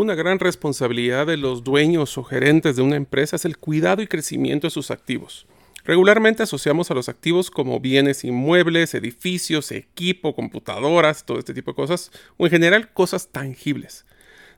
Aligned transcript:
Una 0.00 0.14
gran 0.14 0.38
responsabilidad 0.38 1.26
de 1.26 1.36
los 1.36 1.62
dueños 1.62 2.16
o 2.16 2.24
gerentes 2.24 2.74
de 2.74 2.80
una 2.80 2.96
empresa 2.96 3.36
es 3.36 3.44
el 3.44 3.58
cuidado 3.58 4.00
y 4.00 4.06
crecimiento 4.06 4.66
de 4.66 4.70
sus 4.70 4.90
activos. 4.90 5.46
Regularmente 5.84 6.42
asociamos 6.42 6.90
a 6.90 6.94
los 6.94 7.10
activos 7.10 7.50
como 7.50 7.80
bienes 7.80 8.24
inmuebles, 8.24 8.94
edificios, 8.94 9.70
equipo, 9.72 10.34
computadoras, 10.34 11.26
todo 11.26 11.38
este 11.38 11.52
tipo 11.52 11.72
de 11.72 11.74
cosas, 11.74 12.12
o 12.38 12.46
en 12.46 12.50
general 12.50 12.90
cosas 12.94 13.28
tangibles. 13.28 14.06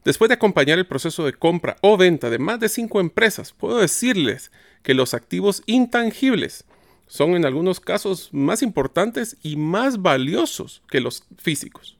Después 0.04 0.28
de 0.28 0.34
acompañar 0.34 0.78
el 0.78 0.86
proceso 0.86 1.24
de 1.24 1.32
compra 1.32 1.76
o 1.80 1.96
venta 1.96 2.30
de 2.30 2.38
más 2.38 2.60
de 2.60 2.68
cinco 2.68 3.00
empresas, 3.00 3.52
puedo 3.52 3.78
decirles 3.78 4.52
que 4.84 4.94
los 4.94 5.12
activos 5.12 5.64
intangibles 5.66 6.66
son 7.08 7.34
en 7.34 7.46
algunos 7.46 7.80
casos 7.80 8.28
más 8.30 8.62
importantes 8.62 9.36
y 9.42 9.56
más 9.56 10.02
valiosos 10.02 10.82
que 10.88 11.00
los 11.00 11.24
físicos. 11.36 11.96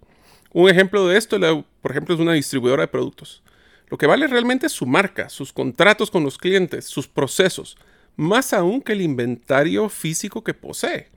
Un 0.52 0.70
ejemplo 0.70 1.08
de 1.08 1.16
esto, 1.18 1.40
por 1.82 1.90
ejemplo, 1.90 2.14
es 2.14 2.20
una 2.20 2.32
distribuidora 2.32 2.84
de 2.84 2.88
productos. 2.88 3.42
Lo 3.88 3.98
que 3.98 4.06
vale 4.06 4.26
realmente 4.26 4.66
es 4.66 4.72
su 4.72 4.86
marca, 4.86 5.28
sus 5.28 5.52
contratos 5.52 6.10
con 6.10 6.24
los 6.24 6.38
clientes, 6.38 6.86
sus 6.86 7.08
procesos, 7.08 7.76
más 8.16 8.54
aún 8.54 8.80
que 8.80 8.92
el 8.92 9.02
inventario 9.02 9.88
físico 9.88 10.42
que 10.42 10.54
posee. 10.54 11.08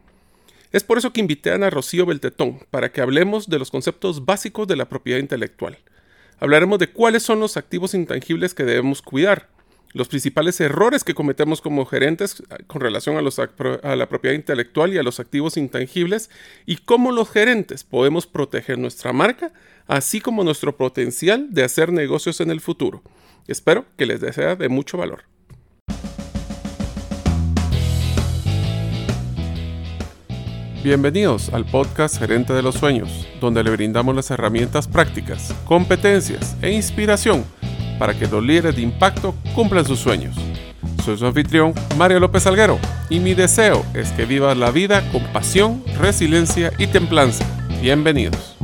Es 0.71 0.83
por 0.83 0.97
eso 0.97 1.13
que 1.13 1.21
invité 1.21 1.51
a 1.51 1.55
Ana 1.55 1.69
Rocío 1.69 2.05
Beltetón 2.05 2.59
para 2.71 2.91
que 2.91 2.99
hablemos 2.99 3.47
de 3.47 3.59
los 3.59 3.71
conceptos 3.71 4.25
básicos 4.25 4.67
de 4.67 4.75
la 4.75 4.89
propiedad 4.89 5.19
intelectual. 5.19 5.77
Hablaremos 6.39 6.79
de 6.79 6.89
cuáles 6.89 7.23
son 7.23 7.39
los 7.39 7.55
activos 7.55 7.93
intangibles 7.93 8.53
que 8.53 8.65
debemos 8.65 9.01
cuidar, 9.01 9.47
los 9.95 10.09
principales 10.09 10.59
errores 10.59 11.05
que 11.05 11.15
cometemos 11.15 11.61
como 11.61 11.85
gerentes 11.85 12.43
ah, 12.49 12.57
con 12.67 12.81
relación 12.81 13.15
a, 13.15 13.89
a, 13.89 13.95
la 13.95 14.09
propiedad 14.09 14.35
intelectual 14.35 14.93
y 14.93 14.97
a 14.97 15.03
los 15.03 15.21
activos 15.21 15.55
intangibles 15.55 16.29
y 16.65 16.75
cómo 16.77 17.13
los 17.13 17.29
gerentes 17.29 17.85
podemos 17.85 18.27
proteger 18.27 18.77
nuestra 18.77 19.13
marca, 19.13 19.53
así 19.87 20.19
como 20.19 20.43
nuestro 20.43 20.75
potencial 20.75 21.47
de 21.51 21.63
hacer 21.63 21.93
negocios 21.93 22.41
en 22.41 22.51
el 22.51 22.59
futuro. 22.59 23.03
Espero 23.47 23.85
que 23.95 24.05
les 24.05 24.19
desea 24.19 24.57
de 24.57 24.67
mucho 24.67 24.97
valor. 24.97 25.23
Bienvenidos 30.83 31.49
al 31.53 31.65
podcast 31.65 32.19
Gerente 32.19 32.51
de 32.51 32.61
los 32.61 32.75
Sueños, 32.75 33.27
donde 33.39 33.63
le 33.63 33.71
brindamos 33.71 34.13
las 34.13 34.29
herramientas 34.29 34.89
prácticas, 34.89 35.55
competencias 35.65 36.57
e 36.61 36.71
inspiración 36.71 37.45
para 37.99 38.17
que 38.17 38.27
los 38.27 38.43
líderes 38.43 38.75
de 38.75 38.81
impacto 38.81 39.35
cumplan 39.53 39.85
sus 39.85 39.99
sueños. 39.99 40.35
Soy 41.03 41.17
su 41.17 41.25
anfitrión, 41.25 41.73
Mario 41.97 42.19
López 42.19 42.47
Alguero, 42.47 42.79
y 43.09 43.19
mi 43.19 43.33
deseo 43.33 43.85
es 43.93 44.11
que 44.11 44.25
vivas 44.25 44.57
la 44.57 44.71
vida 44.71 45.03
con 45.11 45.23
pasión, 45.31 45.83
resiliencia 45.99 46.71
y 46.77 46.87
templanza. 46.87 47.45
Bienvenidos. 47.81 48.55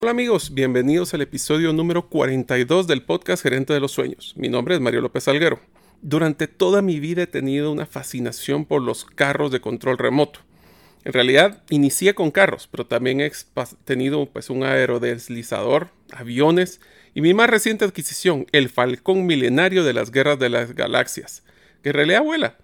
Hola 0.00 0.12
amigos, 0.12 0.54
bienvenidos 0.54 1.12
al 1.12 1.20
episodio 1.20 1.72
número 1.72 2.08
42 2.08 2.86
del 2.86 3.02
podcast 3.02 3.42
Gerente 3.42 3.74
de 3.74 3.80
los 3.80 3.92
Sueños. 3.92 4.32
Mi 4.36 4.48
nombre 4.48 4.74
es 4.74 4.80
Mario 4.80 5.00
López 5.00 5.28
Alguero. 5.28 5.60
Durante 6.00 6.46
toda 6.46 6.80
mi 6.80 7.00
vida 7.00 7.24
he 7.24 7.26
tenido 7.26 7.72
una 7.72 7.84
fascinación 7.84 8.64
por 8.64 8.80
los 8.80 9.04
carros 9.04 9.50
de 9.50 9.60
control 9.60 9.98
remoto. 9.98 10.40
En 11.04 11.12
realidad 11.12 11.62
inicié 11.70 12.14
con 12.14 12.30
carros, 12.30 12.68
pero 12.70 12.86
también 12.86 13.20
he 13.20 13.30
tenido 13.84 14.26
pues, 14.26 14.50
un 14.50 14.64
aerodeslizador, 14.64 15.90
aviones 16.12 16.80
y 17.14 17.20
mi 17.20 17.34
más 17.34 17.48
reciente 17.48 17.84
adquisición, 17.84 18.46
el 18.52 18.68
Falcón 18.68 19.26
Milenario 19.26 19.84
de 19.84 19.92
las 19.92 20.10
Guerras 20.10 20.38
de 20.38 20.48
las 20.48 20.74
Galaxias, 20.74 21.42
que 21.82 21.90
en 21.90 21.94
realidad 21.94 22.22
vuela. 22.22 22.56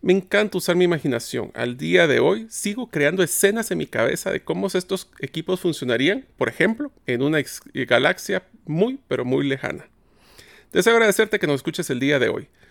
Me 0.00 0.12
encanta 0.12 0.58
usar 0.58 0.76
mi 0.76 0.84
imaginación. 0.84 1.50
Al 1.54 1.76
día 1.76 2.06
de 2.06 2.20
hoy 2.20 2.46
sigo 2.50 2.88
creando 2.88 3.24
escenas 3.24 3.72
en 3.72 3.78
mi 3.78 3.86
cabeza 3.86 4.30
de 4.30 4.40
cómo 4.40 4.68
estos 4.68 5.10
equipos 5.18 5.58
funcionarían, 5.58 6.24
por 6.36 6.48
ejemplo, 6.48 6.92
en 7.06 7.22
una 7.22 7.42
galaxia 7.74 8.44
muy, 8.64 9.00
pero 9.08 9.24
muy 9.24 9.44
lejana. 9.48 9.88
Deseo 10.72 10.92
agradecerte 10.92 11.40
que 11.40 11.48
nos 11.48 11.56
escuches 11.56 11.90
el 11.90 11.98
día 11.98 12.20
de 12.20 12.28
hoy. 12.28 12.48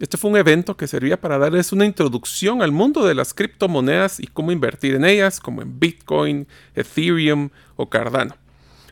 Este 0.00 0.16
fue 0.16 0.30
un 0.30 0.38
evento 0.38 0.78
que 0.78 0.86
servía 0.86 1.20
para 1.20 1.36
darles 1.36 1.72
una 1.72 1.84
introducción 1.84 2.62
al 2.62 2.72
mundo 2.72 3.06
de 3.06 3.14
las 3.14 3.34
criptomonedas 3.34 4.18
y 4.18 4.28
cómo 4.28 4.50
invertir 4.50 4.94
en 4.94 5.04
ellas, 5.04 5.40
como 5.40 5.60
en 5.60 5.78
Bitcoin, 5.78 6.48
Ethereum 6.74 7.50
o 7.76 7.90
Cardano. 7.90 8.34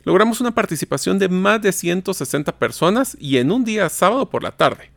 Logramos 0.05 0.43
una 0.43 0.51
participación 0.51 1.19
de 1.19 1.31
más 1.31 1.63
de 1.63 1.73
160 1.73 2.53
personas 2.59 3.17
y 3.19 3.39
en 3.39 3.51
un 3.51 3.65
día 3.65 3.89
sábado 3.89 4.29
por 4.29 4.43
la 4.43 4.51
tarde. 4.51 4.91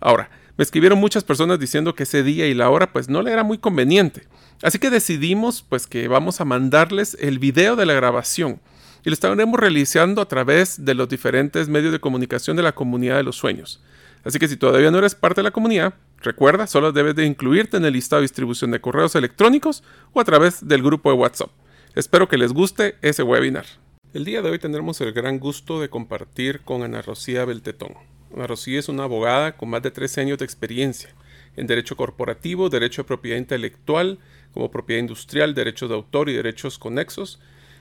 Ahora, 0.00 0.30
me 0.56 0.62
escribieron 0.64 0.98
muchas 0.98 1.22
personas 1.22 1.60
diciendo 1.60 1.94
que 1.94 2.04
ese 2.04 2.22
día 2.22 2.46
y 2.46 2.54
la 2.54 2.70
hora 2.70 2.90
pues 2.90 3.10
no 3.10 3.20
le 3.20 3.30
era 3.30 3.44
muy 3.44 3.58
conveniente. 3.58 4.26
Así 4.62 4.78
que 4.78 4.88
decidimos 4.88 5.62
pues 5.68 5.86
que 5.86 6.08
vamos 6.08 6.40
a 6.40 6.46
mandarles 6.46 7.14
el 7.20 7.38
video 7.38 7.76
de 7.76 7.84
la 7.84 7.92
grabación 7.92 8.58
y 9.04 9.10
lo 9.10 9.12
estaremos 9.12 9.60
realizando 9.60 10.22
a 10.22 10.28
través 10.28 10.82
de 10.82 10.94
los 10.94 11.10
diferentes 11.10 11.68
medios 11.68 11.92
de 11.92 12.00
comunicación 12.00 12.56
de 12.56 12.62
la 12.62 12.74
comunidad 12.74 13.16
de 13.16 13.22
los 13.22 13.36
sueños. 13.36 13.82
Así 14.28 14.38
que 14.38 14.46
si 14.46 14.58
todavía 14.58 14.90
no 14.90 14.98
eres 14.98 15.14
parte 15.14 15.40
de 15.40 15.44
la 15.44 15.52
comunidad, 15.52 15.94
recuerda, 16.18 16.66
solo 16.66 16.92
debes 16.92 17.16
de 17.16 17.24
incluirte 17.24 17.78
en 17.78 17.86
el 17.86 17.94
listado 17.94 18.20
de 18.20 18.24
distribución 18.24 18.70
de 18.70 18.78
correos 18.78 19.14
electrónicos 19.14 19.82
o 20.12 20.20
a 20.20 20.24
través 20.24 20.68
del 20.68 20.82
grupo 20.82 21.10
de 21.10 21.16
WhatsApp. 21.16 21.48
Espero 21.94 22.28
que 22.28 22.36
les 22.36 22.52
guste 22.52 22.96
ese 23.00 23.22
webinar. 23.22 23.64
El 24.12 24.26
día 24.26 24.42
de 24.42 24.50
hoy 24.50 24.58
tendremos 24.58 25.00
el 25.00 25.14
gran 25.14 25.38
gusto 25.38 25.80
de 25.80 25.88
compartir 25.88 26.60
con 26.60 26.82
Ana 26.82 27.00
Rocía 27.00 27.46
Beltetón. 27.46 27.94
Ana 28.34 28.46
Rocía 28.46 28.78
es 28.78 28.90
una 28.90 29.04
abogada 29.04 29.56
con 29.56 29.70
más 29.70 29.80
de 29.80 29.92
13 29.92 30.20
años 30.20 30.36
de 30.36 30.44
experiencia 30.44 31.08
en 31.56 31.66
derecho 31.66 31.96
corporativo, 31.96 32.68
derecho 32.68 33.04
de 33.04 33.08
propiedad 33.08 33.38
intelectual, 33.38 34.18
como 34.52 34.70
propiedad 34.70 35.00
industrial, 35.00 35.54
derechos 35.54 35.88
de 35.88 35.94
autor 35.94 36.28
y 36.28 36.34
derechos 36.34 36.78
conexos, 36.78 37.40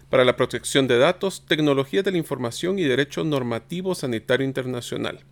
para 0.09 0.23
la 0.23 0.37
protección 0.37 0.87
de 0.87 0.97
datos, 0.97 1.45
tecnologías 1.45 2.05
de 2.05 2.11
la 2.11 2.19
información 2.19 2.79
y 2.79 2.83
derecho 2.83 3.25
normativo 3.25 3.95
sanitario 3.95 4.47
internacional. 4.47 5.25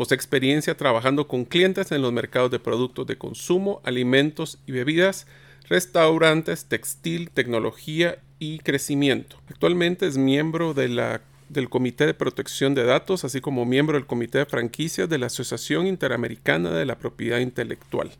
Posee 0.00 0.14
experiencia 0.16 0.74
trabajando 0.78 1.28
con 1.28 1.44
clientes 1.44 1.92
en 1.92 2.00
los 2.00 2.10
mercados 2.10 2.50
de 2.50 2.58
productos 2.58 3.06
de 3.06 3.18
consumo, 3.18 3.82
alimentos 3.84 4.58
y 4.66 4.72
bebidas, 4.72 5.26
restaurantes, 5.68 6.64
textil, 6.64 7.28
tecnología 7.28 8.18
y 8.38 8.60
crecimiento. 8.60 9.36
Actualmente 9.50 10.06
es 10.06 10.16
miembro 10.16 10.72
del 10.72 11.68
Comité 11.68 12.06
de 12.06 12.14
Protección 12.14 12.74
de 12.74 12.84
Datos, 12.84 13.26
así 13.26 13.42
como 13.42 13.66
miembro 13.66 13.98
del 13.98 14.06
Comité 14.06 14.38
de 14.38 14.46
Franquicias 14.46 15.06
de 15.06 15.18
la 15.18 15.26
Asociación 15.26 15.86
Interamericana 15.86 16.70
de 16.70 16.86
la 16.86 16.96
Propiedad 16.96 17.40
Intelectual. 17.40 18.10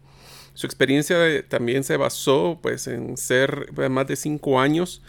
Su 0.53 0.67
experiencia 0.67 1.17
también 1.49 1.83
se 1.83 1.97
basó 1.97 2.59
pues, 2.61 2.89
en 2.89 3.17
ser 3.17 3.73
más 3.89 4.07
de 4.07 4.17
cinco 4.17 4.61
años 4.61 5.01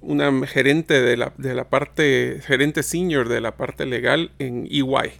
una 0.00 0.46
gerente 0.46 1.00
de 1.00 1.16
la, 1.16 1.32
de 1.36 1.54
la, 1.54 1.68
parte, 1.68 2.40
gerente 2.44 2.82
senior 2.82 3.28
de 3.28 3.40
la 3.40 3.56
parte 3.56 3.86
legal 3.86 4.32
en 4.38 4.66
EY. 4.70 5.12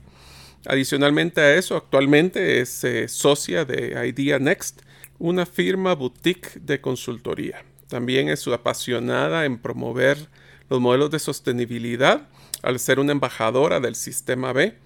Adicionalmente 0.66 1.41
a 1.41 1.54
eso, 1.54 1.76
actualmente 1.76 2.60
es 2.60 2.84
eh, 2.84 3.09
socia 3.09 3.65
de 3.65 4.06
Idea 4.06 4.38
Next, 4.38 4.82
una 5.19 5.47
firma 5.47 5.94
boutique 5.94 6.59
de 6.60 6.81
consultoría. 6.81 7.65
También 7.88 8.28
es 8.28 8.47
apasionada 8.47 9.44
en 9.44 9.58
promover 9.58 10.29
los 10.69 10.81
modelos 10.81 11.11
de 11.11 11.19
sostenibilidad 11.19 12.29
al 12.62 12.79
ser 12.79 13.00
una 13.00 13.12
embajadora 13.12 13.81
del 13.81 13.94
sistema 13.94 14.52
B, 14.52 14.76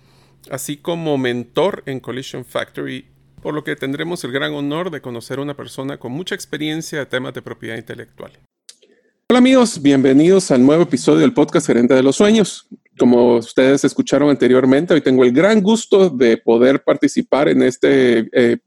así 0.50 0.76
como 0.76 1.18
mentor 1.18 1.82
en 1.86 2.00
Collision 2.00 2.44
Factory, 2.44 3.06
por 3.42 3.54
lo 3.54 3.64
que 3.64 3.76
tendremos 3.76 4.24
el 4.24 4.32
gran 4.32 4.54
honor 4.54 4.90
de 4.90 5.00
conocer 5.00 5.38
a 5.38 5.42
una 5.42 5.54
persona 5.54 5.98
con 5.98 6.12
mucha 6.12 6.34
experiencia 6.34 7.02
en 7.02 7.08
temas 7.08 7.34
de 7.34 7.42
propiedad 7.42 7.76
intelectual. 7.76 8.32
Hola 9.30 9.38
amigos, 9.38 9.80
bienvenidos 9.80 10.50
al 10.50 10.64
nuevo 10.64 10.82
episodio 10.82 11.20
del 11.20 11.32
podcast 11.32 11.66
Gerente 11.66 11.94
de 11.94 12.02
los 12.02 12.16
Sueños. 12.16 12.68
Como 12.98 13.36
ustedes 13.36 13.82
escucharon 13.82 14.28
anteriormente, 14.28 14.92
hoy 14.92 15.00
tengo 15.00 15.24
el 15.24 15.32
gran 15.32 15.62
gusto 15.62 16.10
de 16.10 16.36
poder 16.36 16.84
participar 16.84 17.48
en 17.48 17.62
este 17.62 18.28
eh, 18.32 18.58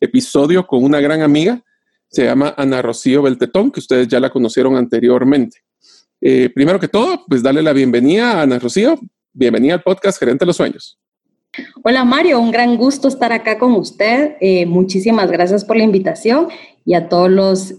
episodio 0.00 0.66
con 0.66 0.82
una 0.82 0.98
gran 1.00 1.22
amiga. 1.22 1.62
Se 2.08 2.24
llama 2.24 2.52
Ana 2.58 2.82
Rocío 2.82 3.22
Beltetón, 3.22 3.70
que 3.70 3.78
ustedes 3.78 4.08
ya 4.08 4.18
la 4.18 4.30
conocieron 4.30 4.74
anteriormente. 4.74 5.58
Eh, 6.20 6.50
primero 6.52 6.80
que 6.80 6.88
todo, 6.88 7.24
pues 7.28 7.40
darle 7.40 7.62
la 7.62 7.72
bienvenida 7.72 8.32
a 8.32 8.42
Ana 8.42 8.58
Rocío. 8.58 8.98
Bienvenida 9.32 9.74
al 9.74 9.82
podcast 9.82 10.18
Gerente 10.18 10.42
de 10.42 10.46
los 10.46 10.56
Sueños. 10.56 10.98
Hola 11.84 12.04
Mario, 12.04 12.40
un 12.40 12.50
gran 12.50 12.76
gusto 12.76 13.06
estar 13.06 13.32
acá 13.32 13.60
con 13.60 13.74
usted. 13.74 14.32
Eh, 14.40 14.66
muchísimas 14.66 15.30
gracias 15.30 15.64
por 15.64 15.76
la 15.76 15.84
invitación 15.84 16.48
y 16.84 16.94
a 16.94 17.08
todos 17.08 17.30
los 17.30 17.74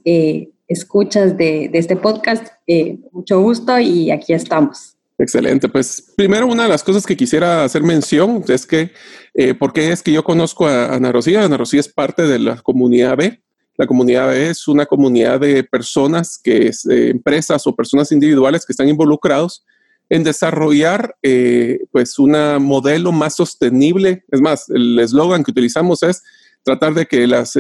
escuchas 0.71 1.38
de, 1.38 1.69
este 1.73 1.95
podcast. 1.95 2.47
Eh, 2.68 2.97
mucho 3.12 3.41
gusto 3.41 3.79
y 3.79 4.12
aquí 4.12 4.33
estamos. 4.33 4.95
Excelente. 5.18 5.69
Pues 5.69 6.13
primero 6.15 6.47
una 6.47 6.63
de 6.63 6.69
las 6.69 6.83
cosas 6.83 7.06
que 7.06 7.15
quisiera 7.15 7.63
hacer 7.63 7.83
mención 7.83 8.44
es 8.47 8.65
que, 8.65 8.91
eh, 9.35 9.53
¿por 9.53 9.71
qué 9.71 9.91
es 9.91 10.01
que 10.01 10.12
yo 10.12 10.23
conozco 10.23 10.65
a 10.68 10.95
Ana 10.95 11.12
Rocía? 11.12 11.44
Ana 11.44 11.57
Rocía 11.57 11.79
es 11.79 11.88
parte 11.88 12.23
de 12.23 12.39
la 12.39 12.57
comunidad 12.57 13.18
B. 13.18 13.41
La 13.77 13.85
comunidad 13.85 14.29
B 14.29 14.50
es 14.50 14.68
una 14.68 14.85
comunidad 14.85 15.39
de 15.39 15.63
personas, 15.63 16.39
que 16.44 16.68
es, 16.68 16.85
eh, 16.88 17.09
empresas 17.09 17.68
o 17.68 17.75
personas 17.75 18.12
individuales 18.12 18.65
que 18.65 18.73
están 18.73 18.89
involucrados 18.89 19.63
en 20.09 20.23
desarrollar 20.23 21.15
eh, 21.23 21.79
pues 21.91 22.19
un 22.19 22.31
modelo 22.59 23.12
más 23.12 23.35
sostenible. 23.35 24.25
Es 24.31 24.41
más, 24.41 24.69
el 24.69 25.00
eslogan 25.00 25.44
que 25.44 25.51
utilizamos 25.51 26.03
es 26.03 26.23
tratar 26.63 26.93
de 26.93 27.05
que 27.05 27.25
las 27.27 27.53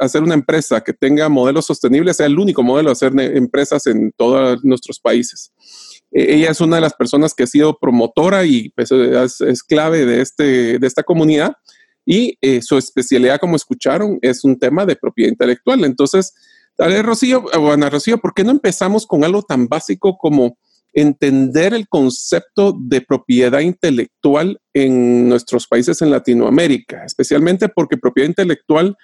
hacer 0.00 0.22
una 0.22 0.34
empresa 0.34 0.82
que 0.82 0.92
tenga 0.92 1.28
modelos 1.28 1.66
sostenibles 1.66 2.16
sea 2.16 2.26
el 2.26 2.38
único 2.38 2.62
modelo 2.62 2.88
de 2.88 2.92
hacer 2.92 3.12
empresas 3.18 3.86
en 3.86 4.12
todos 4.16 4.64
nuestros 4.64 4.98
países. 5.00 5.52
E, 6.12 6.34
ella 6.34 6.50
es 6.50 6.60
una 6.60 6.76
de 6.76 6.82
las 6.82 6.94
personas 6.94 7.34
que 7.34 7.44
ha 7.44 7.46
sido 7.46 7.78
promotora 7.78 8.44
y 8.44 8.70
pues, 8.70 8.90
es, 8.92 9.62
clave 9.62 10.06
de, 10.06 10.22
este, 10.22 10.78
de 10.78 10.86
esta 10.86 11.02
comunidad 11.02 11.54
y 12.06 12.38
eh, 12.40 12.62
su 12.62 12.78
especialidad, 12.78 13.40
como 13.40 13.56
escucharon, 13.56 14.18
es 14.22 14.44
un 14.44 14.58
tema 14.58 14.86
de 14.86 14.96
propiedad 14.96 15.30
intelectual. 15.30 15.84
Entonces, 15.84 16.34
dale, 16.78 17.02
Rocío, 17.02 17.44
Ana 17.52 17.90
Rocío, 17.90 18.18
¿por 18.18 18.32
qué 18.32 18.44
no 18.44 18.52
empezamos 18.52 19.06
con 19.06 19.24
algo 19.24 19.42
tan 19.42 19.66
básico 19.66 20.16
como 20.16 20.56
entender 20.96 21.74
el 21.74 21.88
concepto 21.88 22.74
de 22.76 23.02
propiedad 23.02 23.60
intelectual 23.60 24.58
en 24.72 25.28
nuestros 25.28 25.66
países 25.68 26.00
en 26.00 26.10
Latinoamérica, 26.10 27.04
especialmente 27.04 27.68
porque 27.68 27.98
propiedad 27.98 28.30
intelectual 28.30 28.96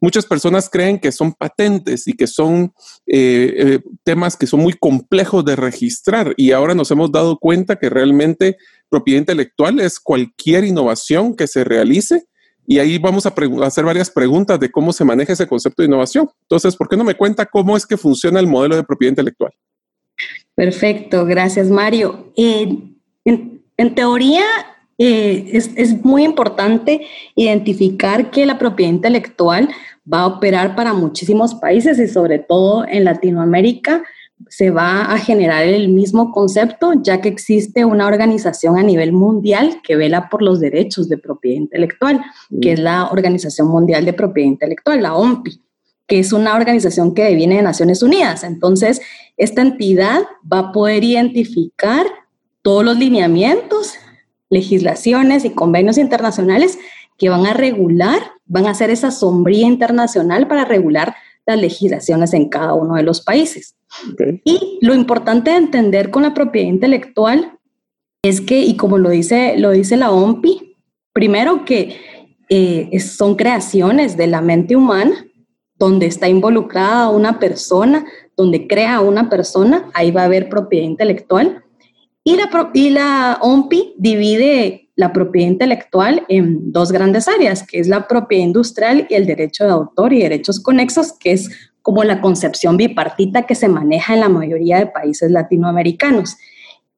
muchas 0.00 0.26
personas 0.26 0.68
creen 0.68 0.98
que 0.98 1.12
son 1.12 1.32
patentes 1.32 2.06
y 2.08 2.14
que 2.14 2.26
son 2.26 2.72
eh, 3.06 3.54
eh, 3.56 3.80
temas 4.04 4.36
que 4.36 4.46
son 4.46 4.60
muy 4.60 4.74
complejos 4.74 5.44
de 5.44 5.56
registrar 5.56 6.34
y 6.36 6.52
ahora 6.52 6.74
nos 6.74 6.90
hemos 6.90 7.10
dado 7.12 7.38
cuenta 7.38 7.76
que 7.76 7.88
realmente 7.90 8.56
propiedad 8.88 9.20
intelectual 9.20 9.80
es 9.80 10.00
cualquier 10.00 10.64
innovación 10.64 11.34
que 11.34 11.46
se 11.46 11.64
realice 11.64 12.24
y 12.66 12.80
ahí 12.80 12.98
vamos 12.98 13.24
a, 13.26 13.34
hacer 13.64 13.84
varias 13.84 14.10
preguntas 14.10 14.58
de 14.58 14.70
cómo 14.70 14.92
se 14.92 15.04
maneja 15.04 15.32
ese 15.32 15.46
concepto 15.46 15.82
de 15.82 15.86
innovación. 15.86 16.28
Entonces, 16.42 16.74
¿por 16.74 16.88
qué 16.88 16.96
no 16.96 17.04
me 17.04 17.14
cuenta 17.14 17.46
cómo 17.46 17.76
es 17.76 17.86
que 17.86 17.96
funciona 17.96 18.40
el 18.40 18.48
modelo 18.48 18.74
de 18.74 18.82
propiedad 18.82 19.12
intelectual? 19.12 19.52
Perfecto, 20.56 21.26
gracias 21.26 21.68
Mario. 21.68 22.32
Eh, 22.34 22.78
en, 23.26 23.94
teoría 23.94 24.42
eh, 24.96 25.50
es, 25.52 26.02
muy 26.02 26.24
importante 26.24 27.06
identificar 27.34 28.30
que 28.30 28.46
la 28.46 28.58
propiedad 28.58 28.90
intelectual 28.90 29.68
va 30.10 30.20
a 30.20 30.26
operar 30.26 30.74
para 30.74 30.94
muchísimos 30.94 31.54
países 31.56 31.98
y 31.98 32.08
sobre 32.08 32.38
todo 32.38 32.86
en 32.88 33.04
Latinoamérica 33.04 34.02
se 34.48 34.70
va 34.70 35.12
a 35.12 35.18
generar 35.18 35.66
el 35.66 35.90
mismo 35.90 36.32
concepto 36.32 36.94
ya 37.02 37.20
que 37.20 37.28
existe 37.28 37.84
una 37.84 38.06
organización 38.06 38.78
a 38.78 38.82
nivel 38.82 39.12
mundial 39.12 39.80
que 39.82 39.96
vela 39.96 40.30
por 40.30 40.40
los 40.40 40.60
derechos 40.60 41.10
de 41.10 41.18
propiedad 41.18 41.58
intelectual, 41.58 42.22
que 42.62 42.72
es 42.72 42.80
la 42.80 43.08
Organización 43.08 43.68
Mundial 43.68 44.06
de 44.06 44.14
Propiedad 44.14 44.48
Intelectual, 44.48 45.02
la 45.02 45.16
OMPI 45.16 45.65
que 46.06 46.18
es 46.18 46.32
una 46.32 46.54
organización 46.54 47.14
que 47.14 47.34
viene 47.34 47.56
de 47.56 47.62
Naciones 47.62 48.02
Unidas. 48.02 48.44
Entonces, 48.44 49.00
esta 49.36 49.62
entidad 49.62 50.22
va 50.50 50.58
a 50.58 50.72
poder 50.72 51.04
identificar 51.04 52.06
todos 52.62 52.84
los 52.84 52.96
lineamientos, 52.96 53.94
legislaciones 54.50 55.44
y 55.44 55.50
convenios 55.50 55.98
internacionales 55.98 56.78
que 57.18 57.28
van 57.28 57.46
a 57.46 57.54
regular, 57.54 58.20
van 58.46 58.66
a 58.66 58.70
hacer 58.70 58.90
esa 58.90 59.10
sombría 59.10 59.66
internacional 59.66 60.46
para 60.46 60.64
regular 60.64 61.14
las 61.46 61.60
legislaciones 61.60 62.34
en 62.34 62.48
cada 62.48 62.74
uno 62.74 62.94
de 62.94 63.02
los 63.02 63.20
países. 63.20 63.76
Y 64.44 64.78
lo 64.82 64.94
importante 64.94 65.50
de 65.50 65.56
entender 65.56 66.10
con 66.10 66.22
la 66.22 66.34
propiedad 66.34 66.68
intelectual 66.68 67.58
es 68.22 68.40
que, 68.40 68.60
y 68.60 68.76
como 68.76 68.98
lo 68.98 69.10
dice, 69.10 69.56
lo 69.56 69.70
dice 69.70 69.96
la 69.96 70.10
OMPI, 70.10 70.76
primero 71.12 71.64
que 71.64 71.96
eh, 72.48 73.00
son 73.00 73.36
creaciones 73.36 74.16
de 74.16 74.26
la 74.26 74.40
mente 74.40 74.76
humana, 74.76 75.25
donde 75.78 76.06
está 76.06 76.28
involucrada 76.28 77.10
una 77.10 77.38
persona, 77.38 78.06
donde 78.36 78.66
crea 78.66 79.00
una 79.00 79.28
persona, 79.28 79.90
ahí 79.94 80.10
va 80.10 80.22
a 80.22 80.26
haber 80.26 80.48
propiedad 80.48 80.86
intelectual. 80.86 81.62
Y 82.24 82.36
la, 82.36 82.50
y 82.74 82.96
OMPI 83.40 83.94
divide 83.98 84.88
la 84.96 85.12
propiedad 85.12 85.48
intelectual 85.48 86.24
en 86.28 86.72
dos 86.72 86.90
grandes 86.90 87.28
áreas, 87.28 87.64
que 87.66 87.78
es 87.78 87.88
la 87.88 88.08
propiedad 88.08 88.44
industrial 88.44 89.06
y 89.08 89.14
el 89.14 89.26
derecho 89.26 89.64
de 89.64 89.70
autor 89.70 90.12
y 90.12 90.22
derechos 90.22 90.58
conexos, 90.58 91.12
que 91.12 91.32
es 91.32 91.50
como 91.82 92.02
la 92.02 92.20
concepción 92.20 92.76
bipartita 92.76 93.42
que 93.42 93.54
se 93.54 93.68
maneja 93.68 94.14
en 94.14 94.20
la 94.20 94.28
mayoría 94.28 94.78
de 94.78 94.86
países 94.86 95.30
latinoamericanos. 95.30 96.36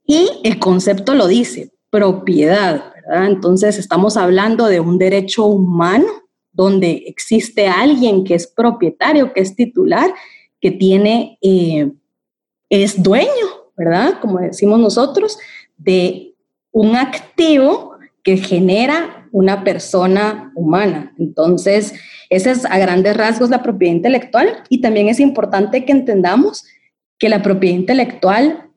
Y 0.06 0.30
el 0.44 0.58
concepto 0.58 1.14
lo 1.14 1.26
dice, 1.26 1.72
propiedad, 1.90 2.92
¿verdad? 2.94 3.26
Entonces 3.26 3.78
estamos 3.78 4.16
hablando 4.16 4.66
de 4.66 4.80
un 4.80 4.96
derecho 4.96 5.44
humano 5.44 6.06
donde 6.52 7.04
existe 7.06 7.66
alguien 7.66 8.24
que 8.24 8.34
es 8.34 8.46
propietario, 8.46 9.32
que 9.32 9.40
es 9.40 9.54
titular, 9.54 10.12
que 10.60 10.70
tiene, 10.70 11.38
eh, 11.42 11.90
es 12.68 13.02
dueño, 13.02 13.28
¿verdad? 13.76 14.20
Como 14.20 14.40
decimos 14.40 14.80
nosotros, 14.80 15.38
de 15.76 16.34
un 16.72 16.96
activo 16.96 17.96
que 18.22 18.36
genera 18.36 19.28
una 19.32 19.64
persona 19.64 20.52
humana. 20.54 21.14
Entonces, 21.18 21.94
esa 22.30 22.50
es 22.50 22.64
a 22.64 22.78
grandes 22.78 23.16
rasgos 23.16 23.50
la 23.50 23.62
propiedad 23.62 23.94
intelectual 23.94 24.64
y 24.68 24.80
también 24.80 25.08
es 25.08 25.20
importante 25.20 25.84
que 25.84 25.92
entendamos 25.92 26.64
que 27.18 27.28
la 27.28 27.42
propiedad 27.42 27.76
intelectual, 27.76 28.68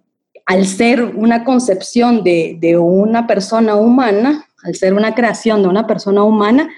al 0.45 0.65
ser 0.65 1.03
una 1.03 1.43
concepción 1.43 2.23
de, 2.23 2.57
de 2.59 2.77
una 2.77 3.27
persona 3.27 3.75
humana, 3.75 4.45
al 4.63 4.75
ser 4.75 4.93
una 4.93 5.15
creación 5.15 5.61
de 5.61 5.69
una 5.69 5.87
persona 5.87 6.23
humana, 6.23 6.69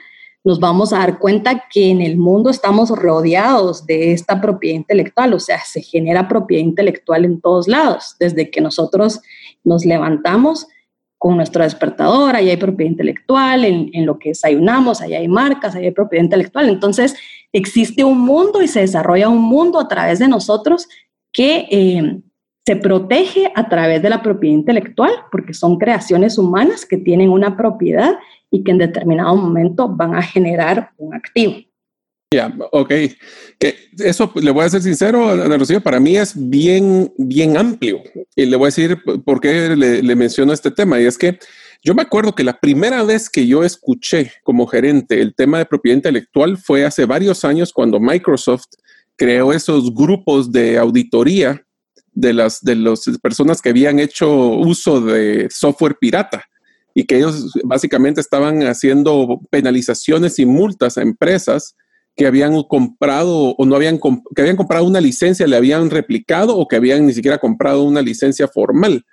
nos 0.44 0.60
vamos 0.60 0.92
a 0.92 1.00
dar 1.00 1.20
cuenta 1.20 1.66
que 1.72 1.90
en 1.90 2.02
el 2.02 2.18
mundo 2.18 2.50
estamos 2.50 2.90
rodeados 2.90 3.86
de 3.86 4.12
esta 4.12 4.42
propiedad 4.42 4.76
intelectual, 4.76 5.34
o 5.34 5.40
sea, 5.40 5.60
se 5.66 5.82
genera 5.82 6.28
propiedad 6.28 6.64
intelectual 6.64 7.26
en 7.26 7.40
todos 7.40 7.68
lados, 7.68 8.16
desde 8.20 8.52
que 8.52 8.60
nosotros 8.60 9.22
nos 9.64 9.86
levantamos 9.86 10.68
con 11.18 11.38
nuestro 11.38 11.64
despertador, 11.64 12.36
ahí 12.36 12.50
hay 12.50 12.58
propiedad 12.58 12.92
intelectual, 12.92 13.64
en, 13.64 14.06
lo 14.06 14.20
que 14.20 14.30
desayunamos, 14.30 15.00
ahí 15.00 15.16
hay 15.16 15.30
marcas, 15.30 15.74
ahí 15.74 15.86
hay 15.86 15.92
propiedad 15.92 16.26
intelectual. 16.26 16.68
Entonces, 16.68 17.16
existe 17.54 18.04
un 18.04 18.20
mundo 18.20 18.62
y 18.62 18.68
se 18.68 18.82
desarrolla 18.82 19.30
un 19.30 19.42
mundo 19.42 19.80
a 19.80 19.88
través 19.88 20.20
de 20.20 20.28
nosotros 20.28 20.90
que 21.32 21.66
eh, 21.72 22.20
se 22.66 22.76
protege 22.76 23.52
a 23.56 23.68
través 23.68 24.02
de 24.02 24.10
la 24.10 24.22
propiedad 24.22 24.56
intelectual, 24.56 25.12
porque 25.32 25.54
son 25.54 25.78
creaciones 25.78 26.38
humanas 26.38 26.86
que 26.86 26.98
tienen 26.98 27.30
una 27.30 27.58
propiedad 27.58 28.16
y 28.50 28.64
que 28.64 28.72
en 28.72 28.78
determinado 28.78 29.36
momento 29.36 29.90
van 29.90 30.16
a 30.16 30.22
generar 30.22 30.92
un 30.98 31.14
activo. 31.14 31.56
Ya, 32.32 32.52
ok. 32.72 32.90
Que 33.60 33.76
eso, 34.00 34.32
le 34.36 34.50
voy 34.50 34.66
a 34.66 34.70
ser 34.70 34.82
sincero, 34.82 35.30
Ana 35.30 35.58
Rocío, 35.58 35.82
para 35.82 36.00
mí 36.00 36.18
es 36.18 36.34
bien, 36.36 37.14
bien 37.18 37.58
amplio. 37.58 38.02
Y 38.36 38.46
le 38.46 38.56
voy 38.56 38.66
a 38.66 38.68
decir 38.68 38.98
por 39.24 39.40
qué 39.40 39.76
le, 39.76 40.02
le 40.02 40.16
menciono 40.16 40.52
este 40.52 40.72
tema. 40.72 41.00
Y 41.00 41.06
es 41.06 41.18
que 41.18 41.38
yo 41.84 41.94
me 41.94 42.02
acuerdo 42.02 42.34
que 42.34 42.44
la 42.44 42.60
primera 42.60 43.04
vez 43.04 43.30
que 43.30 43.46
yo 43.46 43.64
escuché 43.64 44.32
como 44.44 44.66
gerente 44.66 45.22
el 45.22 45.36
tema 45.36 45.60
de 45.60 45.66
propiedad 45.66 45.98
intelectual 45.98 46.58
fue 46.58 46.86
hace 46.86 47.06
varios 47.06 47.46
años 47.46 47.72
cuando 47.72 48.00
Microsoft 48.00 48.66
creó 49.16 49.54
esos 49.54 49.94
grupos 49.94 50.52
de 50.52 50.80
auditoría 50.80 51.64
de 52.14 52.34
las 52.34 52.62
de 52.62 52.76
las 52.76 53.06
personas 53.22 53.62
que 53.62 53.70
habían 53.70 54.00
hecho 54.00 54.32
uso 54.32 55.02
de 55.02 55.48
software 55.52 55.98
pirata 56.00 56.46
y 56.94 57.06
que 57.06 57.18
ellos 57.18 57.52
básicamente 57.64 58.22
estaban 58.22 58.62
haciendo 58.64 59.42
penalizaciones 59.50 60.38
y 60.40 60.46
multas 60.46 60.98
a 60.98 61.02
empresas 61.02 61.76
que 62.16 62.28
habían 62.28 62.62
comprado 62.64 63.56
o 63.58 63.66
no 63.66 63.76
habían 63.76 64.00
que 64.36 64.42
habían 64.42 64.56
comprado 64.58 64.86
una 64.86 65.02
licencia, 65.02 65.48
le 65.48 65.56
habían 65.56 65.90
replicado 65.90 66.56
o 66.56 66.68
que 66.68 66.76
habían 66.76 67.06
ni 67.08 67.14
siquiera 67.14 67.40
comprado 67.40 67.84
una 67.84 68.02
licencia 68.02 68.48
formal. 68.48 69.04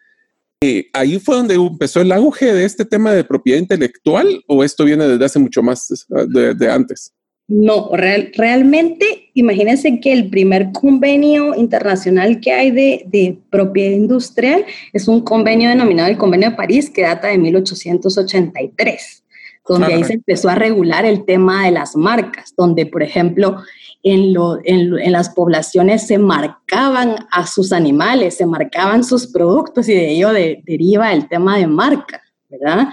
Eh, 0.62 0.90
ahí 0.92 1.18
fue 1.18 1.36
donde 1.36 1.54
empezó 1.54 2.02
el 2.02 2.12
auge 2.12 2.52
de 2.52 2.66
este 2.66 2.84
tema 2.84 3.12
de 3.12 3.24
propiedad 3.24 3.58
intelectual 3.58 4.44
o 4.46 4.62
esto 4.62 4.84
viene 4.84 5.08
desde 5.08 5.24
hace 5.24 5.38
mucho 5.38 5.62
más 5.62 6.06
de 6.08 6.70
antes. 6.70 7.14
No, 7.52 7.90
realmente, 7.92 9.32
imagínense 9.34 9.98
que 9.98 10.12
el 10.12 10.30
primer 10.30 10.70
convenio 10.70 11.56
internacional 11.56 12.38
que 12.38 12.52
hay 12.52 12.70
de, 12.70 13.38
propiedad 13.50 13.96
industrial 13.96 14.64
es 14.92 15.08
un 15.08 15.22
convenio 15.22 15.68
denominado 15.68 16.08
el 16.08 16.16
Convenio 16.16 16.50
de 16.50 16.56
París 16.56 16.88
que 16.88 17.02
data 17.02 17.26
de 17.26 17.38
1883, 17.38 19.24
donde 19.66 19.94
ahí 19.94 20.04
se 20.04 20.12
empezó 20.12 20.48
a 20.48 20.54
regular 20.54 21.04
el 21.04 21.24
tema 21.24 21.64
de 21.64 21.72
las 21.72 21.96
marcas, 21.96 22.54
donde, 22.56 22.86
por 22.86 23.02
ejemplo, 23.02 23.56
en, 24.04 24.32
en, 24.64 25.12
las 25.12 25.30
poblaciones 25.30 26.06
se 26.06 26.18
marcaban 26.18 27.26
a 27.32 27.48
sus 27.48 27.72
animales, 27.72 28.36
se 28.36 28.46
marcaban 28.46 29.02
sus 29.02 29.26
productos 29.26 29.88
y 29.88 29.94
de 29.94 30.12
ello 30.12 30.32
deriva 30.32 31.12
el 31.12 31.28
tema 31.28 31.58
de 31.58 31.66
marca, 31.66 32.22
¿verdad? 32.48 32.90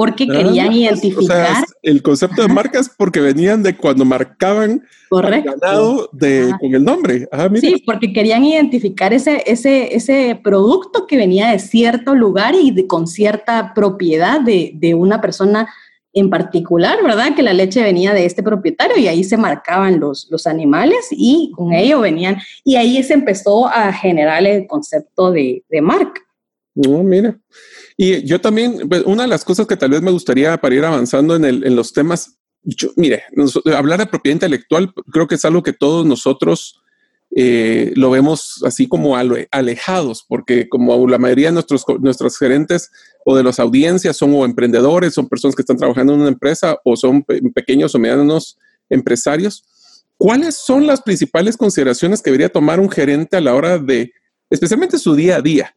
Porque 0.00 0.24
ah, 0.30 0.32
querían 0.32 0.72
identificar. 0.72 1.62
el 1.82 2.02
concepto 2.02 2.40
de 2.40 2.48
marcas 2.48 2.90
porque 2.96 3.20
venían 3.20 3.62
de 3.62 3.76
cuando 3.76 4.06
marcaban 4.06 4.82
el 5.10 5.42
ganado 5.42 6.08
de, 6.12 6.54
con 6.58 6.74
el 6.74 6.82
nombre. 6.82 7.28
Sí, 7.60 7.82
porque 7.84 8.10
querían 8.10 8.42
identificar 8.42 9.12
ese, 9.12 9.42
ese, 9.44 9.94
ese 9.94 10.40
producto 10.42 11.06
que 11.06 11.18
venía 11.18 11.50
de 11.50 11.58
cierto 11.58 12.14
lugar 12.14 12.54
y 12.54 12.70
de, 12.70 12.86
con 12.86 13.06
cierta 13.06 13.74
propiedad 13.74 14.40
de, 14.40 14.72
de 14.74 14.94
una 14.94 15.20
persona 15.20 15.68
en 16.14 16.30
particular, 16.30 17.04
¿verdad? 17.04 17.34
Que 17.36 17.42
la 17.42 17.52
leche 17.52 17.82
venía 17.82 18.14
de 18.14 18.24
este 18.24 18.42
propietario 18.42 18.96
y 18.96 19.06
ahí 19.06 19.22
se 19.22 19.36
marcaban 19.36 20.00
los, 20.00 20.28
los 20.30 20.46
animales 20.46 21.08
y 21.10 21.52
con 21.54 21.74
ello 21.74 22.00
venían, 22.00 22.38
y 22.64 22.76
ahí 22.76 23.02
se 23.02 23.12
empezó 23.12 23.68
a 23.68 23.92
generar 23.92 24.46
el 24.46 24.66
concepto 24.66 25.30
de, 25.30 25.62
de 25.68 25.82
marca. 25.82 26.22
No, 26.74 27.02
mira. 27.02 27.38
Y 28.02 28.24
yo 28.24 28.40
también, 28.40 28.88
pues, 28.88 29.02
una 29.04 29.24
de 29.24 29.28
las 29.28 29.44
cosas 29.44 29.66
que 29.66 29.76
tal 29.76 29.90
vez 29.90 30.00
me 30.00 30.10
gustaría 30.10 30.56
para 30.56 30.74
ir 30.74 30.82
avanzando 30.82 31.36
en, 31.36 31.76
los 31.76 31.92
temas, 31.92 32.38
mire, 32.96 33.24
hablar 33.76 33.98
de 33.98 34.06
propiedad 34.06 34.36
intelectual 34.36 34.94
creo 35.12 35.26
que 35.26 35.34
es 35.34 35.44
algo 35.44 35.62
que 35.62 35.74
todos 35.74 36.06
nosotros 36.06 36.80
eh, 37.36 37.92
lo 37.96 38.08
vemos 38.08 38.62
así 38.64 38.88
como 38.88 39.18
alejados, 39.18 40.24
porque 40.26 40.66
como 40.70 41.06
la 41.08 41.18
mayoría 41.18 41.48
de 41.48 41.52
nuestros, 41.52 41.84
nuestros 42.00 42.38
gerentes 42.38 42.90
o 43.26 43.36
de 43.36 43.44
las 43.44 43.60
audiencias 43.60 44.16
son 44.16 44.32
o 44.32 44.46
emprendedores, 44.46 45.12
son 45.12 45.28
personas 45.28 45.54
que 45.54 45.60
están 45.60 45.76
trabajando 45.76 46.14
en 46.14 46.20
una 46.20 46.30
empresa 46.30 46.78
o 46.86 46.96
son 46.96 47.22
pequeños 47.54 47.94
o 47.94 47.98
medianos 47.98 48.56
empresarios, 48.88 49.62
¿cuáles 50.16 50.54
son 50.54 50.86
las 50.86 51.02
principales 51.02 51.54
consideraciones 51.54 52.22
que 52.22 52.30
debería 52.30 52.48
tomar 52.48 52.80
un 52.80 52.88
gerente 52.88 53.36
a 53.36 53.42
la 53.42 53.54
hora 53.54 53.76
de, 53.76 54.10
especialmente 54.48 54.96
su 54.96 55.14
día 55.14 55.36
a 55.36 55.42
día? 55.42 55.74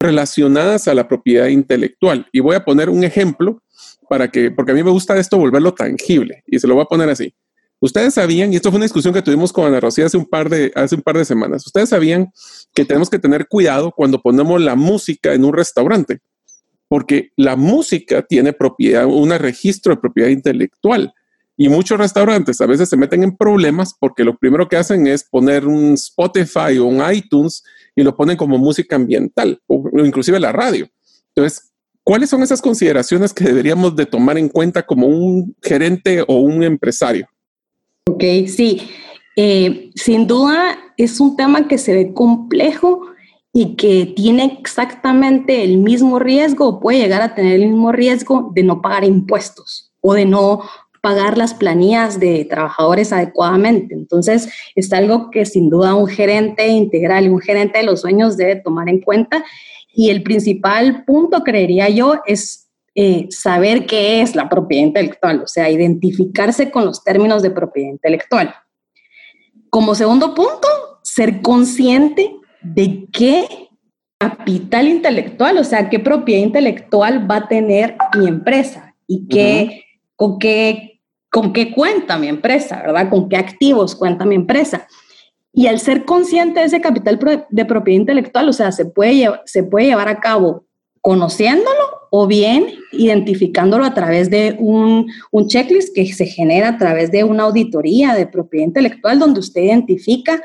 Relacionadas 0.00 0.88
a 0.88 0.94
la 0.94 1.06
propiedad 1.06 1.46
intelectual. 1.46 2.26
Y 2.32 2.40
voy 2.40 2.56
a 2.56 2.64
poner 2.64 2.88
un 2.88 3.04
ejemplo 3.04 3.62
para 4.08 4.28
que, 4.28 4.50
porque 4.50 4.72
a 4.72 4.74
mí 4.74 4.82
me 4.82 4.90
gusta 4.90 5.16
esto 5.18 5.36
volverlo 5.38 5.72
tangible 5.74 6.42
y 6.46 6.58
se 6.58 6.66
lo 6.66 6.74
voy 6.74 6.82
a 6.82 6.86
poner 6.86 7.08
así. 7.10 7.32
Ustedes 7.82 8.14
sabían, 8.14 8.52
y 8.52 8.56
esto 8.56 8.70
fue 8.70 8.76
una 8.76 8.84
discusión 8.84 9.14
que 9.14 9.22
tuvimos 9.22 9.52
con 9.52 9.64
Ana 9.64 9.80
Rocía 9.80 10.06
hace 10.06 10.18
un 10.18 10.26
par 10.26 10.50
de, 10.50 10.70
hace 10.74 10.96
un 10.96 11.02
par 11.02 11.16
de 11.16 11.24
semanas, 11.24 11.66
ustedes 11.66 11.88
sabían 11.88 12.30
que 12.74 12.84
tenemos 12.84 13.08
que 13.08 13.18
tener 13.18 13.46
cuidado 13.48 13.90
cuando 13.90 14.20
ponemos 14.20 14.60
la 14.60 14.74
música 14.74 15.32
en 15.32 15.44
un 15.44 15.54
restaurante, 15.54 16.18
porque 16.88 17.30
la 17.36 17.56
música 17.56 18.20
tiene 18.20 18.52
propiedad, 18.52 19.06
un 19.06 19.30
registro 19.30 19.94
de 19.94 20.00
propiedad 20.00 20.28
intelectual. 20.28 21.14
Y 21.56 21.68
muchos 21.68 21.98
restaurantes 21.98 22.60
a 22.62 22.66
veces 22.66 22.88
se 22.88 22.96
meten 22.96 23.22
en 23.22 23.36
problemas 23.36 23.94
porque 23.98 24.24
lo 24.24 24.36
primero 24.38 24.66
que 24.66 24.76
hacen 24.76 25.06
es 25.06 25.24
poner 25.24 25.66
un 25.66 25.92
Spotify 25.92 26.78
o 26.78 26.86
un 26.86 27.02
iTunes 27.12 27.62
y 27.94 28.02
lo 28.02 28.16
ponen 28.16 28.38
como 28.38 28.56
música 28.56 28.96
ambiental 28.96 29.60
inclusive 30.04 30.40
la 30.40 30.52
radio. 30.52 30.88
Entonces, 31.34 31.72
¿cuáles 32.02 32.30
son 32.30 32.42
esas 32.42 32.60
consideraciones 32.62 33.32
que 33.32 33.44
deberíamos 33.44 33.96
de 33.96 34.06
tomar 34.06 34.38
en 34.38 34.48
cuenta 34.48 34.84
como 34.84 35.06
un 35.06 35.54
gerente 35.62 36.22
o 36.26 36.36
un 36.40 36.62
empresario? 36.62 37.28
Ok, 38.08 38.22
sí. 38.46 38.88
Eh, 39.36 39.90
sin 39.94 40.26
duda 40.26 40.76
es 40.96 41.20
un 41.20 41.36
tema 41.36 41.68
que 41.68 41.78
se 41.78 41.94
ve 41.94 42.12
complejo 42.12 43.06
y 43.52 43.76
que 43.76 44.12
tiene 44.14 44.58
exactamente 44.60 45.64
el 45.64 45.78
mismo 45.78 46.18
riesgo 46.18 46.68
o 46.68 46.80
puede 46.80 46.98
llegar 46.98 47.22
a 47.22 47.34
tener 47.34 47.54
el 47.54 47.68
mismo 47.68 47.92
riesgo 47.92 48.50
de 48.54 48.62
no 48.62 48.80
pagar 48.80 49.04
impuestos 49.04 49.92
o 50.00 50.14
de 50.14 50.24
no 50.24 50.62
pagar 51.00 51.38
las 51.38 51.54
planillas 51.54 52.20
de 52.20 52.44
trabajadores 52.44 53.12
adecuadamente. 53.12 53.94
Entonces, 53.94 54.50
es 54.74 54.92
algo 54.92 55.30
que 55.30 55.46
sin 55.46 55.70
duda 55.70 55.94
un 55.94 56.06
gerente 56.06 56.68
integral, 56.68 57.30
un 57.30 57.40
gerente 57.40 57.78
de 57.78 57.84
los 57.84 58.02
sueños 58.02 58.36
debe 58.36 58.56
tomar 58.56 58.88
en 58.88 59.00
cuenta. 59.00 59.44
Y 59.92 60.10
el 60.10 60.22
principal 60.22 61.04
punto, 61.04 61.42
creería 61.42 61.88
yo, 61.88 62.20
es 62.26 62.70
eh, 62.94 63.26
saber 63.30 63.86
qué 63.86 64.22
es 64.22 64.34
la 64.34 64.48
propiedad 64.48 64.86
intelectual, 64.86 65.42
o 65.42 65.46
sea, 65.46 65.70
identificarse 65.70 66.70
con 66.70 66.84
los 66.84 67.04
términos 67.04 67.42
de 67.42 67.50
propiedad 67.50 67.90
intelectual. 67.90 68.54
Como 69.68 69.94
segundo 69.94 70.34
punto, 70.34 70.68
ser 71.02 71.42
consciente 71.42 72.34
de 72.62 73.06
qué 73.12 73.46
capital 74.18 74.88
intelectual, 74.88 75.58
o 75.58 75.64
sea, 75.64 75.88
qué 75.88 75.98
propiedad 75.98 76.42
intelectual 76.42 77.30
va 77.30 77.36
a 77.36 77.48
tener 77.48 77.96
mi 78.18 78.26
empresa 78.26 78.94
y 79.06 79.26
qué, 79.28 79.84
con 80.16 80.38
qué 80.38 80.90
con 81.30 81.52
qué 81.52 81.72
cuenta 81.72 82.18
mi 82.18 82.28
empresa, 82.28 82.82
¿verdad? 82.82 83.08
Con 83.08 83.28
qué 83.28 83.36
activos 83.36 83.94
cuenta 83.94 84.24
mi 84.24 84.34
empresa. 84.34 84.86
Y 85.52 85.66
al 85.66 85.80
ser 85.80 86.04
consciente 86.04 86.60
de 86.60 86.66
ese 86.66 86.80
capital 86.80 87.18
de 87.50 87.64
propiedad 87.64 88.00
intelectual, 88.00 88.48
o 88.48 88.52
sea, 88.52 88.70
se 88.72 88.84
puede, 88.84 89.28
se 89.46 89.64
puede 89.64 89.86
llevar 89.86 90.08
a 90.08 90.20
cabo 90.20 90.64
conociéndolo 91.00 92.00
o 92.10 92.26
bien 92.26 92.66
identificándolo 92.92 93.84
a 93.84 93.94
través 93.94 94.30
de 94.30 94.56
un, 94.58 95.10
un, 95.30 95.48
checklist 95.48 95.94
que 95.94 96.12
se 96.12 96.26
genera 96.26 96.68
a 96.68 96.78
través 96.78 97.10
de 97.10 97.24
una 97.24 97.44
auditoría 97.44 98.14
de 98.14 98.26
propiedad 98.26 98.66
intelectual 98.66 99.18
donde 99.18 99.40
usted 99.40 99.62
identifica 99.62 100.42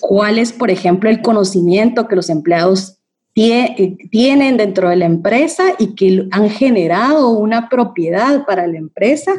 cuál 0.00 0.38
es, 0.38 0.52
por 0.52 0.70
ejemplo, 0.70 1.08
el 1.08 1.22
conocimiento 1.22 2.08
que 2.08 2.16
los 2.16 2.30
empleados 2.30 2.98
tienen 3.34 4.56
dentro 4.56 4.88
de 4.88 4.96
la 4.96 5.04
empresa 5.04 5.74
y 5.78 5.94
que 5.94 6.26
han 6.30 6.48
generado 6.48 7.30
una 7.30 7.68
propiedad 7.68 8.46
para 8.46 8.66
la 8.66 8.78
empresa 8.78 9.34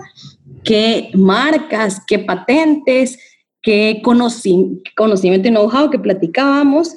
qué 0.64 1.10
marcas, 1.16 2.04
qué 2.06 2.20
patentes, 2.20 3.18
qué 3.62 4.02
conocimiento 4.04 5.48
y 5.48 5.52
know-how 5.52 5.90
que 5.90 6.00
platicábamos, 6.00 6.96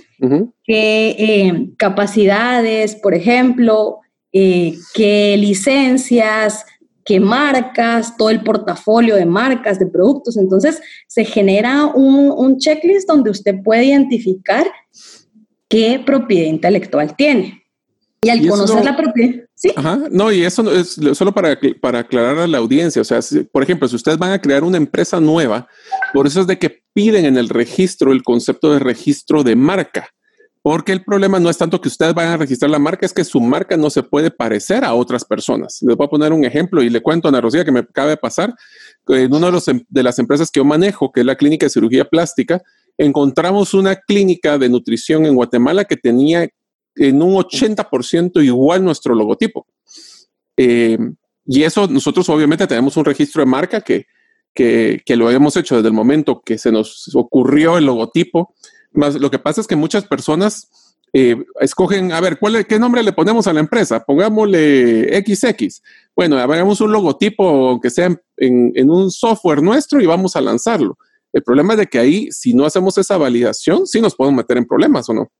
qué 0.64 1.16
eh, 1.18 1.70
capacidades, 1.76 2.94
por 2.96 3.14
ejemplo, 3.14 3.98
eh, 4.32 4.76
qué 4.94 5.36
licencias, 5.36 6.64
qué 7.04 7.18
marcas, 7.18 8.16
todo 8.16 8.30
el 8.30 8.42
portafolio 8.42 9.16
de 9.16 9.26
marcas, 9.26 9.78
de 9.78 9.86
productos. 9.86 10.36
Entonces, 10.36 10.80
se 11.08 11.24
genera 11.24 11.86
un, 11.86 12.30
un 12.30 12.58
checklist 12.58 13.08
donde 13.08 13.30
usted 13.30 13.56
puede 13.64 13.86
identificar 13.86 14.66
qué 15.68 16.00
propiedad 16.04 16.48
intelectual 16.48 17.16
tiene. 17.16 17.59
Y 18.22 18.28
al 18.28 18.46
conocer 18.46 18.84
la 18.84 18.96
propiedad, 18.96 19.46
sí. 19.54 19.72
Ajá, 19.74 19.98
no, 20.10 20.30
y 20.30 20.42
eso 20.42 20.70
es 20.70 21.00
solo 21.14 21.32
para, 21.32 21.58
para 21.80 22.00
aclarar 22.00 22.38
a 22.38 22.46
la 22.46 22.58
audiencia. 22.58 23.00
O 23.00 23.04
sea, 23.04 23.20
por 23.50 23.62
ejemplo, 23.62 23.88
si 23.88 23.96
ustedes 23.96 24.18
van 24.18 24.32
a 24.32 24.40
crear 24.40 24.62
una 24.62 24.76
empresa 24.76 25.20
nueva, 25.20 25.66
por 26.12 26.26
eso 26.26 26.42
es 26.42 26.46
de 26.46 26.58
que 26.58 26.82
piden 26.92 27.24
en 27.24 27.38
el 27.38 27.48
registro 27.48 28.12
el 28.12 28.22
concepto 28.22 28.72
de 28.72 28.78
registro 28.78 29.42
de 29.42 29.56
marca. 29.56 30.10
Porque 30.62 30.92
el 30.92 31.02
problema 31.02 31.40
no 31.40 31.48
es 31.48 31.56
tanto 31.56 31.80
que 31.80 31.88
ustedes 31.88 32.12
vayan 32.12 32.34
a 32.34 32.36
registrar 32.36 32.70
la 32.70 32.78
marca, 32.78 33.06
es 33.06 33.14
que 33.14 33.24
su 33.24 33.40
marca 33.40 33.78
no 33.78 33.88
se 33.88 34.02
puede 34.02 34.30
parecer 34.30 34.84
a 34.84 34.92
otras 34.92 35.24
personas. 35.24 35.78
Les 35.80 35.96
voy 35.96 36.04
a 36.04 36.10
poner 36.10 36.34
un 36.34 36.44
ejemplo 36.44 36.82
y 36.82 36.90
le 36.90 37.00
cuento 37.00 37.26
a 37.26 37.30
Ana 37.30 37.40
Rocía 37.40 37.64
que 37.64 37.72
me 37.72 37.80
acaba 37.80 38.10
de 38.10 38.18
pasar. 38.18 38.54
En 39.08 39.34
una 39.34 39.46
de, 39.46 39.52
los, 39.52 39.68
em, 39.68 39.82
de 39.88 40.02
las 40.02 40.18
empresas 40.18 40.50
que 40.50 40.60
yo 40.60 40.64
manejo, 40.66 41.10
que 41.10 41.20
es 41.20 41.26
la 41.26 41.36
clínica 41.36 41.64
de 41.64 41.70
cirugía 41.70 42.04
plástica, 42.04 42.60
encontramos 42.98 43.72
una 43.72 43.96
clínica 43.96 44.58
de 44.58 44.68
nutrición 44.68 45.24
en 45.24 45.34
Guatemala 45.34 45.86
que 45.86 45.96
tenía 45.96 46.46
en 47.00 47.22
un 47.22 47.34
80% 47.34 48.44
igual 48.44 48.84
nuestro 48.84 49.14
logotipo. 49.14 49.66
Eh, 50.56 50.98
y 51.46 51.62
eso 51.62 51.86
nosotros 51.88 52.28
obviamente 52.28 52.66
tenemos 52.66 52.96
un 52.96 53.04
registro 53.04 53.40
de 53.40 53.46
marca 53.46 53.80
que, 53.80 54.06
que, 54.54 55.00
que, 55.04 55.16
lo 55.16 55.30
hemos 55.30 55.56
hecho 55.56 55.76
desde 55.76 55.88
el 55.88 55.94
momento 55.94 56.42
que 56.44 56.58
se 56.58 56.70
nos 56.70 57.10
ocurrió 57.14 57.78
el 57.78 57.86
logotipo. 57.86 58.54
Más, 58.92 59.14
lo 59.14 59.30
que 59.30 59.38
pasa 59.38 59.62
es 59.62 59.66
que 59.66 59.76
muchas 59.76 60.06
personas 60.06 60.68
eh, 61.14 61.42
escogen, 61.60 62.12
a 62.12 62.20
ver, 62.20 62.38
¿cuál, 62.38 62.66
¿qué 62.66 62.78
nombre 62.78 63.02
le 63.02 63.12
ponemos 63.12 63.46
a 63.46 63.52
la 63.54 63.60
empresa? 63.60 64.04
Pongámosle 64.04 65.24
XX. 65.24 65.82
Bueno, 66.14 66.36
hagamos 66.38 66.80
un 66.82 66.92
logotipo, 66.92 67.48
aunque 67.70 67.88
sea 67.88 68.14
en, 68.36 68.72
en, 68.74 68.90
un 68.90 69.10
software 69.10 69.62
nuestro, 69.62 70.00
y 70.02 70.06
vamos 70.06 70.36
a 70.36 70.40
lanzarlo. 70.40 70.98
El 71.32 71.42
problema 71.42 71.72
es 71.72 71.80
de 71.80 71.86
que 71.86 71.98
ahí, 71.98 72.28
si 72.30 72.52
no 72.52 72.66
hacemos 72.66 72.98
esa 72.98 73.16
validación, 73.16 73.86
sí 73.86 74.00
nos 74.00 74.14
podemos 74.14 74.36
meter 74.36 74.58
en 74.58 74.66
problemas 74.66 75.08
o 75.08 75.14
no. 75.14 75.32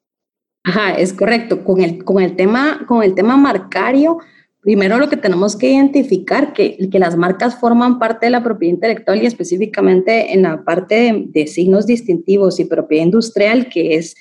Ajá, 0.62 0.92
es 0.92 1.12
correcto. 1.12 1.64
Con 1.64 1.80
el, 1.80 2.04
con 2.04 2.22
el, 2.22 2.36
tema, 2.36 2.84
con 2.86 3.02
el 3.02 3.14
tema 3.14 3.36
marcario, 3.36 4.18
primero 4.60 4.98
lo 4.98 5.08
que 5.08 5.16
tenemos 5.16 5.56
que 5.56 5.70
identificar 5.70 6.52
que, 6.52 6.76
que 6.90 6.98
las 6.98 7.16
marcas 7.16 7.58
forman 7.58 7.98
parte 7.98 8.26
de 8.26 8.30
la 8.30 8.42
propiedad 8.42 8.74
intelectual 8.74 9.22
y 9.22 9.26
específicamente 9.26 10.34
en 10.34 10.42
la 10.42 10.62
parte 10.64 11.26
de, 11.28 11.46
signos 11.46 11.86
distintivos 11.86 12.60
y 12.60 12.66
propiedad 12.66 13.04
industrial, 13.04 13.68
que 13.68 13.96
es 13.96 14.16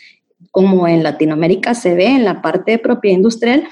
como 0.51 0.87
en 0.87 1.03
Latinoamérica 1.03 1.73
se 1.73 1.93
ve 1.93 2.07
en 2.07 2.23
la 2.23 2.41
parte 2.41 2.71
de 2.71 2.79
propiedad 2.79 3.17
industrial, 3.17 3.67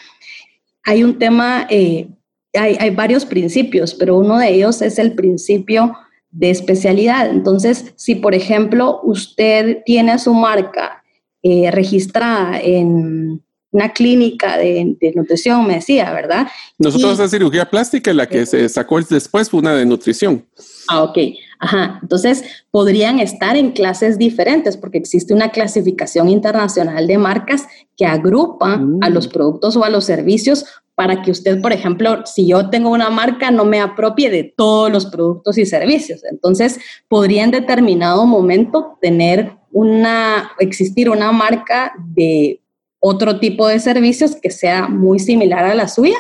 hay 0.83 1.03
un 1.03 1.17
tema, 1.17 1.67
eh, 1.69 2.07
hay, 2.53 2.77
hay 2.79 2.89
varios 2.89 3.25
principios, 3.25 3.93
pero 3.93 4.17
uno 4.17 4.37
de 4.37 4.49
ellos 4.49 4.81
es 4.81 4.99
el 4.99 5.13
principio 5.13 5.93
de 6.31 6.49
especialidad. 6.49 7.29
Entonces, 7.29 7.93
si 7.95 8.15
por 8.15 8.35
ejemplo 8.35 8.99
usted 9.03 9.81
tiene 9.85 10.19
su 10.19 10.33
marca 10.33 11.03
eh, 11.43 11.71
registrada 11.71 12.59
en 12.59 13.41
una 13.71 13.93
clínica 13.93 14.57
de, 14.57 14.95
nutrición, 15.15 15.67
me 15.67 15.75
decía, 15.75 16.11
¿verdad? 16.11 16.47
Nosotros 16.77 17.19
la 17.19 17.27
cirugía 17.27 17.69
plástica, 17.69 18.13
la 18.13 18.27
que 18.27 18.45
se 18.45 18.67
sacó 18.69 18.99
después 19.01 19.49
fue 19.49 19.59
una 19.59 19.75
de 19.75 19.85
nutrición. 19.85 20.45
Ah, 20.87 21.03
ok. 21.03 21.17
Ajá. 21.59 21.99
Entonces, 22.01 22.43
podrían 22.71 23.19
estar 23.19 23.57
en 23.57 23.71
clases 23.71 24.17
diferentes 24.17 24.77
porque 24.77 24.97
existe 24.97 25.33
una 25.33 25.49
clasificación 25.49 26.29
internacional 26.29 27.07
de 27.07 27.17
marcas 27.17 27.67
que 27.95 28.05
agrupa 28.05 28.81
a 29.01 29.09
los 29.09 29.27
mm. 29.27 29.31
productos 29.31 29.75
o 29.75 29.83
a 29.83 29.89
los 29.89 30.05
servicios 30.05 30.65
para 30.95 31.21
que 31.21 31.29
usted, 31.29 31.61
por 31.61 31.73
ejemplo, 31.73 32.23
si 32.25 32.47
yo 32.47 32.71
tengo 32.71 32.89
una 32.89 33.11
marca, 33.11 33.51
no 33.51 33.65
me 33.65 33.79
apropie 33.79 34.31
de 34.31 34.43
todos 34.43 34.91
los 34.91 35.05
productos 35.05 35.57
y 35.59 35.65
servicios. 35.65 36.23
Entonces, 36.23 36.79
podría 37.07 37.43
en 37.43 37.51
determinado 37.51 38.25
momento 38.25 38.97
tener 38.99 39.56
una, 39.71 40.51
existir 40.59 41.09
una 41.09 41.31
marca 41.31 41.93
de 42.13 42.61
otro 42.99 43.39
tipo 43.39 43.67
de 43.67 43.79
servicios 43.79 44.35
que 44.35 44.49
sea 44.49 44.87
muy 44.87 45.19
similar 45.19 45.65
a 45.65 45.75
la 45.75 45.87
suya 45.87 46.17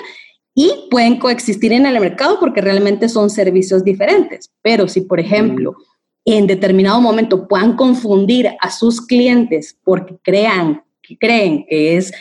y 0.53 0.71
pueden 0.89 1.17
coexistir 1.19 1.71
en 1.71 1.85
el 1.85 1.99
mercado 1.99 2.39
porque 2.39 2.61
realmente 2.61 3.09
son 3.09 3.29
servicios 3.29 3.83
diferentes. 3.83 4.51
Pero 4.61 4.87
si, 4.87 5.01
por 5.01 5.19
ejemplo, 5.19 5.75
en 6.25 6.47
determinado 6.47 6.99
momento 6.99 7.47
puedan 7.47 7.75
confundir 7.75 8.49
a 8.59 8.71
sus 8.71 9.05
clientes 9.05 9.77
porque 9.83 10.17
crean, 10.23 10.83
que 11.01 11.17
creen 11.17 11.65
que 11.69 11.97
es 11.97 12.11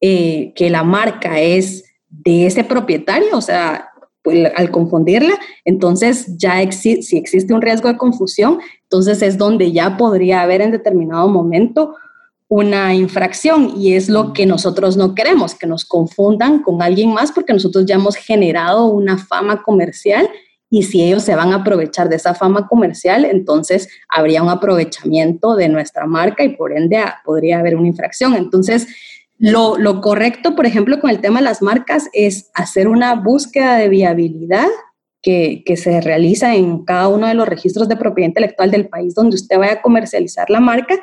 eh, 0.00 0.52
que 0.56 0.70
la 0.70 0.82
marca 0.82 1.40
es 1.40 1.84
de 2.08 2.46
ese 2.46 2.64
propietario, 2.64 3.36
o 3.36 3.40
sea, 3.40 3.91
al 4.54 4.70
confundirla, 4.70 5.34
entonces 5.64 6.36
ya 6.36 6.62
existe, 6.62 7.02
si 7.02 7.16
existe 7.16 7.52
un 7.52 7.62
riesgo 7.62 7.88
de 7.88 7.96
confusión, 7.96 8.60
entonces 8.82 9.22
es 9.22 9.36
donde 9.38 9.72
ya 9.72 9.96
podría 9.96 10.42
haber 10.42 10.60
en 10.60 10.70
determinado 10.70 11.28
momento 11.28 11.96
una 12.48 12.94
infracción 12.94 13.72
y 13.76 13.94
es 13.94 14.10
lo 14.10 14.34
que 14.34 14.44
nosotros 14.44 14.96
no 14.96 15.14
queremos, 15.14 15.54
que 15.54 15.66
nos 15.66 15.86
confundan 15.86 16.62
con 16.62 16.82
alguien 16.82 17.12
más 17.12 17.32
porque 17.32 17.54
nosotros 17.54 17.86
ya 17.86 17.94
hemos 17.94 18.14
generado 18.14 18.86
una 18.86 19.16
fama 19.16 19.62
comercial 19.62 20.28
y 20.68 20.82
si 20.82 21.02
ellos 21.02 21.22
se 21.22 21.34
van 21.34 21.52
a 21.52 21.56
aprovechar 21.56 22.08
de 22.08 22.16
esa 22.16 22.34
fama 22.34 22.66
comercial, 22.66 23.24
entonces 23.24 23.88
habría 24.08 24.42
un 24.42 24.48
aprovechamiento 24.48 25.54
de 25.54 25.68
nuestra 25.68 26.06
marca 26.06 26.44
y 26.44 26.56
por 26.56 26.76
ende 26.76 27.02
podría 27.24 27.58
haber 27.58 27.76
una 27.76 27.88
infracción. 27.88 28.34
Entonces, 28.34 28.86
lo, 29.42 30.00
correcto, 30.00 30.54
por 30.54 30.66
ejemplo, 30.66 31.00
con 31.00 31.10
el 31.10 31.20
tema 31.20 31.40
de 31.40 31.44
las 31.44 31.62
marcas 31.62 32.08
es 32.12 32.50
hacer 32.54 32.86
una 32.86 33.16
búsqueda 33.16 33.76
de 33.76 33.88
viabilidad 33.88 34.68
que, 35.20 35.64
se 35.76 36.00
realiza 36.00 36.54
en 36.54 36.84
cada 36.84 37.08
uno 37.08 37.26
de 37.26 37.34
los 37.34 37.48
registros 37.48 37.88
de 37.88 37.96
propiedad 37.96 38.28
intelectual 38.28 38.70
del 38.70 38.88
país 38.88 39.16
donde 39.16 39.34
usted 39.34 39.58
vaya 39.58 39.72
a 39.74 39.82
comercializar 39.82 40.48
la 40.48 40.60
marca. 40.60 40.94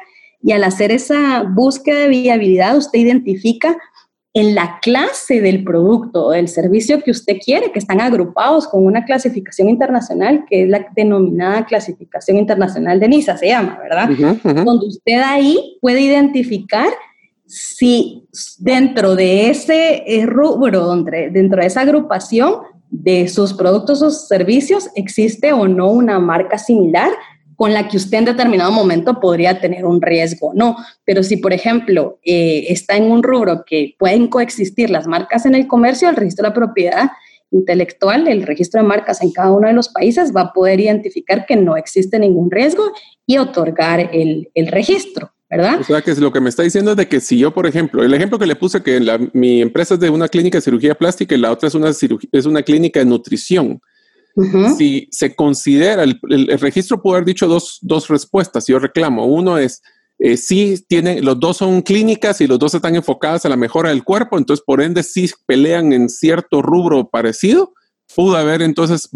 Y 0.41 0.53
al 0.53 0.63
hacer 0.63 0.91
esa 0.93 1.43
búsqueda 1.43 1.99
de 1.99 2.07
viabilidad, 2.07 2.77
usted 2.77 2.99
identifica 2.99 3.77
en 4.33 4.55
la 4.55 4.79
clase 4.81 5.41
del 5.41 5.65
producto 5.65 6.27
o 6.27 6.31
del 6.31 6.47
servicio 6.47 7.01
que 7.03 7.11
usted 7.11 7.39
quiere, 7.43 7.73
que 7.73 7.79
están 7.79 7.99
agrupados 7.99 8.69
con 8.69 8.85
una 8.85 9.03
clasificación 9.03 9.67
internacional, 9.67 10.45
que 10.49 10.63
es 10.63 10.69
la 10.69 10.87
denominada 10.95 11.65
clasificación 11.65 12.37
internacional 12.37 13.01
de 13.01 13.09
NISA, 13.09 13.35
se 13.35 13.47
llama, 13.47 13.77
¿verdad? 13.81 14.09
Donde 14.63 14.87
usted 14.87 15.19
ahí 15.25 15.77
puede 15.81 15.99
identificar 15.99 16.89
si 17.49 18.27
dentro 18.59 19.15
de 19.15 19.49
ese 19.49 20.03
eh, 20.05 20.27
rubro, 20.27 20.95
dentro 21.31 21.61
de 21.61 21.67
esa 21.67 21.81
agrupación 21.81 22.61
de 22.91 23.27
sus 23.27 23.53
productos 23.53 24.03
o 24.03 24.11
servicios, 24.11 24.89
existe 24.93 25.51
o 25.51 25.67
no 25.67 25.89
una 25.89 26.19
marca 26.19 26.59
similar 26.59 27.11
con 27.55 27.73
la 27.73 27.87
que 27.87 27.97
usted 27.97 28.19
en 28.19 28.25
determinado 28.25 28.71
momento 28.71 29.19
podría 29.19 29.59
tener 29.59 29.83
un 29.83 29.99
riesgo, 29.99 30.51
no. 30.53 30.77
Pero 31.05 31.23
si, 31.23 31.37
por 31.37 31.51
ejemplo, 31.51 32.19
eh, 32.23 32.67
está 32.69 32.97
en 32.97 33.11
un 33.11 33.23
rubro 33.23 33.63
que 33.65 33.95
pueden 33.97 34.27
coexistir 34.27 34.91
las 34.91 35.07
marcas 35.07 35.47
en 35.47 35.55
el 35.55 35.67
comercio, 35.67 36.07
el 36.07 36.15
registro 36.15 36.43
de 36.43 36.49
la 36.49 36.55
propiedad 36.55 37.09
intelectual, 37.49 38.27
el 38.27 38.43
registro 38.43 38.79
de 38.79 38.87
marcas 38.87 39.23
en 39.23 39.31
cada 39.31 39.51
uno 39.51 39.67
de 39.67 39.73
los 39.73 39.89
países 39.89 40.33
va 40.35 40.41
a 40.41 40.53
poder 40.53 40.79
identificar 40.79 41.47
que 41.47 41.55
no 41.55 41.77
existe 41.77 42.19
ningún 42.19 42.51
riesgo 42.51 42.91
y 43.25 43.39
otorgar 43.39 44.11
el, 44.13 44.51
el 44.53 44.67
registro. 44.67 45.31
¿Verdad? 45.49 45.79
O 45.81 45.83
sea, 45.83 46.01
que 46.01 46.13
lo 46.15 46.31
que 46.31 46.39
me 46.39 46.49
está 46.49 46.63
diciendo 46.63 46.91
es 46.91 46.97
de 46.97 47.07
que 47.07 47.19
si 47.19 47.37
yo, 47.37 47.53
por 47.53 47.65
ejemplo, 47.65 48.03
el 48.03 48.13
ejemplo 48.13 48.37
que 48.37 48.45
le 48.45 48.55
puse 48.55 48.83
que 48.83 48.99
mi 49.33 49.61
empresa 49.61 49.95
es 49.95 49.99
de 49.99 50.09
una 50.09 50.27
clínica 50.27 50.57
de 50.57 50.61
cirugía 50.61 50.95
plástica 50.95 51.35
y 51.35 51.39
la 51.39 51.51
otra 51.51 51.67
es 51.67 51.75
una, 51.75 51.89
es 51.89 52.45
una 52.45 52.61
clínica 52.61 52.99
de 52.99 53.05
nutrición. 53.05 53.81
Si 54.77 55.09
se 55.11 55.35
considera, 55.35 56.03
el, 56.03 56.17
registro 56.59 57.01
puede 57.01 57.17
haber 57.17 57.25
dicho 57.25 57.47
dos, 57.47 57.79
dos 57.81 58.07
respuestas, 58.07 58.67
yo 58.67 58.79
reclamo. 58.79 59.25
Uno 59.25 59.57
es, 59.57 59.81
eh, 60.17 60.37
si 60.37 60.81
tienen, 60.87 61.25
los 61.25 61.37
dos 61.39 61.57
son 61.57 61.81
clínicas 61.81 62.39
y 62.39 62.47
los 62.47 62.57
dos 62.57 62.73
están 62.73 62.95
enfocadas 62.95 63.45
a 63.45 63.49
la 63.49 63.57
mejora 63.57 63.89
del 63.89 64.03
cuerpo, 64.03 64.37
entonces 64.37 64.63
por 64.65 64.81
ende 64.81 65.03
sí 65.03 65.29
pelean 65.45 65.91
en 65.91 66.07
cierto 66.07 66.61
rubro 66.61 67.09
parecido 67.09 67.73
pudo 68.15 68.37
haber 68.37 68.61
entonces, 68.61 69.09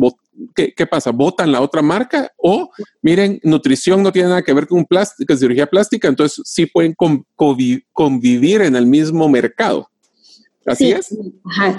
¿qué, 0.56 0.74
¿qué, 0.74 0.88
pasa? 0.88 1.12
¿Votan 1.12 1.52
la 1.52 1.62
otra 1.62 1.82
marca? 1.82 2.32
O, 2.38 2.70
miren, 3.02 3.40
nutrición 3.44 4.04
no 4.04 4.12
tiene 4.12 4.30
nada 4.30 4.42
que 4.42 4.54
ver 4.54 4.68
con, 4.68 4.86
plástica, 4.86 5.36
cirugía 5.36 5.68
plástica, 5.68 6.08
entonces 6.08 6.42
sí 6.46 6.66
pueden 6.66 6.96
convivir 7.94 8.62
en 8.62 8.76
el 8.76 8.86
mismo 8.86 9.28
mercado. 9.30 9.90
¿Así 10.66 10.92
es? 10.92 11.14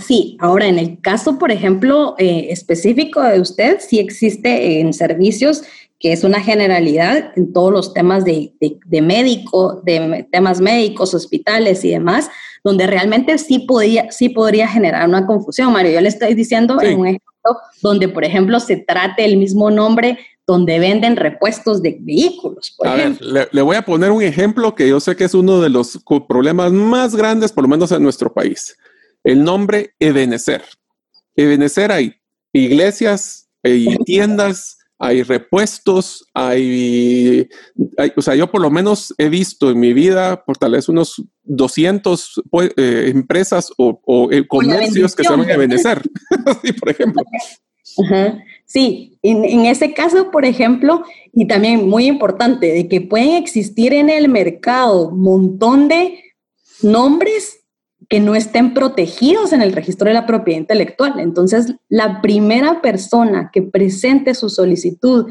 sí, 0.01 0.37
ahora 0.41 0.67
en 0.67 0.79
el 0.79 1.01
caso, 1.01 1.39
por 1.39 1.51
ejemplo, 1.51 2.15
eh, 2.19 2.49
específico 2.51 3.23
de 3.23 3.41
usted, 3.41 3.79
sí 3.81 3.99
existe 3.99 4.81
en 4.81 4.93
servicios 4.93 5.63
que 6.05 6.13
es 6.13 6.23
una 6.23 6.41
generalidad 6.41 7.33
en 7.35 7.55
todos 7.55 7.73
los 7.73 7.95
temas 7.95 8.27
de, 8.27 8.53
de, 8.61 9.01
médico, 9.01 9.81
de 9.87 10.27
temas 10.31 10.61
médicos, 10.61 11.15
hospitales 11.15 11.83
y 11.83 11.91
demás, 11.93 12.29
donde 12.65 12.87
realmente 12.87 13.37
sí, 13.37 13.61
podía, 13.61 14.11
sí 14.11 14.31
podría 14.31 14.67
generar 14.67 15.07
una 15.07 15.27
confusión. 15.27 15.73
Mario, 15.73 15.93
yo 15.93 16.01
le 16.01 16.09
estoy 16.09 16.35
diciendo 16.35 16.81
en 16.81 16.99
un 16.99 17.07
ejemplo 17.07 17.59
donde, 17.83 18.09
por 18.09 18.25
ejemplo, 18.25 18.59
se 18.59 18.77
trate 18.77 19.27
el 19.27 19.37
mismo 19.37 19.71
nombre 19.71 20.19
donde 20.47 20.79
venden 20.79 21.17
repuestos 21.17 21.83
de 21.83 21.99
vehículos. 22.01 22.75
a 22.85 22.95
ver, 22.95 23.21
le, 23.21 23.63
voy 23.63 23.77
a 23.77 23.83
poner 23.83 24.11
un 24.11 24.23
ejemplo 24.23 24.75
que 24.75 24.89
yo 24.89 25.01
sé 25.01 25.15
que 25.15 25.25
es 25.25 25.35
uno 25.35 25.61
de 25.61 25.71
los 25.71 26.01
problemas 26.27 26.73
más 26.73 27.15
grandes, 27.15 27.53
por 27.53 27.65
lo 27.65 27.69
menos 27.69 27.93
en 27.93 28.03
nuestro 28.03 28.33
país. 28.33 28.77
El 29.23 29.45
nombre 29.45 29.95
Ebenecer. 29.99 30.63
Ebenecer 31.37 31.93
hay 31.93 32.15
iglesias, 32.53 33.49
hay 33.63 33.97
tiendas, 34.05 34.79
hay 35.05 35.23
repuestos, 35.23 36.27
hay, 36.33 37.47
o 38.17 38.23
sea, 38.23 38.35
yo 38.35 38.51
por 38.51 38.63
lo 38.63 38.71
menos 38.71 39.15
he 39.19 39.29
visto 39.29 39.71
en 39.71 39.79
mi 39.79 39.93
vida 39.93 40.43
por 40.47 40.57
tal 40.57 40.73
vez 40.73 40.89
unos 40.89 41.23
200 41.43 42.43
pues, 42.51 42.71
eh, 42.79 43.11
empresas 43.15 43.71
o, 43.77 44.31
eh, 44.33 44.47
comercios 44.49 45.15
que 45.15 45.25
se 45.25 45.31
van 45.31 45.43
a 45.43 45.45
sí, 46.65 46.73
por 46.73 46.89
ejemplo. 46.89 47.23
Sí, 48.67 49.19
en, 49.23 49.45
en, 49.45 49.67
ese 49.67 49.93
caso, 49.93 50.31
por 50.31 50.47
ejemplo, 50.47 51.05
y 51.35 51.47
también 51.47 51.87
muy 51.87 52.07
importante, 52.07 52.73
de 52.73 52.89
que 52.89 53.03
pueden 53.03 53.35
existir 53.35 53.93
en 53.93 54.09
el 54.09 54.29
mercado 54.29 55.11
un 55.11 55.21
montón 55.21 55.87
de 55.87 56.19
nombres 56.83 57.64
que 58.09 58.21
no 58.21 58.35
estén 58.35 58.75
protegidos 58.75 59.53
en 59.53 59.63
el 59.63 59.73
registro 59.73 60.09
de 60.09 60.15
la 60.15 60.27
propiedad 60.27 60.61
intelectual. 60.61 61.21
Entonces, 61.21 61.75
la 61.89 62.21
primera 62.21 62.81
persona 62.81 63.51
que 63.53 63.63
presente 63.63 64.35
su 64.35 64.49
solicitud 64.49 65.27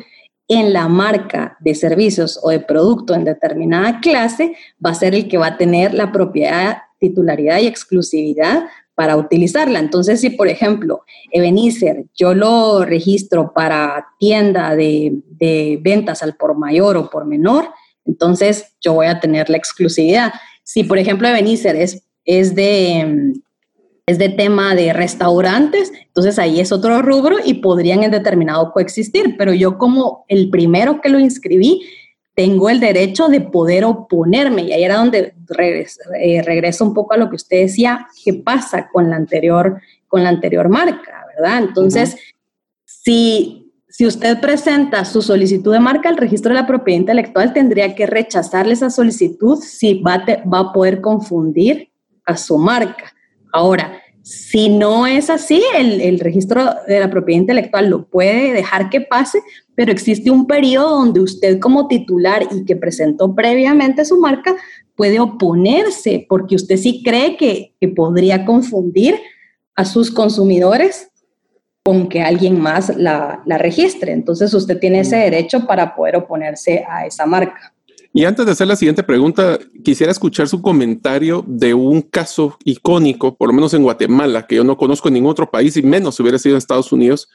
en 0.48 0.74
la 0.74 0.88
marca 0.88 1.58
de 1.62 1.76
servicios 1.76 2.40
o 2.44 2.50
de 2.50 2.60
producto 2.60 3.16
en 3.16 3.24
determinada 3.24 4.00
clase 4.02 4.56
va 4.86 4.92
a 4.92 4.96
ser 4.96 5.16
el 5.16 5.28
que 5.28 5.38
va 5.38 5.48
a 5.48 5.58
tener 5.58 5.94
la 5.94 6.12
propiedad, 6.12 6.78
titularidad 7.00 7.60
y 7.60 7.68
exclusividad 7.68 8.66
para 8.96 9.18
utilizarla. 9.18 9.80
Entonces, 9.80 10.22
si 10.22 10.30
por 10.30 10.48
ejemplo, 10.48 11.04
Ebenezer, 11.32 12.06
yo 12.14 12.34
lo 12.34 12.86
registro 12.86 13.54
para 13.54 14.08
tienda 14.20 14.76
de, 14.76 15.14
de 15.30 15.80
ventas 15.82 16.22
al 16.22 16.36
por 16.36 16.58
mayor 16.58 16.98
o 16.98 17.10
por 17.10 17.26
menor, 17.26 17.70
entonces 18.06 18.76
yo 18.82 18.94
voy 18.94 19.08
a 19.08 19.20
tener 19.20 19.50
la 19.50 19.58
exclusividad. 19.58 20.34
Si 20.64 20.84
por 20.84 20.98
ejemplo 20.98 21.28
Ebenezer 21.28 21.76
es 21.76 22.03
es 22.26 22.56
de, 22.56 23.34
es 24.06 24.18
de 24.18 24.30
tema 24.30 24.76
de 24.76 24.94
restaurantes, 24.94 25.92
entonces 26.08 26.40
ahí 26.40 26.60
es 26.60 26.72
otro 26.72 27.02
rubro 27.02 27.38
y 27.44 27.56
podrían 27.56 28.04
en 28.04 28.12
determinado 28.12 28.72
coexistir, 28.72 29.36
pero 29.38 29.54
yo 29.54 29.78
como 29.78 30.26
el 30.28 30.50
primero 30.50 31.02
que 31.02 31.10
lo 31.10 31.20
inscribí, 31.20 31.82
tengo 32.36 32.70
el 32.70 32.80
derecho 32.80 33.28
de 33.28 33.42
poder 33.42 33.86
oponerme. 33.86 34.64
Y 34.64 34.74
ahí 34.74 34.84
era 34.84 34.98
donde 34.98 35.36
eh, 36.20 36.42
regreso, 36.42 36.86
un 36.86 36.94
poco 36.94 37.14
a 37.14 37.18
lo 37.18 37.30
que 37.30 37.36
usted 37.36 37.62
decía, 37.62 38.08
qué 38.24 38.34
pasa 38.34 38.90
con 38.92 39.10
la 39.10 39.16
anterior, 39.16 39.80
con 40.08 40.24
la 40.24 40.30
anterior 40.30 40.70
marca, 40.70 41.26
¿verdad? 41.36 41.64
Entonces, 41.64 42.18
si, 42.86 43.72
si 43.88 44.08
usted 44.08 44.40
presenta 44.40 45.06
su 45.06 45.22
solicitud 45.22 45.74
de 45.74 45.80
marca 45.80 46.10
al 46.10 46.18
registro 46.18 46.50
de 46.50 46.62
la 46.62 46.68
propiedad 46.68 47.02
intelectual, 47.02 47.54
tendría 47.54 47.94
que 47.94 48.08
rechazarle 48.08 48.74
esa 48.74 48.90
solicitud 48.90 49.60
si 49.60 50.02
va, 50.02 50.26
va 50.52 50.60
a 50.60 50.74
poder 50.74 51.02
confundir 51.02 51.93
a 52.26 52.38
su 52.38 52.58
marca. 52.58 53.14
Ahora, 53.52 54.02
si 54.24 54.70
no 54.70 55.06
es 55.06 55.30
así, 55.30 55.62
el, 55.76 56.20
registro 56.20 56.64
de 56.88 57.00
la 57.02 57.10
propiedad 57.10 57.42
intelectual 57.42 57.90
lo 57.90 58.06
puede 58.06 58.54
dejar 58.54 58.90
que 58.90 59.02
pase, 59.02 59.42
pero 59.76 59.92
existe 59.92 60.32
un 60.32 60.48
periodo 60.48 60.92
donde 60.92 61.20
usted 61.20 61.60
como 61.60 61.90
titular 61.90 62.48
y 62.50 62.64
que 62.64 62.78
presentó 62.78 63.36
previamente 63.36 64.06
su 64.06 64.18
marca 64.20 64.56
puede 64.96 65.20
oponerse 65.20 66.26
porque 66.30 66.56
usted 66.56 66.78
sí 66.78 67.02
cree 67.04 67.36
que, 67.36 67.76
podría 67.96 68.46
confundir 68.46 69.20
a 69.76 69.84
sus 69.84 70.10
consumidores 70.10 71.10
con 71.84 72.08
que 72.08 72.22
alguien 72.22 72.62
más 72.62 72.96
la, 72.96 73.44
la 73.46 73.58
registre. 73.58 74.14
Entonces 74.14 74.54
usted 74.54 74.80
tiene 74.80 75.02
ese 75.02 75.18
mm. 75.18 75.20
derecho 75.20 75.68
para 75.68 75.96
poder 75.96 76.16
oponerse 76.16 76.86
a 76.88 77.06
esa 77.06 77.26
marca. 77.26 77.74
Y 78.16 78.26
antes 78.26 78.46
de 78.46 78.52
hacer 78.52 78.68
la 78.68 78.76
siguiente 78.76 79.02
pregunta, 79.02 79.58
quisiera 79.84 80.12
escuchar 80.12 80.48
su 80.48 80.62
comentario 80.62 81.44
de 81.48 81.74
un 81.74 82.04
caso 82.04 82.60
icónico, 82.64 83.36
por 83.36 83.48
lo 83.48 83.56
menos 83.56 83.74
en 83.74 83.82
Guatemala, 83.82 84.46
que 84.46 84.56
yo 84.56 84.64
no 84.64 84.78
conozco 84.78 85.08
en 85.08 85.16
ningún 85.16 85.32
otro 85.32 85.50
país 85.50 85.76
y 85.78 85.82
menos 85.82 86.16
si 86.16 86.22
hubiera 86.22 86.38
sido 86.38 86.54
en 86.54 86.60
Estados 86.60 86.92
Unidos, 86.92 87.28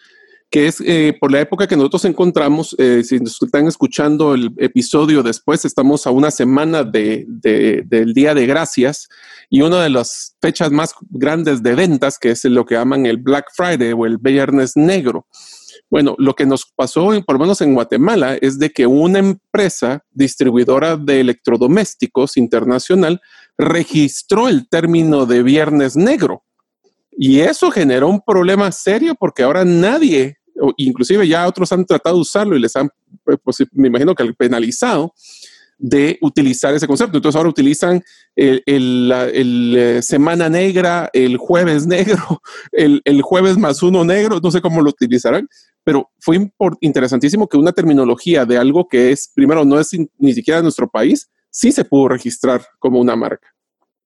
que 0.50 0.68
es 0.68 0.80
eh, 0.80 1.16
por 1.18 1.32
la 1.32 1.40
época 1.40 1.66
que 1.66 1.76
nosotros 1.76 2.04
encontramos, 2.04 2.76
eh, 2.78 3.02
si 3.02 3.18
nos 3.18 3.42
están 3.42 3.66
escuchando 3.66 4.34
el 4.34 4.52
episodio 4.56 5.24
después, 5.24 5.64
estamos 5.64 6.06
a 6.06 6.12
una 6.12 6.30
semana 6.30 6.84
de, 6.84 7.26
del 7.26 8.14
Día 8.14 8.34
de 8.34 8.46
Gracias 8.46 9.08
y 9.50 9.62
una 9.62 9.82
de 9.82 9.90
las 9.90 10.36
fechas 10.40 10.70
más 10.70 10.94
grandes 11.10 11.60
de 11.60 11.74
ventas, 11.74 12.20
que 12.20 12.30
es 12.30 12.44
lo 12.44 12.64
que 12.64 12.76
llaman 12.76 13.04
el 13.04 13.16
Black 13.16 13.46
Friday 13.52 13.92
o 13.92 14.06
el 14.06 14.16
Viernes 14.16 14.76
Negro. 14.76 15.26
Bueno, 15.90 16.14
lo 16.18 16.34
que 16.34 16.44
nos 16.44 16.70
pasó, 16.76 17.10
por 17.26 17.36
lo 17.36 17.40
menos 17.40 17.60
en 17.60 17.74
Guatemala, 17.74 18.36
es 18.40 18.58
de 18.58 18.70
que 18.70 18.86
una 18.86 19.18
empresa 19.18 20.04
distribuidora 20.10 20.96
de 20.96 21.20
electrodomésticos 21.20 22.36
internacional 22.36 23.20
registró 23.56 24.48
el 24.48 24.68
término 24.68 25.24
de 25.24 25.42
Viernes 25.42 25.96
Negro. 25.96 26.44
Y 27.10 27.40
eso 27.40 27.70
generó 27.70 28.08
un 28.08 28.20
problema 28.20 28.70
serio 28.70 29.14
porque 29.18 29.42
ahora 29.42 29.64
nadie 29.64 30.38
inclusive 30.76 31.26
ya 31.26 31.46
otros 31.46 31.72
han 31.72 31.84
tratado 31.84 32.16
de 32.16 32.22
usarlo 32.22 32.56
y 32.56 32.60
les 32.60 32.74
han, 32.76 32.90
pues, 33.42 33.58
me 33.72 33.88
imagino 33.88 34.14
que 34.14 34.24
penalizado 34.34 35.14
de 35.78 36.18
utilizar 36.22 36.74
ese 36.74 36.88
concepto. 36.88 37.18
Entonces 37.18 37.36
ahora 37.36 37.50
utilizan 37.50 38.02
el, 38.34 38.62
el, 38.66 39.74
eh, 39.76 40.02
semana 40.02 40.48
negra, 40.48 41.08
el 41.12 41.36
jueves 41.36 41.86
negro, 41.86 42.42
el, 42.72 43.00
el, 43.04 43.22
jueves 43.22 43.56
más 43.56 43.82
uno 43.82 44.04
negro, 44.04 44.40
no 44.42 44.50
sé 44.50 44.60
cómo 44.60 44.82
lo 44.82 44.90
utilizarán, 44.90 45.48
pero 45.84 46.10
fue 46.18 46.38
interesantísimo 46.80 47.48
que 47.48 47.56
una 47.56 47.72
terminología 47.72 48.44
de 48.44 48.58
algo 48.58 48.88
que 48.88 49.12
es, 49.12 49.30
primero, 49.34 49.64
no 49.64 49.78
es 49.80 49.90
ni 50.18 50.32
siquiera 50.32 50.58
de 50.58 50.64
nuestro 50.64 50.88
país, 50.88 51.30
sí 51.50 51.72
se 51.72 51.84
pudo 51.84 52.08
registrar 52.08 52.62
como 52.78 53.00
una 53.00 53.16
marca. 53.16 53.48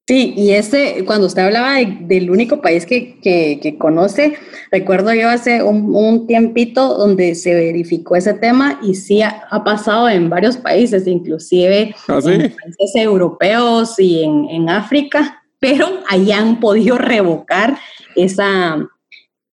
Sí, 0.09 0.35
y 0.37 0.51
ese, 0.51 1.05
cuando 1.07 1.29
usted 1.29 1.43
hablaba 1.43 1.77
del 1.77 2.29
único 2.31 2.61
país 2.61 2.87
que, 2.87 3.21
que, 3.23 3.79
conoce, 3.79 4.35
recuerdo 4.73 5.15
yo 5.15 5.29
hace 5.29 5.63
un, 5.63 6.27
tiempito 6.27 6.99
donde 6.99 7.37
se 7.37 7.55
verificó 7.55 8.17
ese 8.17 8.35
tema 8.35 8.81
y 8.83 8.97
sí 8.97 9.23
ha, 9.23 9.63
pasado 9.65 10.09
en 10.09 10.29
varios 10.29 10.57
países, 10.57 11.07
inclusive 11.07 11.95
¿Ah, 12.09 12.19
en 12.25 12.53
países 12.53 12.97
europeos 12.97 13.95
y 14.01 14.25
en, 14.25 14.51
en 14.51 14.69
África, 14.69 15.41
pero 15.61 15.87
ahí 16.09 16.33
han 16.33 16.59
podido 16.59 16.99
revocar 16.99 17.79
esa, 18.17 18.85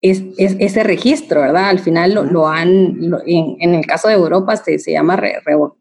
es, 0.01 0.23
ese 0.37 0.83
registro, 0.83 1.41
¿verdad? 1.41 1.69
Al 1.69 1.79
final 1.79 2.13
lo, 2.13 2.47
han, 2.47 3.11
en, 3.25 3.73
el 3.75 3.85
caso 3.85 4.07
de 4.07 4.13
Europa 4.13 4.55
se, 4.55 4.79
se 4.79 4.93
llama, 4.93 5.21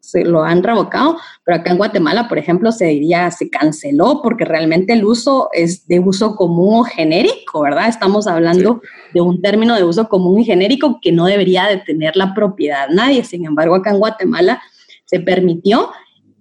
se 0.01 0.25
lo 0.25 0.43
han 0.43 0.63
revocado, 0.65 1.17
pero 1.45 1.59
acá 1.59 1.71
en 1.71 1.79
Guatemala, 1.79 2.27
por 2.29 2.37
ejemplo, 2.37 2.73
se 2.73 2.87
diría, 2.87 3.31
se 3.31 3.49
canceló 3.49 4.21
porque 4.23 4.45
realmente 4.45 4.93
el 4.93 5.05
uso 5.05 5.51
es 5.53 5.87
de 5.87 6.01
uso 6.01 6.35
común 6.35 6.81
o 6.81 6.85
genérico, 6.85 7.61
¿verdad? 7.61 7.89
Estamos 7.89 8.27
hablando 8.27 8.83
de 9.15 9.21
un 9.21 9.41
término 9.41 9.77
de 9.77 9.85
uso 9.85 10.09
común 10.09 10.41
y 10.41 10.45
genérico 10.45 10.99
que 11.01 11.13
no 11.13 11.27
debería 11.27 11.67
de 11.67 11.77
tener 11.79 12.17
la 12.17 12.35
propiedad 12.35 12.89
nadie. 12.91 13.23
Sin 13.23 13.45
embargo, 13.45 13.77
acá 13.77 13.91
en 13.91 13.99
Guatemala 13.99 14.61
se 15.05 15.21
permitió 15.21 15.91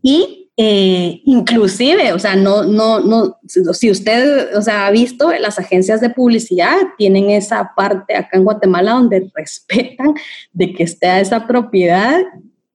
y 0.01 0.36
eh, 0.59 1.21
inclusive, 1.25 2.13
o 2.13 2.19
sea, 2.19 2.35
no, 2.35 2.63
no, 2.63 2.99
no, 2.99 3.37
si 3.45 3.91
usted, 3.91 4.55
o 4.57 4.61
sea, 4.63 4.87
ha 4.87 4.91
visto, 4.91 5.31
las 5.39 5.59
agencias 5.59 6.01
de 6.01 6.09
publicidad 6.09 6.77
tienen 6.97 7.29
esa 7.29 7.73
parte 7.75 8.15
acá 8.15 8.37
en 8.37 8.43
Guatemala 8.43 8.93
donde 8.93 9.31
respetan 9.35 10.15
de 10.53 10.73
que 10.73 10.83
esté 10.83 11.19
esa 11.19 11.45
propiedad 11.45 12.23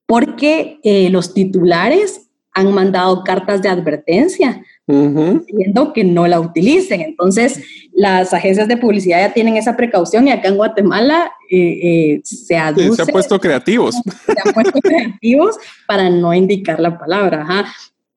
porque 0.06 0.78
eh, 0.84 1.10
los 1.10 1.34
titulares 1.34 2.28
han 2.52 2.72
mandado 2.72 3.24
cartas 3.24 3.62
de 3.62 3.68
advertencia 3.68 4.62
diciendo 4.86 5.92
que 5.92 6.04
no 6.04 6.26
la 6.26 6.40
utilicen. 6.40 7.00
Entonces, 7.00 7.62
las 7.92 8.32
agencias 8.34 8.68
de 8.68 8.76
publicidad 8.76 9.20
ya 9.20 9.34
tienen 9.34 9.56
esa 9.56 9.76
precaución 9.76 10.26
y 10.26 10.32
acá 10.32 10.48
en 10.48 10.56
Guatemala 10.56 11.32
eh, 11.50 12.20
se 12.24 12.56
aduce, 12.56 12.96
se 12.96 13.02
han 13.02 13.08
puesto 13.08 13.38
creativos. 13.40 13.94
Se 13.94 14.34
han 14.44 14.54
puesto 14.54 14.80
creativos 14.80 15.56
para 15.86 16.10
no 16.10 16.34
indicar 16.34 16.80
la 16.80 16.98
palabra. 16.98 17.46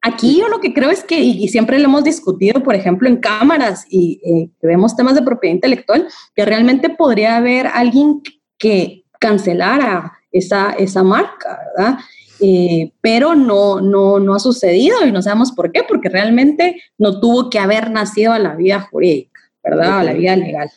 Aquí 0.01 0.37
yo 0.37 0.47
lo 0.49 0.59
que 0.59 0.71
creo 0.71 0.91
es 0.91 1.03
que, 1.03 1.19
y, 1.19 1.47
siempre 1.47 1.79
lo 1.79 1.85
hemos 1.85 2.03
discutido, 2.03 2.61
por 2.61 2.75
ejemplo, 2.75 3.09
en 3.09 3.17
cámaras 3.17 3.87
y 3.89 4.21
eh, 4.23 4.49
vemos 4.61 4.95
temas 4.95 5.15
de 5.15 5.23
propiedad 5.23 5.55
intelectual, 5.55 6.07
que 6.35 6.45
realmente 6.45 6.89
podría 6.89 7.37
haber 7.37 7.65
alguien 7.65 8.21
que 8.59 9.03
cancelara 9.19 10.13
esa, 10.31 10.73
esa 10.77 11.01
marca, 11.01 11.59
¿verdad? 11.75 11.97
Eh, 12.39 12.91
pero 13.01 13.35
no, 13.35 13.79
no, 13.81 14.19
no 14.19 14.35
ha 14.35 14.39
sucedido 14.39 15.05
y 15.05 15.11
no 15.11 15.21
sabemos 15.21 15.51
por 15.51 15.71
qué, 15.71 15.83
porque 15.87 16.09
realmente 16.09 16.81
no 16.97 17.19
tuvo 17.19 17.49
que 17.49 17.59
haber 17.59 17.91
nacido 17.91 18.33
a 18.33 18.39
la 18.39 18.55
vida 18.55 18.81
jurídica, 18.81 19.39
¿verdad? 19.63 19.99
A 19.99 20.03
la 20.03 20.13
vida 20.13 20.35
legal. 20.35 20.69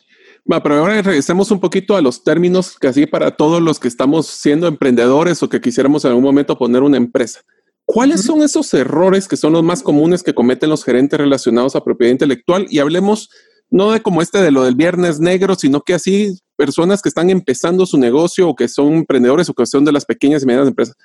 pero 0.45 0.75
ahora 0.75 1.01
regresemos 1.01 1.51
un 1.51 1.59
poquito 1.59 1.95
a 1.95 2.01
los 2.01 2.23
términos 2.23 2.77
que 2.79 2.87
así 2.87 3.05
para 3.05 3.31
todos 3.31 3.61
los 3.61 3.79
que 3.79 3.87
estamos 3.87 4.27
siendo 4.27 4.67
emprendedores 4.67 5.43
o 5.43 5.49
que 5.49 5.61
quisiéramos 5.61 6.05
en 6.05 6.09
algún 6.09 6.23
momento 6.23 6.57
poner 6.57 6.81
una 6.81 6.97
empresa. 6.97 7.41
¿Cuáles 7.85 8.21
son 8.21 8.43
esos 8.43 8.71
errores 8.75 9.27
que 9.27 9.35
son 9.35 9.53
los 9.53 9.63
más 9.63 9.81
comunes 9.81 10.21
que 10.21 10.35
cometen 10.35 10.69
los 10.69 10.83
gerentes 10.83 11.19
relacionados 11.19 11.75
a 11.75 11.83
propiedad 11.83 12.11
intelectual? 12.11 12.67
Y 12.69 12.77
hablemos 12.77 13.29
no 13.71 13.91
de 13.91 14.01
como 14.01 14.21
este 14.21 14.41
de 14.41 14.51
lo 14.51 14.63
del 14.63 14.75
viernes 14.75 15.19
negro, 15.19 15.55
sino 15.55 15.81
que 15.81 15.93
así 15.95 16.37
personas 16.55 17.01
que 17.01 17.09
están 17.09 17.29
empezando 17.29 17.85
su 17.85 17.97
negocio 17.97 18.47
o 18.47 18.55
que 18.55 18.67
son 18.67 18.93
emprendedores 18.93 19.49
o 19.49 19.53
que 19.53 19.65
son 19.65 19.85
de 19.85 19.91
las 19.91 20.05
pequeñas 20.05 20.43
y 20.43 20.45
medianas 20.45 20.67
empresas. 20.67 20.95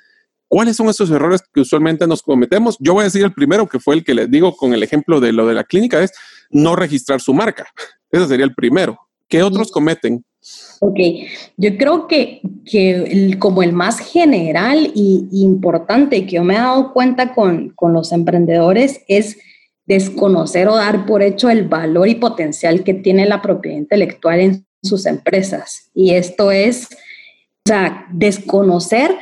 ¿Cuáles 0.47 0.75
son 0.75 0.89
esos 0.89 1.09
errores 1.09 1.41
que 1.53 1.61
usualmente 1.61 2.07
nos 2.07 2.21
cometemos? 2.21 2.77
Yo 2.79 2.93
voy 2.93 3.01
a 3.01 3.05
decir 3.05 3.23
el 3.23 3.33
primero, 3.33 3.67
que 3.67 3.79
fue 3.79 3.95
el 3.95 4.03
que 4.03 4.13
les 4.13 4.29
digo 4.29 4.55
con 4.55 4.73
el 4.73 4.83
ejemplo 4.83 5.19
de 5.19 5.31
lo 5.31 5.47
de 5.47 5.55
la 5.55 5.63
clínica, 5.63 6.01
es 6.03 6.11
no 6.49 6.75
registrar 6.75 7.19
su 7.21 7.33
marca. 7.33 7.67
Ese 8.11 8.27
sería 8.27 8.45
el 8.45 8.53
primero. 8.53 8.99
¿Qué 9.27 9.41
otros 9.41 9.71
cometen? 9.71 10.23
Ok, 10.79 10.99
yo 11.57 11.75
creo 11.77 12.07
que, 12.07 12.41
que 12.63 13.35
como 13.39 13.63
el 13.63 13.73
más 13.73 13.99
general 13.99 14.91
y 14.93 15.27
importante 15.31 16.25
que 16.25 16.35
yo 16.35 16.43
me 16.43 16.53
he 16.53 16.57
dado 16.57 16.93
cuenta 16.93 17.33
con, 17.33 17.69
con 17.69 17.93
los 17.93 18.11
emprendedores 18.11 19.01
es 19.07 19.37
desconocer 19.87 20.67
o 20.67 20.75
dar 20.75 21.05
por 21.05 21.23
hecho 21.23 21.49
el 21.49 21.67
valor 21.67 22.07
y 22.07 22.15
potencial 22.15 22.83
que 22.83 22.93
tiene 22.93 23.25
la 23.25 23.41
propiedad 23.41 23.77
intelectual 23.77 24.39
en 24.39 24.67
sus 24.83 25.05
empresas. 25.05 25.89
Y 25.95 26.11
esto 26.11 26.51
es, 26.51 26.89
o 26.91 27.67
sea, 27.69 28.05
desconocer 28.11 29.15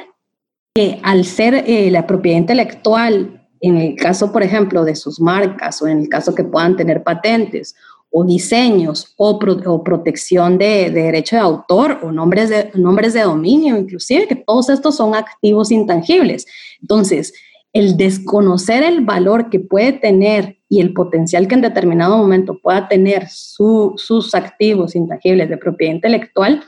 que 0.76 1.00
al 1.04 1.24
ser 1.24 1.66
eh, 1.68 1.92
la 1.92 2.08
propiedad 2.08 2.40
intelectual, 2.40 3.48
en 3.62 3.78
el 3.78 3.96
caso, 3.96 4.32
por 4.32 4.42
ejemplo, 4.42 4.84
de 4.84 4.96
sus 4.96 5.20
marcas 5.20 5.82
o 5.82 5.88
en 5.88 6.00
el 6.00 6.10
caso 6.10 6.34
que 6.34 6.44
puedan 6.44 6.76
tener 6.76 7.04
patentes 7.04 7.76
o 8.10 8.24
diseños 8.24 9.14
o, 9.18 9.40
protección 9.40 10.58
de, 10.58 10.90
derecho 10.90 11.36
de 11.36 11.42
autor 11.42 12.00
o 12.04 12.12
nombres 12.12 12.50
de, 12.50 12.72
nombres 12.74 13.14
de 13.14 13.22
dominio, 13.22 13.78
inclusive, 13.78 14.28
que 14.28 14.36
todos 14.36 14.70
estos 14.70 14.96
son 14.96 15.16
activos 15.16 15.72
intangibles. 15.72 16.46
Entonces, 16.82 17.34
el 17.72 17.98
desconocer 17.98 18.84
el 18.84 19.02
valor 19.02 19.50
que 19.50 19.60
puede 19.60 19.94
tener 19.94 20.58
y 20.70 20.82
el 20.82 20.94
potencial 20.94 21.48
que 21.48 21.56
en 21.56 21.62
determinado 21.62 22.18
momento 22.18 22.60
pueda 22.62 22.88
tener 22.88 23.28
sus 23.30 24.36
activos 24.36 24.96
intangibles 24.96 25.50
de 25.50 25.58
propiedad 25.58 25.96
intelectual, 25.96 26.64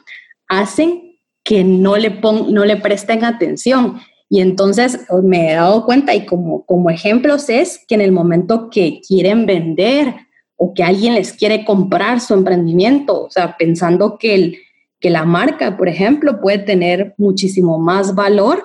hacen 0.47 1.04
que 1.45 1.63
no 1.63 1.95
le, 1.95 2.09
no 2.49 2.65
le 2.65 2.75
presten 2.75 3.23
atención. 3.23 3.99
Y 4.27 4.41
entonces 4.41 4.99
oh, 5.09 5.21
me 5.21 5.51
he 5.51 5.53
dado 5.53 5.85
cuenta 5.85 6.13
y 6.13 6.25
como, 6.25 6.65
como 6.65 6.89
ejemplos 6.89 7.47
es 7.47 7.85
que 7.87 7.95
en 7.95 8.01
el 8.01 8.11
momento 8.11 8.69
que 8.69 8.99
quieren 9.07 9.45
vender 9.45 10.13
o 10.57 10.73
que 10.73 10.83
alguien 10.83 11.13
les 11.13 11.31
quiere 11.31 11.63
comprar 11.63 12.19
su 12.19 12.33
emprendimiento, 12.33 13.25
o 13.25 13.29
sea, 13.29 13.55
pensando 13.57 14.17
que, 14.17 14.33
el, 14.33 14.57
que 14.99 15.11
la 15.11 15.23
marca, 15.23 15.77
por 15.77 15.87
ejemplo, 15.87 16.41
puede 16.41 16.57
tener 16.57 17.13
muchísimo 17.17 17.77
más 17.77 18.15
valor 18.15 18.63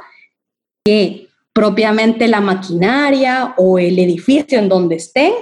que 0.83 1.29
propiamente 1.53 2.29
la 2.29 2.41
maquinaria 2.41 3.55
o 3.59 3.79
el 3.79 3.99
edificio 3.99 4.59
en 4.59 4.69
donde 4.71 4.97
estén. 4.97 5.33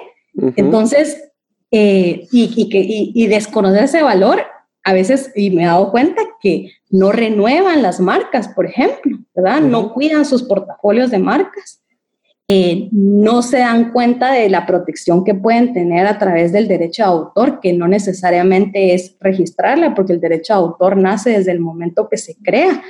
Entonces, 0.57 1.23
eh, 1.71 2.27
y, 2.33 2.69
que, 2.69 2.85
y 2.89 3.27
desconocer 3.29 3.85
ese 3.85 4.03
valor 4.03 4.41
a 4.89 4.95
veces, 4.95 5.31
y 5.37 5.51
me 5.51 5.65
he 5.65 5.67
dado 5.67 5.91
cuenta 5.91 6.23
que 6.41 6.71
no 6.89 7.13
renuevan 7.13 7.83
las 7.83 8.01
marcas, 8.01 8.49
por 8.49 8.65
ejemplo, 8.65 9.19
¿verdad? 9.35 9.61
No 9.61 9.93
cuidan 9.93 10.25
sus 10.25 10.43
portafolios 10.43 11.11
de 11.11 11.19
marcas. 11.19 11.83
Eh, 12.49 12.89
no 12.91 13.43
se 13.43 13.59
dan 13.59 13.93
cuenta 13.93 14.33
de 14.33 14.49
la 14.49 14.65
protección 14.65 15.27
que 15.27 15.35
pueden 15.35 15.75
tener 15.75 16.07
a 16.07 16.19
través 16.19 16.53
del 16.53 16.69
derecho 16.69 17.03
de 17.03 17.09
autor, 17.11 17.61
que 17.61 17.75
no 17.75 17.87
necesariamente 17.87 18.95
es 18.95 19.15
registrarla, 19.21 19.95
porque 19.95 20.15
el 20.15 20.21
derecho 20.21 20.55
de 20.55 20.61
autor 20.61 20.97
nace 20.97 21.33
desde 21.33 21.53
el 21.53 21.61
momento 21.61 22.09
que 22.09 22.17
se 22.17 22.37
crea, 22.43 22.83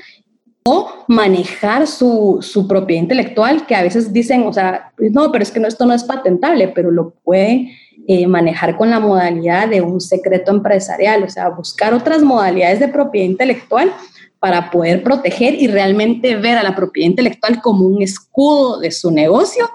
o 0.63 1.05
manejar 1.09 1.89
su, 1.89 2.39
su 2.43 2.69
propiedad 2.69 3.03
intelectual, 3.03 3.67
que 3.67 3.75
a 3.75 3.83
veces 3.83 4.13
dicen, 4.13 4.45
o 4.47 4.53
sea, 4.53 4.93
no, 4.99 5.33
pero 5.33 5.43
es 5.43 5.51
que 5.51 5.59
no, 5.59 5.67
esto 5.67 5.85
no 5.85 5.95
es 5.95 6.05
patentable, 6.05 6.69
pero 6.69 6.93
lo 6.93 7.11
puede 7.25 7.73
eh, 8.07 8.27
manejar 8.27 8.77
con 8.77 8.91
la 8.91 9.01
modalidad 9.01 9.69
de 9.69 9.83
un 9.83 10.01
secreto 10.01 10.51
empresarial, 10.51 11.23
o 11.25 11.29
sea, 11.29 11.49
buscar 11.51 11.95
otras 11.95 12.23
modalidades 12.23 12.81
de 12.81 12.89
propiedad 12.89 13.27
intelectual 13.27 13.93
para 14.39 14.71
poder 14.71 15.03
proteger 15.03 15.55
y 15.55 15.67
realmente 15.67 16.37
ver 16.37 16.59
a 16.59 16.63
la 16.63 16.77
propiedad 16.77 17.11
intelectual 17.11 17.61
como 17.61 17.87
un 17.87 18.03
escudo 18.03 18.79
de 18.79 18.91
su 18.91 19.11
negocio 19.11 19.69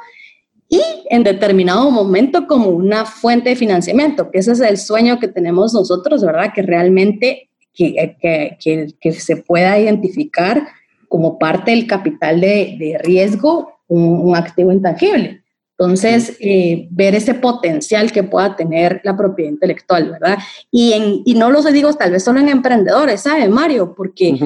y 0.69 0.81
en 1.09 1.23
determinado 1.23 1.91
momento 1.91 2.47
como 2.47 2.69
una 2.69 3.05
fuente 3.05 3.49
de 3.49 3.55
financiamiento, 3.55 4.31
que 4.31 4.39
ese 4.39 4.53
es 4.53 4.59
el 4.61 4.77
sueño 4.77 5.19
que 5.19 5.27
tenemos 5.27 5.73
nosotros, 5.73 6.23
¿verdad? 6.23 6.51
Que 6.55 6.63
realmente 6.63 7.49
que, 7.73 8.15
que, 8.19 8.95
que, 8.99 9.11
se 9.11 9.37
pueda 9.37 9.77
identificar 9.77 10.67
como 11.09 11.37
parte 11.37 11.71
del 11.71 11.85
capital 11.85 12.41
de, 12.41 12.75
de 12.79 12.97
riesgo 13.03 13.73
un, 13.87 14.35
activo 14.35 14.71
intangible. 14.71 15.42
Entonces, 15.77 16.37
eh, 16.39 16.87
ver 16.91 17.15
ese 17.15 17.33
potencial 17.33 18.11
que 18.11 18.23
pueda 18.23 18.55
tener 18.55 19.01
la 19.03 19.17
propiedad 19.17 19.51
intelectual, 19.51 20.11
¿verdad? 20.11 20.37
Y, 20.69 20.93
en, 20.93 21.21
y 21.25 21.33
no 21.33 21.49
los 21.49 21.71
digo 21.73 21.93
tal 21.93 22.11
vez 22.11 22.23
solo 22.23 22.39
en 22.39 22.49
emprendedores, 22.49 23.21
¿sabe, 23.21 23.49
Mario? 23.49 23.95
Porque 23.95 24.37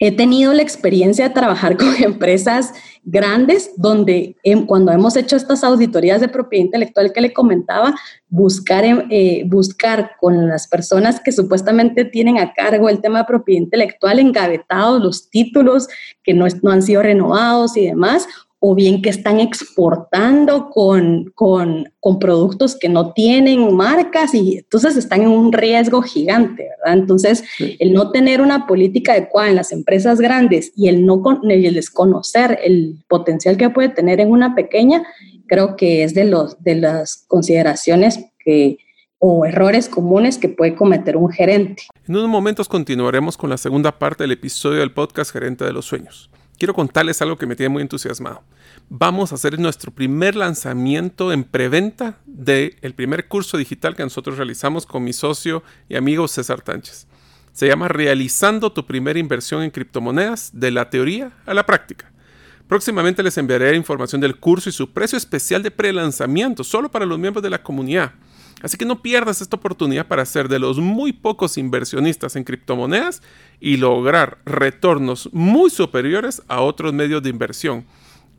he 0.00 0.16
tenido 0.16 0.52
la 0.54 0.62
experiencia 0.62 1.28
de 1.28 1.34
trabajar 1.34 1.76
con 1.78 1.94
empresas 2.02 2.72
grandes 3.04 3.70
donde 3.76 4.36
cuando 4.66 4.92
hemos 4.92 5.16
hecho 5.16 5.36
estas 5.36 5.62
auditorías 5.62 6.20
de 6.20 6.28
propiedad 6.28 6.64
intelectual 6.64 7.12
que 7.12 7.20
le 7.20 7.32
comentaba, 7.32 7.94
buscar, 8.28 8.84
eh, 9.10 9.44
buscar 9.46 10.12
con 10.20 10.48
las 10.48 10.66
personas 10.66 11.20
que 11.20 11.32
supuestamente 11.32 12.04
tienen 12.04 12.38
a 12.38 12.52
cargo 12.52 12.88
el 12.88 13.00
tema 13.00 13.20
de 13.20 13.24
propiedad 13.26 13.62
intelectual 13.62 14.18
engavetados, 14.18 15.02
los 15.02 15.30
títulos 15.30 15.88
que 16.24 16.34
no, 16.34 16.46
no 16.62 16.70
han 16.72 16.82
sido 16.82 17.02
renovados 17.02 17.76
y 17.76 17.86
demás, 17.86 18.26
o 18.62 18.74
bien 18.74 19.00
que 19.00 19.08
están 19.08 19.40
exportando 19.40 20.68
con, 20.68 21.32
con, 21.34 21.90
con, 21.98 22.18
productos 22.18 22.76
que 22.78 22.90
no 22.90 23.14
tienen 23.14 23.74
marcas 23.74 24.34
y 24.34 24.58
entonces 24.58 24.98
están 24.98 25.22
en 25.22 25.28
un 25.28 25.50
riesgo 25.50 26.02
gigante, 26.02 26.68
¿verdad? 26.78 26.98
Entonces, 26.98 27.42
el 27.58 27.94
no 27.94 28.10
tener 28.10 28.42
una 28.42 28.66
política 28.66 29.12
adecuada 29.12 29.48
en 29.48 29.56
las 29.56 29.72
empresas 29.72 30.20
grandes 30.20 30.72
y 30.76 30.88
el 30.88 31.06
no 31.06 31.22
el 31.42 31.74
desconocer 31.74 32.58
el 32.62 33.02
potencial 33.08 33.56
que 33.56 33.70
puede 33.70 33.88
tener 33.88 34.20
en 34.20 34.30
una 34.30 34.54
pequeña, 34.54 35.04
creo 35.46 35.74
que 35.76 36.04
es 36.04 36.12
de, 36.14 36.24
los, 36.24 36.62
de 36.62 36.74
las 36.74 37.24
consideraciones 37.28 38.26
que, 38.44 38.76
o 39.18 39.46
errores 39.46 39.88
comunes 39.88 40.36
que 40.36 40.50
puede 40.50 40.74
cometer 40.74 41.16
un 41.16 41.30
gerente. 41.30 41.84
En 42.06 42.16
unos 42.16 42.28
momentos 42.28 42.68
continuaremos 42.68 43.38
con 43.38 43.48
la 43.48 43.56
segunda 43.56 43.98
parte 43.98 44.24
del 44.24 44.32
episodio 44.32 44.80
del 44.80 44.92
podcast 44.92 45.32
Gerente 45.32 45.64
de 45.64 45.72
los 45.72 45.86
Sueños 45.86 46.30
quiero 46.60 46.74
contarles 46.74 47.22
algo 47.22 47.38
que 47.38 47.46
me 47.46 47.56
tiene 47.56 47.70
muy 47.70 47.80
entusiasmado. 47.80 48.42
Vamos 48.90 49.32
a 49.32 49.36
hacer 49.36 49.58
nuestro 49.58 49.92
primer 49.92 50.36
lanzamiento 50.36 51.32
en 51.32 51.42
preventa 51.42 52.18
del 52.26 52.92
primer 52.94 53.28
curso 53.28 53.56
digital 53.56 53.96
que 53.96 54.02
nosotros 54.02 54.36
realizamos 54.36 54.84
con 54.84 55.02
mi 55.02 55.14
socio 55.14 55.62
y 55.88 55.96
amigo 55.96 56.28
César 56.28 56.60
Tánchez. 56.60 57.06
Se 57.52 57.66
llama 57.66 57.88
Realizando 57.88 58.72
tu 58.72 58.86
primera 58.86 59.18
inversión 59.18 59.62
en 59.62 59.70
criptomonedas 59.70 60.50
de 60.52 60.70
la 60.70 60.90
teoría 60.90 61.32
a 61.46 61.54
la 61.54 61.64
práctica. 61.64 62.12
Próximamente 62.68 63.22
les 63.22 63.38
enviaré 63.38 63.74
información 63.74 64.20
del 64.20 64.36
curso 64.36 64.68
y 64.68 64.72
su 64.72 64.92
precio 64.92 65.16
especial 65.16 65.62
de 65.62 65.70
pre-lanzamiento 65.70 66.62
solo 66.62 66.90
para 66.90 67.06
los 67.06 67.18
miembros 67.18 67.42
de 67.42 67.50
la 67.50 67.62
comunidad. 67.62 68.12
Así 68.62 68.76
que 68.76 68.84
no 68.84 69.02
pierdas 69.02 69.40
esta 69.40 69.56
oportunidad 69.56 70.06
para 70.06 70.24
ser 70.26 70.48
de 70.48 70.58
los 70.58 70.78
muy 70.78 71.12
pocos 71.12 71.56
inversionistas 71.56 72.36
en 72.36 72.44
criptomonedas 72.44 73.22
y 73.58 73.76
lograr 73.76 74.38
retornos 74.44 75.30
muy 75.32 75.70
superiores 75.70 76.42
a 76.48 76.60
otros 76.60 76.92
medios 76.92 77.22
de 77.22 77.30
inversión. 77.30 77.86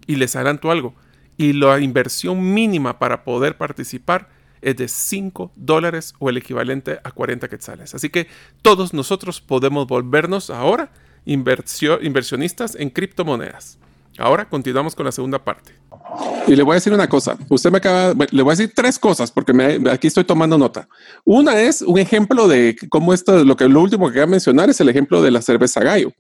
Y 0.08 0.16
les 0.16 0.36
adelanto 0.36 0.72
algo, 0.72 0.96
y 1.38 1.54
la 1.54 1.80
inversión 1.80 2.54
mínima 2.54 3.00
para 3.00 3.24
poder 3.24 3.58
participar 3.58 4.30
es 4.62 4.78
de 4.78 4.88
5 4.88 5.52
dólares 5.56 6.14
o 6.20 6.30
el 6.30 6.38
equivalente 6.38 7.00
a 7.04 7.12
40 7.12 7.48
quetzales. 7.48 7.96
Así 7.96 8.10
que 8.10 8.28
todos 8.62 8.94
nosotros 8.94 9.42
podemos 9.42 9.88
volvernos 9.88 10.52
ahora 10.52 10.92
inversionistas 11.26 12.76
en 12.76 12.90
criptomonedas. 12.90 13.80
Ahora 14.18 14.50
continuamos 14.50 14.94
con 14.94 15.06
la 15.06 15.12
segunda 15.12 15.44
parte. 15.44 15.81
Y 16.48 16.56
le 16.56 16.64
voy 16.64 16.74
a 16.74 16.76
decir 16.76 16.94
una 16.94 17.08
cosa. 17.08 17.38
Usted 17.50 17.72
me 17.72 17.78
acaba, 17.78 18.14
le 18.32 18.44
voy 18.44 18.52
a 18.52 18.56
decir 18.56 18.74
tres 18.76 18.98
cosas 19.00 19.32
porque 19.32 19.54
aquí 19.92 20.08
estoy 20.08 20.24
tomando 20.24 20.58
nota. 20.58 20.88
Una 21.24 21.60
es 21.60 21.82
un 21.82 22.00
ejemplo 22.00 22.48
de 22.48 22.76
cómo 22.90 23.14
esto, 23.14 23.44
lo 23.44 23.56
que 23.56 23.68
lo 23.68 23.82
último 23.82 24.08
que 24.08 24.20
voy 24.20 24.24
a 24.24 24.28
mencionar 24.28 24.70
es 24.70 24.80
el 24.82 24.90
ejemplo 24.90 25.22
de 25.22 25.32
la 25.32 25.42
cerveza 25.42 25.82
gallo, 25.82 26.12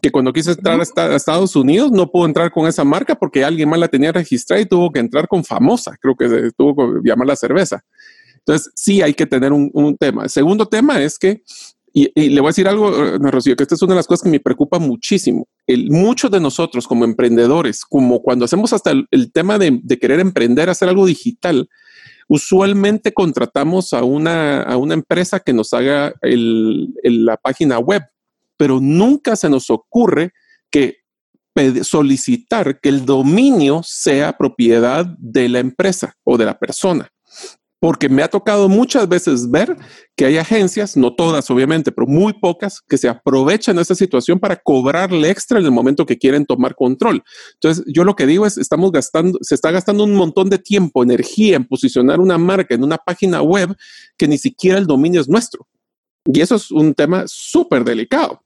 que 0.00 0.10
cuando 0.10 0.32
quise 0.32 0.52
entrar 0.52 0.80
a, 0.80 1.16
Estados 1.16 1.56
Unidos 1.56 1.90
no 1.90 2.10
pudo 2.10 2.26
entrar 2.26 2.50
con 2.50 2.66
esa 2.66 2.84
marca 2.84 3.14
porque 3.14 3.44
alguien 3.44 3.68
más 3.68 3.78
la 3.78 3.88
tenía 3.88 4.12
registrada 4.12 4.60
y 4.60 4.66
tuvo 4.66 4.90
que 4.90 5.00
entrar 5.00 5.26
con 5.26 5.44
famosa. 5.44 5.96
Creo 6.00 6.14
que 6.16 6.50
tuvo 6.56 6.74
que 7.02 7.08
llamar 7.08 7.26
la 7.26 7.36
cerveza. 7.36 7.82
Entonces, 8.38 8.72
sí 8.74 9.02
hay 9.02 9.14
que 9.14 9.26
tener 9.26 9.52
un, 9.52 9.70
un 9.74 9.96
tema. 9.96 10.24
El 10.24 10.30
segundo 10.30 10.66
tema 10.66 11.00
es 11.02 11.18
que 11.18 11.42
y, 11.92 12.28
le 12.28 12.40
voy 12.40 12.48
a 12.48 12.50
decir 12.50 12.68
algo, 12.68 12.88
eh, 13.04 13.18
Rocío, 13.18 13.56
que 13.56 13.62
esta 13.62 13.74
es 13.74 13.82
una 13.82 13.94
de 13.94 13.98
las 13.98 14.06
cosas 14.06 14.22
que 14.22 14.30
me 14.30 14.40
preocupa 14.40 14.78
muchísimo. 14.78 15.48
Muchos 15.88 16.30
de 16.30 16.40
nosotros 16.40 16.86
como 16.86 17.04
emprendedores, 17.04 17.84
como 17.84 18.22
cuando 18.22 18.44
hacemos 18.44 18.72
hasta 18.72 18.90
el, 18.90 19.32
tema 19.32 19.58
de, 19.58 19.80
querer 20.00 20.20
emprender, 20.20 20.70
hacer 20.70 20.88
algo 20.88 21.06
digital, 21.06 21.68
usualmente 22.28 23.12
contratamos 23.12 23.92
a 23.92 24.04
una, 24.04 24.62
a 24.62 24.76
una 24.76 24.94
empresa 24.94 25.40
que 25.40 25.52
nos 25.52 25.72
haga 25.72 26.14
la 26.22 27.36
página 27.36 27.78
web, 27.78 28.02
pero 28.56 28.80
nunca 28.80 29.36
se 29.36 29.48
nos 29.48 29.70
ocurre 29.70 30.32
que 30.70 30.98
solicitar 31.82 32.80
que 32.80 32.88
el 32.88 33.04
dominio 33.04 33.82
sea 33.84 34.36
propiedad 34.36 35.04
de 35.18 35.48
la 35.48 35.58
empresa 35.58 36.14
o 36.24 36.38
de 36.38 36.46
la 36.46 36.58
persona 36.58 37.10
porque 37.80 38.10
me 38.10 38.22
ha 38.22 38.28
tocado 38.28 38.68
muchas 38.68 39.08
veces 39.08 39.50
ver 39.50 39.74
que 40.14 40.26
hay 40.26 40.36
agencias, 40.36 40.98
no 40.98 41.14
todas 41.14 41.50
obviamente, 41.50 41.90
pero 41.90 42.06
muy 42.06 42.34
pocas, 42.34 42.82
que 42.86 42.98
se 42.98 43.08
aprovechan 43.08 43.76
de 43.76 43.82
esa 43.82 43.94
situación 43.94 44.38
para 44.38 44.56
cobrarle 44.56 45.30
extra 45.30 45.58
en 45.58 45.64
el 45.64 45.70
momento 45.70 46.04
que 46.04 46.18
quieren 46.18 46.44
tomar 46.44 46.74
control. 46.74 47.24
Entonces, 47.54 47.82
yo 47.86 48.04
lo 48.04 48.14
que 48.14 48.26
digo 48.26 48.44
es, 48.44 48.58
estamos 48.58 48.92
gastando, 48.92 49.38
se 49.40 49.54
está 49.54 49.70
gastando 49.70 50.04
un 50.04 50.14
montón 50.14 50.50
de 50.50 50.58
tiempo, 50.58 51.02
energía 51.02 51.56
en 51.56 51.64
posicionar 51.64 52.20
una 52.20 52.36
marca 52.36 52.74
en 52.74 52.84
una 52.84 52.98
página 52.98 53.40
web 53.40 53.74
que 54.18 54.28
ni 54.28 54.36
siquiera 54.36 54.78
el 54.78 54.86
dominio 54.86 55.22
es 55.22 55.28
nuestro. 55.28 55.66
Y 56.26 56.42
eso 56.42 56.56
es 56.56 56.70
un 56.70 56.92
tema 56.92 57.24
súper 57.26 57.82
delicado. 57.82 58.42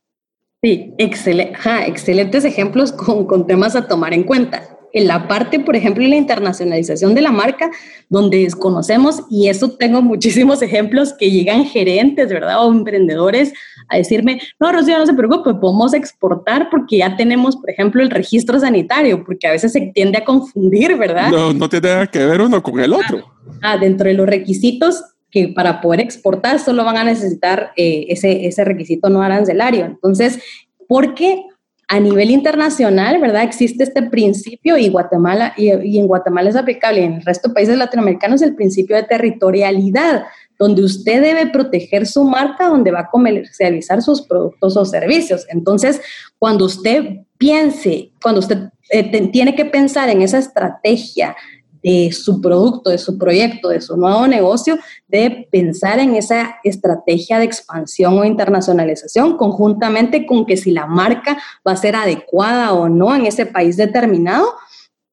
Sí, 0.62 0.94
excelentes 0.96 2.44
ejemplos 2.44 2.92
con 2.92 3.46
temas 3.48 3.74
a 3.74 3.86
tomar 3.88 4.14
en 4.14 4.22
cuenta 4.22 4.73
en 4.94 5.08
la 5.08 5.26
parte, 5.26 5.58
por 5.58 5.74
ejemplo, 5.74 6.04
de 6.04 6.08
la 6.08 6.16
internacionalización 6.16 7.14
de 7.16 7.20
la 7.20 7.32
marca, 7.32 7.68
donde 8.08 8.38
desconocemos, 8.38 9.22
y 9.28 9.48
eso 9.48 9.72
tengo 9.72 10.00
muchísimos 10.00 10.62
ejemplos 10.62 11.12
que 11.12 11.30
llegan 11.30 11.64
gerentes, 11.64 12.28
¿verdad? 12.28 12.64
O 12.64 12.72
emprendedores 12.72 13.52
a 13.88 13.96
decirme, 13.96 14.40
no, 14.60 14.72
Rocío, 14.72 14.96
no 14.96 15.04
se 15.04 15.12
preocupe, 15.12 15.52
podemos 15.54 15.92
exportar 15.94 16.68
porque 16.70 16.98
ya 16.98 17.16
tenemos, 17.16 17.56
por 17.56 17.70
ejemplo, 17.70 18.02
el 18.02 18.10
registro 18.10 18.58
sanitario, 18.60 19.24
porque 19.24 19.48
a 19.48 19.50
veces 19.50 19.72
se 19.72 19.80
tiende 19.92 20.18
a 20.18 20.24
confundir, 20.24 20.96
¿verdad? 20.96 21.30
No, 21.30 21.52
no 21.52 21.68
tiene 21.68 22.08
que 22.10 22.24
ver 22.24 22.40
uno 22.40 22.62
con 22.62 22.78
el 22.78 22.92
otro. 22.92 23.32
Ah, 23.62 23.76
dentro 23.76 24.08
de 24.08 24.14
los 24.14 24.26
requisitos 24.26 25.02
que 25.28 25.48
para 25.48 25.80
poder 25.80 25.98
exportar 25.98 26.60
solo 26.60 26.84
van 26.84 26.96
a 26.96 27.04
necesitar 27.04 27.72
eh, 27.76 28.06
ese, 28.08 28.46
ese 28.46 28.64
requisito 28.64 29.08
no 29.08 29.20
arancelario. 29.20 29.84
Entonces, 29.84 30.38
¿por 30.86 31.14
qué 31.14 31.42
a 31.88 32.00
nivel 32.00 32.30
internacional, 32.30 33.20
¿verdad? 33.20 33.42
Existe 33.42 33.84
este 33.84 34.02
principio 34.02 34.76
y 34.76 34.88
Guatemala, 34.88 35.52
y, 35.56 35.98
en 35.98 36.06
Guatemala 36.06 36.50
es 36.50 36.56
aplicable, 36.56 37.04
en 37.04 37.14
el 37.14 37.22
resto 37.22 37.48
de 37.48 37.54
países 37.54 37.76
latinoamericanos 37.76 38.42
el 38.42 38.54
principio 38.54 38.96
de 38.96 39.02
territorialidad, 39.02 40.24
donde 40.58 40.82
usted 40.82 41.20
debe 41.20 41.46
proteger 41.46 42.06
su 42.06 42.24
marca, 42.24 42.68
donde 42.68 42.90
va 42.90 43.00
a 43.00 43.10
comercializar 43.10 44.02
sus 44.02 44.22
productos 44.22 44.76
o 44.76 44.84
servicios. 44.84 45.46
Entonces, 45.50 46.00
cuando 46.38 46.64
usted 46.64 47.20
piense, 47.38 48.12
cuando 48.22 48.40
usted 48.40 48.70
eh, 48.90 49.28
tiene 49.28 49.54
que 49.54 49.64
pensar 49.64 50.08
en 50.08 50.22
esa 50.22 50.38
estrategia 50.38 51.36
de 51.84 52.10
su 52.12 52.40
producto, 52.40 52.88
de 52.88 52.96
su 52.96 53.18
proyecto, 53.18 53.68
de 53.68 53.82
su 53.82 53.96
nuevo 53.98 54.26
negocio, 54.26 54.78
de 55.06 55.46
pensar 55.52 55.98
en 55.98 56.16
esa 56.16 56.56
estrategia 56.64 57.38
de 57.38 57.44
expansión 57.44 58.18
o 58.18 58.24
internacionalización 58.24 59.36
conjuntamente 59.36 60.24
con 60.24 60.46
que 60.46 60.56
si 60.56 60.70
la 60.70 60.86
marca 60.86 61.36
va 61.66 61.72
a 61.72 61.76
ser 61.76 61.94
adecuada 61.94 62.72
o 62.72 62.88
no 62.88 63.14
en 63.14 63.26
ese 63.26 63.44
país 63.44 63.76
determinado 63.76 64.46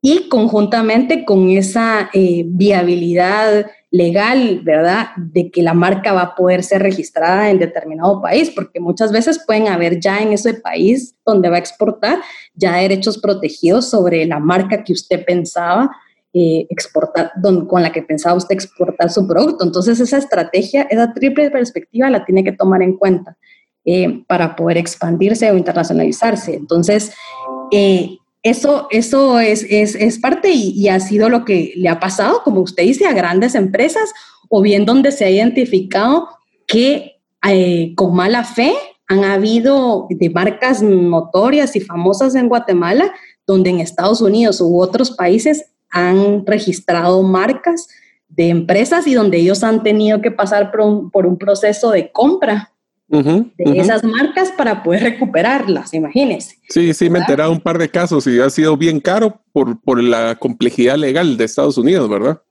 y 0.02 0.30
conjuntamente 0.30 1.26
con 1.26 1.50
esa 1.50 2.10
eh, 2.14 2.44
viabilidad 2.48 3.70
legal, 3.92 4.62
¿verdad? 4.64 5.10
De 5.18 5.52
que 5.52 5.62
la 5.62 5.74
marca 5.74 6.14
va 6.14 6.22
a 6.22 6.36
poder 6.36 6.64
ser 6.64 6.82
registrada 6.82 7.50
en 7.50 7.60
determinado 7.60 8.22
país, 8.22 8.50
porque 8.50 8.80
muchas 8.80 9.12
veces 9.12 9.44
pueden 9.46 9.68
haber 9.68 10.00
ya 10.00 10.22
en 10.22 10.32
ese 10.32 10.54
país 10.54 11.16
donde 11.26 11.50
va 11.50 11.58
a 11.58 11.60
exportar 11.60 12.20
ya 12.54 12.78
derechos 12.78 13.18
protegidos 13.18 13.90
sobre 13.90 14.26
la 14.26 14.40
marca 14.40 14.86
que 14.86 14.94
usted 14.94 15.26
pensaba 15.26 15.92
eh, 16.34 16.66
exportar, 16.70 17.34
con 17.68 17.84
la 17.84 17.92
que 17.92 18.02
pensaba 18.02 18.38
usted 18.38 18.56
exportar 18.56 19.10
su 19.12 19.28
producto. 19.28 19.66
Entonces 19.66 20.00
esa 20.00 20.18
estrategia, 20.18 20.84
esa 20.84 21.14
triple 21.14 21.52
perspectiva 21.52 22.10
la 22.10 22.24
tiene 22.24 22.42
que 22.46 22.54
tomar 22.54 22.82
en 22.82 22.96
cuenta 22.96 23.36
eh, 23.84 24.24
para 24.28 24.56
poder 24.56 24.78
expandirse 24.78 25.52
o 25.52 25.58
internacionalizarse. 25.58 26.56
Entonces, 26.56 27.12
eh, 27.74 28.18
eso, 28.44 28.88
eso 28.92 29.42
es, 29.42 29.66
es, 29.70 29.96
es 29.96 30.20
parte 30.20 30.52
y, 30.52 30.70
y, 30.70 30.88
ha 30.88 31.02
sido 31.02 31.28
lo 31.28 31.44
que 31.44 31.74
le 31.76 31.90
ha 31.90 32.00
pasado, 32.00 32.44
como 32.46 32.62
usted 32.62 32.84
dice, 32.84 33.08
a 33.08 33.14
grandes 33.14 33.54
empresas 33.54 34.14
o 34.48 34.62
bien 34.62 34.86
donde 34.86 35.12
se 35.12 35.26
ha 35.26 35.30
identificado 35.30 36.30
que 36.66 37.18
con 37.96 38.16
mala 38.16 38.46
fe 38.46 38.74
han 39.08 39.26
habido 39.26 40.08
de 40.10 40.30
marcas 40.30 40.82
notorias 40.82 41.76
y 41.76 41.82
famosas 41.82 42.36
en 42.36 42.48
Guatemala, 42.48 43.12
donde 43.46 43.70
en 43.70 43.82
Estados 43.82 44.22
Unidos 44.22 44.62
u 44.62 44.80
otros 44.80 45.12
países 45.12 45.71
han 45.92 46.46
registrado 46.46 47.22
marcas 47.24 47.88
de 48.30 48.50
empresas 48.50 49.08
y 49.08 49.14
donde 49.14 49.38
ellos 49.38 49.64
han 49.64 49.84
tenido 49.84 50.22
que 50.22 50.32
pasar 50.32 50.72
por 50.72 51.26
un, 51.26 51.38
proceso 51.38 51.92
de 51.92 52.12
compra 52.12 52.72
de 53.08 53.52
esas 53.76 54.06
marcas 54.06 54.54
para 54.58 54.84
poder 54.84 55.04
recuperarlas, 55.04 55.94
imagínense. 55.94 56.56
Sí, 56.70 56.94
sí, 56.94 57.10
me 57.10 57.20
he 57.20 57.22
enterado 57.22 57.52
un 57.52 57.60
par 57.60 57.78
de 57.78 57.90
casos 57.90 58.26
y 58.26 58.40
ha 58.40 58.50
sido 58.50 58.78
bien 58.78 59.02
caro 59.02 59.42
por, 59.52 59.82
por 59.82 60.02
la 60.02 60.36
complejidad 60.36 60.96
legal 60.96 61.36
de 61.36 61.44
Estados 61.44 61.78
Unidos, 61.78 62.10
¿verdad? 62.10 62.42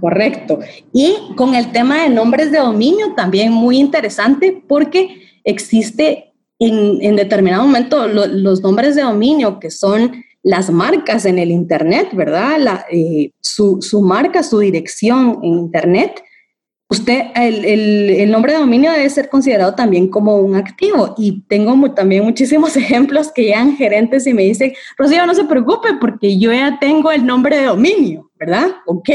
correcto. 0.00 0.58
Y 0.92 1.14
con 1.36 1.54
el 1.54 1.72
tema 1.72 2.02
de 2.02 2.10
nombres 2.10 2.50
de 2.50 2.58
dominio 2.58 3.14
también 3.14 3.52
muy 3.52 3.78
interesante 3.78 4.62
porque 4.66 5.22
existe 5.44 6.32
en, 6.58 7.16
determinado 7.16 7.64
momento 7.64 8.06
los 8.08 8.62
nombres 8.62 8.96
de 8.96 9.02
dominio 9.02 9.60
que 9.60 9.70
son 9.70 10.24
las 10.46 10.70
marcas 10.70 11.26
en 11.26 11.40
el 11.40 11.50
Internet, 11.50 12.10
¿verdad? 12.12 12.84
Eh, 12.92 13.32
su, 13.40 13.82
su, 13.82 14.00
marca, 14.00 14.44
su 14.44 14.60
dirección 14.60 15.40
en 15.42 15.54
Internet, 15.54 16.22
usted, 16.88 17.32
el, 17.34 17.64
el, 17.64 18.30
nombre 18.30 18.52
de 18.52 18.60
dominio 18.60 18.92
debe 18.92 19.10
ser 19.10 19.28
considerado 19.28 19.74
también 19.74 20.06
como 20.06 20.36
un 20.36 20.54
activo. 20.54 21.16
Y 21.18 21.42
tengo 21.48 21.92
también 21.94 22.22
muchísimos 22.22 22.76
ejemplos 22.76 23.32
que 23.32 23.42
llegan 23.42 23.76
gerentes 23.76 24.24
y 24.28 24.34
me 24.34 24.42
dicen, 24.42 24.72
Rocío, 24.96 25.26
no 25.26 25.34
se 25.34 25.46
preocupe 25.46 25.88
porque 26.00 26.38
yo 26.38 26.52
ya 26.52 26.78
tengo 26.78 27.10
el 27.10 27.26
nombre 27.26 27.56
de 27.56 27.64
dominio, 27.64 28.30
¿verdad? 28.36 28.68
Ok, 28.86 29.10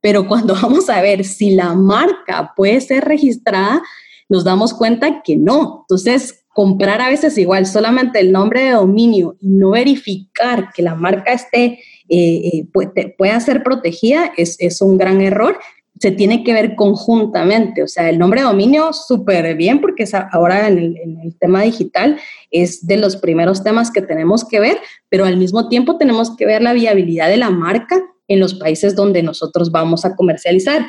pero 0.00 0.26
cuando 0.26 0.54
vamos 0.60 0.90
a 0.90 1.00
ver 1.02 1.22
si 1.22 1.54
la 1.54 1.72
marca 1.74 2.52
puede 2.56 2.80
ser 2.80 3.04
registrada, 3.04 3.80
nos 4.28 4.42
damos 4.42 4.74
cuenta 4.74 5.22
que 5.22 5.36
no. 5.36 5.84
Entonces, 5.84 6.43
comprar 6.54 7.00
a 7.00 7.10
veces 7.10 7.36
igual 7.36 7.66
solamente 7.66 8.20
el 8.20 8.32
nombre 8.32 8.64
de 8.64 8.70
dominio 8.70 9.36
y 9.40 9.48
no 9.48 9.70
verificar 9.70 10.70
que 10.72 10.82
la 10.82 10.94
marca 10.94 11.32
esté, 11.32 11.80
eh, 12.08 12.64
eh, 12.74 13.14
pueda 13.18 13.40
ser 13.40 13.62
protegida 13.62 14.32
es, 14.36 14.56
es, 14.60 14.80
un 14.80 14.96
gran 14.96 15.20
error. 15.20 15.58
Se 15.98 16.10
tiene 16.10 16.44
que 16.44 16.52
ver 16.52 16.76
conjuntamente, 16.76 17.82
o 17.82 17.88
sea, 17.88 18.08
el 18.08 18.18
nombre 18.18 18.40
de 18.40 18.46
dominio 18.46 18.92
súper 18.92 19.56
bien 19.56 19.80
porque 19.80 20.04
ahora 20.32 20.68
en 20.68 20.78
el, 20.78 20.96
en 20.96 21.20
el 21.20 21.36
tema 21.38 21.62
digital 21.62 22.18
es 22.50 22.86
de 22.86 22.98
los 22.98 23.16
primeros 23.16 23.64
temas 23.64 23.90
que 23.90 24.02
tenemos 24.02 24.44
que 24.44 24.60
ver, 24.60 24.78
pero 25.08 25.24
al 25.24 25.36
mismo 25.36 25.68
tiempo 25.68 25.98
tenemos 25.98 26.36
que 26.36 26.46
ver 26.46 26.62
la 26.62 26.72
viabilidad 26.72 27.28
de 27.28 27.36
la 27.36 27.50
marca 27.50 28.00
en 28.28 28.40
los 28.40 28.54
países 28.54 28.94
donde 28.94 29.22
nosotros 29.22 29.70
vamos 29.70 30.04
a 30.04 30.14
comercializar. 30.14 30.86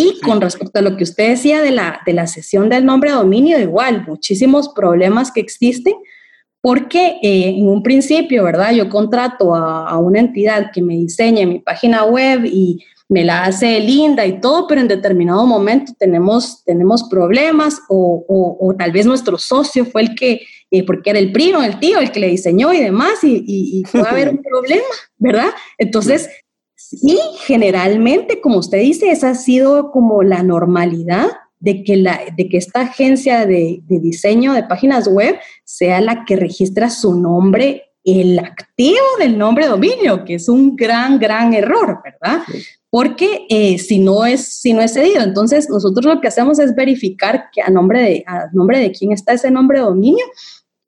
Y 0.00 0.20
con 0.20 0.40
respecto 0.40 0.78
a 0.78 0.82
lo 0.82 0.96
que 0.96 1.02
usted 1.02 1.30
decía 1.30 1.60
de 1.60 1.72
la, 1.72 2.00
de 2.06 2.12
la 2.12 2.28
sesión 2.28 2.68
del 2.68 2.86
nombre 2.86 3.10
de 3.10 3.16
dominio, 3.16 3.58
igual, 3.58 4.04
muchísimos 4.06 4.68
problemas 4.68 5.32
que 5.32 5.40
existen, 5.40 5.94
porque 6.60 7.16
eh, 7.20 7.48
en 7.48 7.68
un 7.68 7.82
principio, 7.82 8.44
¿verdad? 8.44 8.70
Yo 8.70 8.88
contrato 8.88 9.56
a, 9.56 9.98
una 9.98 10.20
entidad 10.20 10.70
que 10.72 10.82
me 10.82 10.94
diseñe 10.94 11.46
mi 11.46 11.58
página 11.58 12.04
web 12.04 12.44
y 12.44 12.78
me 13.08 13.24
la 13.24 13.42
hace 13.42 13.80
linda 13.80 14.24
y 14.24 14.40
todo, 14.40 14.68
pero 14.68 14.80
en 14.80 14.86
determinado 14.86 15.44
momento 15.48 15.92
tenemos, 15.98 16.62
tenemos 16.64 17.08
problemas 17.08 17.80
o, 17.88 18.24
o, 18.60 18.74
tal 18.78 18.92
vez 18.92 19.04
nuestro 19.04 19.36
socio 19.36 19.84
fue 19.84 20.02
el 20.02 20.14
que, 20.14 20.42
eh, 20.70 20.86
porque 20.86 21.10
era 21.10 21.18
el 21.18 21.32
primo, 21.32 21.60
el 21.60 21.80
tío, 21.80 21.98
el 21.98 22.12
que 22.12 22.20
le 22.20 22.28
diseñó 22.28 22.72
y 22.72 22.78
demás, 22.78 23.24
y, 23.24 23.34
y, 23.44 23.80
y 23.80 23.82
puede 23.82 24.08
haber 24.08 24.28
un 24.28 24.42
problema, 24.44 24.94
¿verdad? 25.16 25.50
Entonces, 25.76 26.28
y 26.92 27.18
generalmente, 27.40 28.40
como 28.40 28.58
usted 28.58 28.78
dice, 28.78 29.10
esa 29.10 29.30
ha 29.30 29.34
sido 29.34 29.90
como 29.90 30.22
la 30.22 30.42
normalidad 30.42 31.26
de 31.60 31.82
que, 31.82 31.96
la, 31.96 32.20
de 32.36 32.48
que 32.48 32.56
esta 32.56 32.82
agencia 32.82 33.46
de, 33.46 33.82
diseño 33.88 34.52
de 34.52 34.62
páginas 34.62 35.08
web 35.08 35.38
sea 35.64 36.00
la 36.00 36.24
que 36.24 36.36
registra 36.36 36.88
su 36.88 37.18
nombre, 37.20 37.90
el 38.04 38.38
activo 38.38 39.04
del 39.18 39.36
nombre 39.36 39.64
de 39.64 39.70
dominio, 39.70 40.24
que 40.24 40.34
es 40.34 40.48
un 40.48 40.76
gran, 40.76 41.18
gran 41.18 41.52
error, 41.52 42.00
¿verdad? 42.02 42.42
Porque 42.88 43.46
eh, 43.50 43.78
si, 43.78 43.98
no 43.98 44.24
es, 44.24 44.60
si 44.60 44.72
no 44.72 44.80
es 44.80 44.94
cedido, 44.94 45.22
entonces 45.22 45.68
nosotros 45.68 46.06
lo 46.06 46.20
que 46.20 46.28
hacemos 46.28 46.58
es 46.58 46.74
verificar 46.74 47.50
que 47.52 47.60
a 47.60 47.70
nombre 47.70 48.02
de, 48.02 48.24
a 48.26 48.46
nombre 48.52 48.78
de 48.78 48.92
quién 48.92 49.12
está 49.12 49.32
ese 49.32 49.50
nombre 49.50 49.80
de 49.80 49.84
dominio 49.84 50.24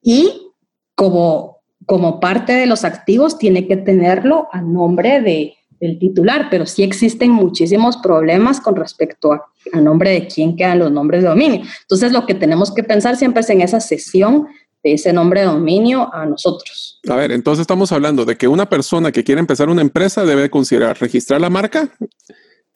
y 0.01 0.53
como, 0.95 1.59
como 1.85 2.21
parte 2.21 2.53
de 2.53 2.67
los 2.67 2.85
activos 2.85 3.39
tiene 3.39 3.67
que 3.67 3.77
tenerlo 3.77 4.49
a 4.53 4.63
nombre 4.63 5.21
de, 5.21 5.55
el 5.81 5.99
titular, 5.99 6.49
pero 6.51 6.67
sí 6.67 6.83
existen 6.83 7.31
muchísimos 7.31 7.97
problemas 7.97 8.61
con 8.61 8.77
respecto 8.77 9.33
a, 9.33 9.43
nombre 9.81 10.11
de 10.11 10.27
quién 10.27 10.57
quedan 10.57 10.79
los 10.79 10.93
nombres 10.93 11.23
de 11.23 11.29
dominio. 11.29 11.63
Entonces, 11.83 12.13
lo 12.13 12.27
que 12.27 12.35
tenemos 12.35 12.73
que 12.73 12.83
pensar 12.83 13.17
siempre 13.17 13.41
es 13.41 13.51
en 13.51 13.63
esa 13.63 13.81
sesión 13.81 14.47
de 14.83 14.95
ese 14.95 15.13
nombre 15.13 15.41
de 15.41 15.47
dominio 15.47 16.13
a 16.15 16.25
nosotros. 16.27 17.01
A 17.09 17.17
ver, 17.17 17.33
entonces 17.33 17.63
estamos 17.63 17.93
hablando 17.93 18.25
de 18.25 18.37
que 18.37 18.49
una 18.49 18.69
persona 18.69 19.13
que 19.13 19.25
quiere 19.25 19.41
empezar 19.41 19.69
una 19.69 19.83
empresa 19.83 20.25
debe 20.25 20.49
considerar 20.51 20.99
registrar 20.99 21.41
la 21.41 21.51
marca, 21.51 21.91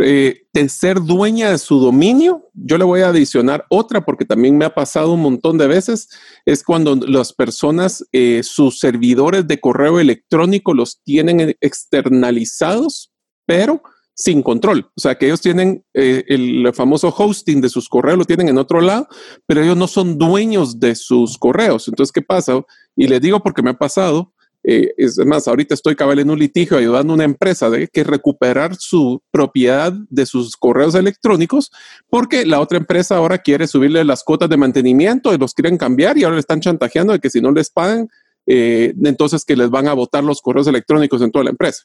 eh, 0.03 0.47
de 0.53 0.69
ser 0.69 1.01
dueña 1.01 1.51
de 1.51 1.59
su 1.59 1.79
dominio, 1.79 2.51
yo 2.53 2.79
le 2.79 2.85
voy 2.85 3.03
a 3.03 3.09
adicionar 3.09 3.65
otra 3.71 4.05
porque 4.05 4.25
también 4.25 4.59
me 4.59 4.65
ha 4.65 4.75
pasado 4.75 5.13
un 5.13 5.23
montón 5.23 5.57
de 5.57 5.69
veces, 5.69 6.09
es 6.45 6.65
cuando 6.65 6.97
las 6.97 7.33
personas, 7.33 8.05
eh, 8.11 8.43
sus 8.43 8.81
servidores 8.81 9.47
de 9.47 9.61
correo 9.61 10.01
electrónico 10.01 10.75
los 10.75 11.01
tienen 11.05 11.57
externalizados, 11.61 13.13
pero 13.47 13.83
sin 14.15 14.43
control. 14.43 14.91
O 14.97 15.01
sea, 15.01 15.17
que 15.17 15.27
ellos 15.27 15.41
tienen 15.41 15.85
eh, 15.95 16.25
el 16.27 16.73
famoso 16.75 17.15
hosting 17.17 17.61
de 17.61 17.69
sus 17.69 17.89
correos, 17.89 18.19
lo 18.19 18.25
tienen 18.25 18.49
en 18.49 18.59
otro 18.59 18.81
lado, 18.81 19.07
pero 19.47 19.63
ellos 19.63 19.77
no 19.77 19.87
son 19.87 20.19
dueños 20.19 20.81
de 20.81 20.97
sus 20.97 21.39
correos. 21.39 21.87
Entonces, 21.89 22.13
¿qué 22.13 22.23
pasa? 22.23 22.61
Y 22.97 23.07
les 23.07 23.21
digo 23.21 23.41
porque 23.41 23.63
me 23.63 23.71
ha 23.71 23.79
pasado, 23.79 24.34
eh, 24.67 24.95
es 24.97 25.19
más, 25.27 25.47
ahorita 25.47 25.75
estoy 25.75 25.95
cabal 25.95 26.21
en 26.21 26.31
un 26.31 26.39
litigio 26.39 26.79
ayudando 26.79 27.13
a 27.13 27.17
una 27.17 27.25
empresa 27.25 27.69
de 27.69 27.87
que 27.87 28.03
recuperar 28.03 28.75
su 28.77 29.23
propiedad 29.31 29.93
de 30.09 30.25
sus 30.25 30.57
correos 30.57 30.95
electrónicos 30.95 31.71
porque 32.09 32.47
la 32.47 32.61
otra 32.61 32.79
empresa 32.79 33.17
ahora 33.17 33.37
quiere 33.37 33.67
subirle 33.67 34.03
las 34.05 34.25
cuotas 34.25 34.49
de 34.49 34.57
mantenimiento 34.57 35.35
y 35.35 35.39
los 35.39 35.53
quieren 35.53 35.77
cambiar 35.77 36.17
y 36.17 36.25
ahora 36.25 36.37
le 36.37 36.41
están 36.41 36.61
chantajeando 36.61 37.13
de 37.13 37.19
que 37.21 37.29
si 37.29 37.43
no 37.43 37.53
les 37.53 37.69
pagan, 37.69 38.09
eh, 38.47 38.95
entonces 39.05 39.45
que 39.45 39.55
les 39.55 39.69
van 39.69 39.87
a 39.87 39.93
votar 39.93 40.25
los 40.25 40.41
correos 40.41 40.67
electrónicos 40.67 41.21
en 41.21 41.31
toda 41.31 41.45
la 41.45 41.51
empresa. 41.51 41.85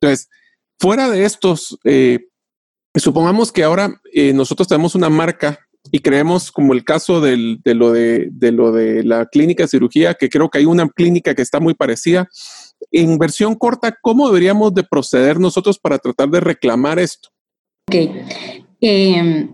Entonces, 0.00 0.28
fuera 0.80 1.08
de 1.08 1.24
estos, 1.24 1.78
eh, 1.84 2.26
supongamos 2.96 3.52
que 3.52 3.62
ahora 3.62 4.00
nosotros 4.34 4.66
tenemos 4.66 4.96
una 4.96 5.08
marca 5.08 5.67
y 5.90 6.00
creemos 6.00 6.50
como 6.50 6.72
el 6.72 6.84
caso 6.84 7.20
de, 7.20 7.36
lo 7.64 7.92
de, 7.92 8.30
lo 8.40 8.72
de 8.72 9.04
la 9.04 9.26
clínica 9.26 9.64
de 9.64 9.68
cirugía, 9.68 10.14
que 10.14 10.28
creo 10.28 10.48
que 10.48 10.58
hay 10.58 10.64
una 10.64 10.88
clínica 10.88 11.34
que 11.34 11.42
está 11.42 11.60
muy 11.60 11.74
parecida. 11.74 12.28
En 12.90 13.18
versión 13.18 13.54
corta, 13.54 13.96
¿cómo 14.00 14.28
deberíamos 14.28 14.74
de 14.74 14.84
proceder 14.84 15.38
nosotros 15.38 15.78
para 15.78 15.98
tratar 15.98 16.28
de 16.28 16.40
reclamar 16.40 16.98
esto? 16.98 17.28
Ok. 17.88 17.96
Em, 18.80 19.50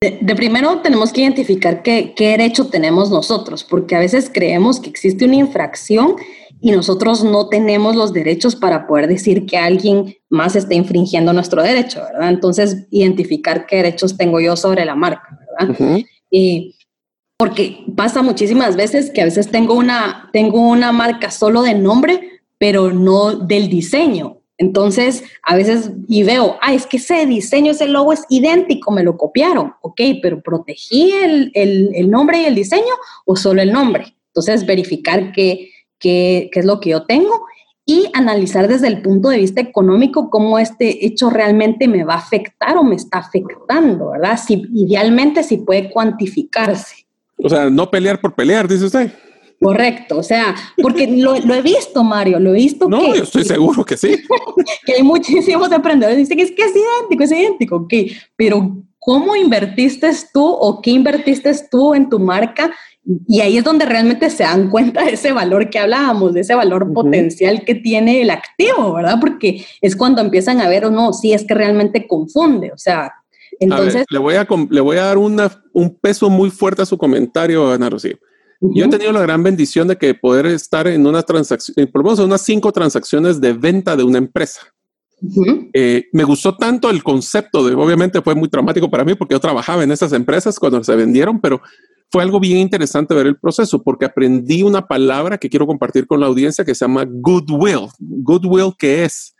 de, 0.00 0.34
primero 0.34 0.80
tenemos 0.80 1.12
que 1.12 1.22
identificar 1.22 1.82
qué, 1.82 2.14
qué 2.16 2.28
derecho 2.28 2.68
tenemos 2.68 3.10
nosotros, 3.10 3.64
porque 3.64 3.96
a 3.96 4.00
veces 4.00 4.30
creemos 4.32 4.80
que 4.80 4.90
existe 4.90 5.24
una 5.24 5.36
infracción 5.36 6.16
y 6.60 6.72
nosotros 6.72 7.24
no 7.24 7.48
tenemos 7.48 7.96
los 7.96 8.12
derechos 8.12 8.54
para 8.54 8.86
poder 8.86 9.08
decir 9.08 9.46
que 9.46 9.56
alguien 9.56 10.14
más 10.28 10.56
está 10.56 10.74
infringiendo 10.74 11.32
nuestro 11.32 11.62
derecho, 11.62 12.00
¿verdad? 12.02 12.28
Entonces, 12.28 12.86
identificar 12.90 13.66
qué 13.66 13.76
derechos 13.76 14.16
tengo 14.16 14.40
yo 14.40 14.56
sobre 14.56 14.84
la 14.84 14.94
marca, 14.94 15.38
¿verdad? 15.66 16.00
y 16.30 16.76
porque 17.36 17.84
pasa 17.96 18.22
muchísimas 18.22 18.76
veces 18.76 19.10
que 19.10 19.22
a 19.22 19.24
veces 19.24 19.50
tengo 19.50 19.74
una, 19.74 20.28
tengo 20.32 20.60
una 20.60 20.92
marca 20.92 21.30
solo 21.30 21.62
de 21.62 21.74
nombre, 21.74 22.40
pero 22.58 22.92
no 22.92 23.34
del 23.34 23.68
diseño. 23.68 24.38
Entonces, 24.58 25.24
a 25.42 25.56
veces, 25.56 25.90
y 26.06 26.22
veo, 26.22 26.58
ah, 26.60 26.74
es 26.74 26.86
que 26.86 26.98
ese 26.98 27.24
diseño, 27.24 27.72
ese 27.72 27.88
logo 27.88 28.12
es 28.12 28.26
idéntico, 28.28 28.92
me 28.92 29.02
lo 29.02 29.16
copiaron, 29.16 29.72
ok, 29.80 30.00
pero 30.20 30.42
protegí 30.42 31.12
el, 31.12 31.50
el, 31.54 31.90
el 31.94 32.10
nombre 32.10 32.42
y 32.42 32.44
el 32.44 32.54
diseño 32.54 32.92
o 33.24 33.36
solo 33.36 33.62
el 33.62 33.72
nombre. 33.72 34.14
Entonces, 34.26 34.66
verificar 34.66 35.32
que 35.32 35.70
qué, 36.00 36.50
es 36.52 36.64
lo 36.64 36.80
que 36.80 36.90
yo 36.90 37.04
tengo 37.04 37.46
y 37.86 38.08
analizar 38.14 38.68
desde 38.68 38.86
el 38.86 39.02
punto 39.02 39.28
de 39.30 39.38
vista 39.38 39.60
económico 39.60 40.30
cómo 40.30 40.58
este 40.58 41.04
hecho 41.04 41.30
realmente 41.30 41.88
me 41.88 42.04
va 42.04 42.14
a 42.14 42.18
afectar 42.18 42.76
o 42.76 42.84
me 42.84 42.94
está 42.94 43.18
afectando, 43.18 44.10
¿verdad? 44.10 44.38
Si, 44.38 44.66
idealmente 44.74 45.42
si 45.42 45.58
puede 45.58 45.90
cuantificarse. 45.90 47.06
O 47.36 47.48
sea, 47.48 47.70
no 47.70 47.90
pelear 47.90 48.20
por 48.20 48.34
pelear, 48.34 48.68
dice 48.68 48.84
usted. 48.84 49.10
Correcto, 49.60 50.16
o 50.18 50.22
sea, 50.22 50.54
porque 50.80 51.06
lo, 51.06 51.34
he 51.34 51.60
visto, 51.60 52.02
Mario, 52.02 52.38
lo 52.40 52.50
he 52.50 52.54
visto. 52.54 52.88
No, 52.88 53.14
yo 53.14 53.24
estoy 53.24 53.44
seguro 53.44 53.84
que 53.84 53.96
sí. 53.96 54.16
que 54.86 54.94
hay 54.94 55.02
muchísimos 55.02 55.70
emprendedores 55.70 56.16
que 56.16 56.20
dicen 56.20 56.36
que 56.38 56.44
es 56.44 56.50
que 56.52 56.62
es 56.62 56.72
idéntico, 56.74 57.24
es 57.24 57.32
idéntico, 57.32 57.76
ok, 57.76 57.94
pero 58.36 58.82
¿cómo 59.00 59.34
invertiste 59.34 60.10
tú 60.32 60.46
o 60.46 60.80
qué 60.80 60.92
invertiste 60.92 61.52
tú 61.70 61.94
en 61.94 62.08
tu 62.08 62.20
marca 62.20 62.70
y 63.26 63.40
ahí 63.40 63.56
es 63.56 63.64
donde 63.64 63.86
realmente 63.86 64.30
se 64.30 64.42
dan 64.42 64.70
cuenta 64.70 65.04
de 65.04 65.12
ese 65.12 65.32
valor 65.32 65.70
que 65.70 65.78
hablábamos, 65.78 66.34
de 66.34 66.40
ese 66.40 66.54
valor 66.54 66.92
potencial 66.92 67.64
que 67.64 67.74
tiene 67.74 68.20
el 68.20 68.30
activo, 68.30 68.92
¿verdad? 68.92 69.16
Porque 69.20 69.64
es 69.80 69.96
cuando 69.96 70.20
empiezan 70.20 70.60
a 70.60 70.68
ver 70.68 70.84
o 70.84 70.90
no, 70.90 71.12
si 71.12 71.32
es 71.32 71.44
que 71.44 71.54
realmente 71.54 72.06
confunde, 72.06 72.70
o 72.72 72.78
sea, 72.78 73.14
entonces... 73.58 74.04
le, 74.10 74.18
voy 74.18 74.36
a, 74.36 74.46
le 74.70 74.80
voy 74.80 74.96
a 74.98 75.04
dar 75.04 75.18
una, 75.18 75.50
un 75.72 75.98
peso 75.98 76.30
muy 76.30 76.50
fuerte 76.50 76.82
a 76.82 76.86
su 76.86 76.96
comentario, 76.96 77.72
Ana 77.72 77.90
Rocío. 77.90 78.18
Yo 78.60 78.84
he 78.84 78.88
tenido 78.88 79.12
la 79.12 79.22
gran 79.22 79.42
bendición 79.42 79.88
de 79.88 79.96
que 79.96 80.14
poder 80.14 80.44
estar 80.46 80.86
en 80.86 81.06
una 81.06 81.22
transacción, 81.22 81.74
por 81.90 82.02
lo 82.02 82.04
menos 82.04 82.18
en 82.18 82.26
unas 82.26 82.42
cinco 82.42 82.70
transacciones 82.72 83.40
de 83.40 83.54
venta 83.54 83.96
de 83.96 84.02
una 84.02 84.18
empresa. 84.18 84.60
Eh, 85.72 86.06
me 86.12 86.24
gustó 86.24 86.56
tanto 86.56 86.90
el 86.90 87.02
concepto 87.02 87.66
de, 87.66 87.74
obviamente 87.74 88.22
fue 88.22 88.34
muy 88.34 88.48
traumático 88.48 88.90
para 88.90 89.04
mí 89.04 89.14
porque 89.14 89.34
yo 89.34 89.40
trabajaba 89.40 89.84
en 89.84 89.92
esas 89.92 90.12
empresas 90.12 90.58
cuando 90.58 90.82
se 90.82 90.96
vendieron, 90.96 91.40
pero 91.40 91.60
fue 92.10 92.22
algo 92.22 92.40
bien 92.40 92.58
interesante 92.58 93.14
ver 93.14 93.26
el 93.26 93.38
proceso 93.38 93.82
porque 93.82 94.06
aprendí 94.06 94.62
una 94.62 94.86
palabra 94.86 95.38
que 95.38 95.48
quiero 95.48 95.66
compartir 95.66 96.06
con 96.06 96.20
la 96.20 96.26
audiencia 96.26 96.64
que 96.64 96.74
se 96.74 96.84
llama 96.84 97.04
goodwill. 97.06 97.88
Goodwill, 97.98 98.72
que 98.76 99.04
es 99.04 99.34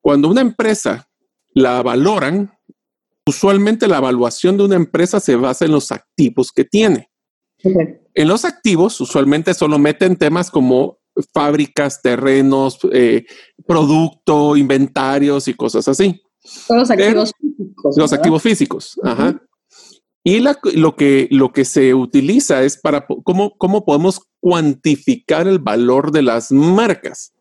cuando 0.00 0.28
una 0.28 0.42
empresa 0.42 1.08
la 1.54 1.82
valoran, 1.82 2.52
usualmente 3.26 3.88
la 3.88 3.98
evaluación 3.98 4.56
de 4.56 4.64
una 4.64 4.76
empresa 4.76 5.18
se 5.20 5.36
basa 5.36 5.64
en 5.64 5.72
los 5.72 5.92
activos 5.92 6.52
que 6.52 6.64
tiene. 6.64 7.10
En 7.62 8.28
los 8.28 8.44
activos, 8.44 9.00
usualmente 9.00 9.54
solo 9.54 9.78
meten 9.78 10.16
temas 10.16 10.50
como 10.50 10.99
fábricas, 11.32 12.02
terrenos, 12.02 12.78
eh, 12.92 13.24
producto, 13.66 14.56
inventarios 14.56 15.48
y 15.48 15.54
cosas 15.54 15.88
así. 15.88 16.20
los 16.68 16.90
activos 16.90 17.32
físicos. 17.38 17.96
Los 17.96 18.12
activos 18.12 18.42
físicos, 18.42 19.00
ajá. 19.02 19.40
Y 20.22 20.40
lo, 20.40 20.96
que, 20.96 21.28
lo 21.30 21.52
que 21.52 21.64
se 21.64 21.94
utiliza 21.94 22.62
es 22.62 22.76
para 22.76 23.06
cómo, 23.24 23.56
cómo 23.56 23.86
podemos 23.86 24.20
cuantificar 24.38 25.48
el 25.48 25.58
valor 25.58 26.12
de 26.12 26.22
las 26.22 26.52
marcas. 26.52 27.32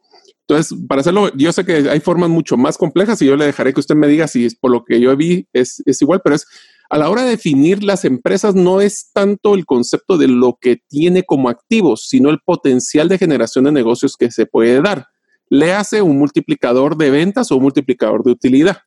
Entonces, 0.47 0.77
para 0.87 1.01
hacerlo, 1.01 1.29
yo 1.35 1.51
sé 1.51 1.65
que 1.65 1.89
hay 1.89 1.99
formas 1.99 2.29
mucho 2.29 2.55
más 2.55 2.77
complejas 2.77 3.21
y 3.21 3.25
yo 3.25 3.35
le 3.35 3.45
dejaré 3.45 3.73
que 3.73 3.81
usted 3.81 3.95
me 3.95 4.07
diga 4.07 4.27
si 4.27 4.45
es 4.45 4.55
por 4.55 4.71
lo 4.71 4.85
que 4.85 4.99
yo 4.99 5.15
vi 5.15 5.45
es, 5.53 5.83
es 5.85 6.01
igual, 6.01 6.21
pero 6.23 6.35
es 6.35 6.47
a 6.89 6.97
la 6.97 7.09
hora 7.09 7.23
de 7.23 7.29
definir 7.31 7.83
las 7.83 8.03
empresas 8.03 8.55
no 8.55 8.81
es 8.81 9.11
tanto 9.13 9.53
el 9.53 9.65
concepto 9.65 10.17
de 10.17 10.27
lo 10.27 10.57
que 10.59 10.77
tiene 10.87 11.23
como 11.23 11.49
activos, 11.49 12.07
sino 12.07 12.29
el 12.31 12.39
potencial 12.39 13.07
de 13.07 13.19
generación 13.19 13.65
de 13.65 13.71
negocios 13.71 14.15
que 14.17 14.31
se 14.31 14.47
puede 14.47 14.81
dar. 14.81 15.05
Le 15.49 15.73
hace 15.73 16.01
un 16.01 16.17
multiplicador 16.17 16.97
de 16.97 17.11
ventas 17.11 17.51
o 17.51 17.57
un 17.57 17.63
multiplicador 17.63 18.23
de 18.23 18.31
utilidad. 18.31 18.77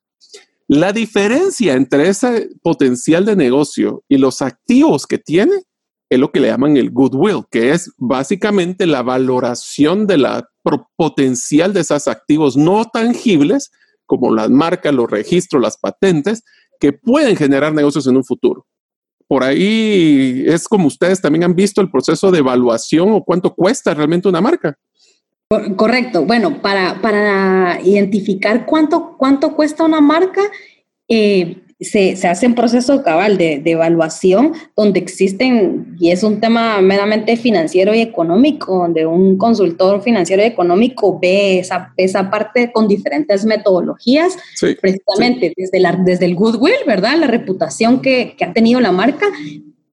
La 0.66 0.92
diferencia 0.92 1.74
entre 1.74 2.08
ese 2.08 2.48
potencial 2.62 3.24
de 3.24 3.36
negocio 3.36 4.02
y 4.08 4.16
los 4.16 4.42
activos 4.42 5.06
que 5.06 5.18
tiene 5.18 5.52
es 6.08 6.18
lo 6.18 6.32
que 6.32 6.40
le 6.40 6.48
llaman 6.48 6.76
el 6.76 6.90
goodwill, 6.90 7.44
que 7.50 7.70
es 7.70 7.90
básicamente 7.98 8.86
la 8.86 9.02
valoración 9.02 10.06
de 10.06 10.18
la 10.18 10.48
potencial 10.96 11.72
de 11.72 11.80
esos 11.80 12.08
activos 12.08 12.56
no 12.56 12.84
tangibles, 12.84 13.70
como 14.06 14.34
las 14.34 14.50
marcas, 14.50 14.94
los 14.94 15.10
registros, 15.10 15.62
las 15.62 15.78
patentes, 15.78 16.42
que 16.82 16.92
pueden 16.92 17.36
generar 17.36 17.72
negocios 17.72 18.08
en 18.08 18.16
un 18.16 18.24
futuro. 18.24 18.66
Por 19.28 19.44
ahí 19.44 20.42
es 20.48 20.66
como 20.66 20.88
ustedes 20.88 21.22
también 21.22 21.44
han 21.44 21.54
visto 21.54 21.80
el 21.80 21.88
proceso 21.88 22.32
de 22.32 22.40
evaluación 22.40 23.12
o 23.12 23.22
cuánto 23.22 23.54
cuesta 23.54 23.94
realmente 23.94 24.28
una 24.28 24.40
marca. 24.40 24.76
Correcto. 25.76 26.24
Bueno, 26.24 26.60
para, 26.60 27.00
para 27.00 27.80
identificar 27.84 28.66
cuánto, 28.66 29.14
cuánto 29.16 29.54
cuesta 29.54 29.84
una 29.84 30.00
marca, 30.00 30.42
eh, 31.06 31.61
se, 31.84 32.16
se, 32.16 32.28
hace 32.28 32.46
un 32.46 32.54
proceso 32.54 33.02
cabal 33.02 33.38
de, 33.38 33.58
de, 33.58 33.72
evaluación 33.72 34.52
donde 34.76 35.00
existen, 35.00 35.96
y 35.98 36.10
es 36.10 36.22
un 36.22 36.40
tema 36.40 36.80
meramente 36.80 37.36
financiero 37.36 37.94
y 37.94 38.00
económico, 38.00 38.78
donde 38.78 39.06
un 39.06 39.36
consultor 39.38 40.02
financiero 40.02 40.42
y 40.42 40.46
económico 40.46 41.18
ve 41.20 41.58
esa, 41.58 41.92
esa 41.96 42.30
parte 42.30 42.72
con 42.72 42.88
diferentes 42.88 43.44
metodologías, 43.44 44.36
precisamente 44.80 45.52
Desde, 45.56 45.80
la, 45.80 45.92
desde 45.92 46.26
el 46.26 46.34
goodwill, 46.34 46.74
¿verdad? 46.86 47.16
La 47.18 47.26
reputación 47.26 48.00
que, 48.00 48.34
que 48.36 48.44
ha 48.44 48.52
tenido 48.52 48.80
la 48.80 48.92
marca, 48.92 49.26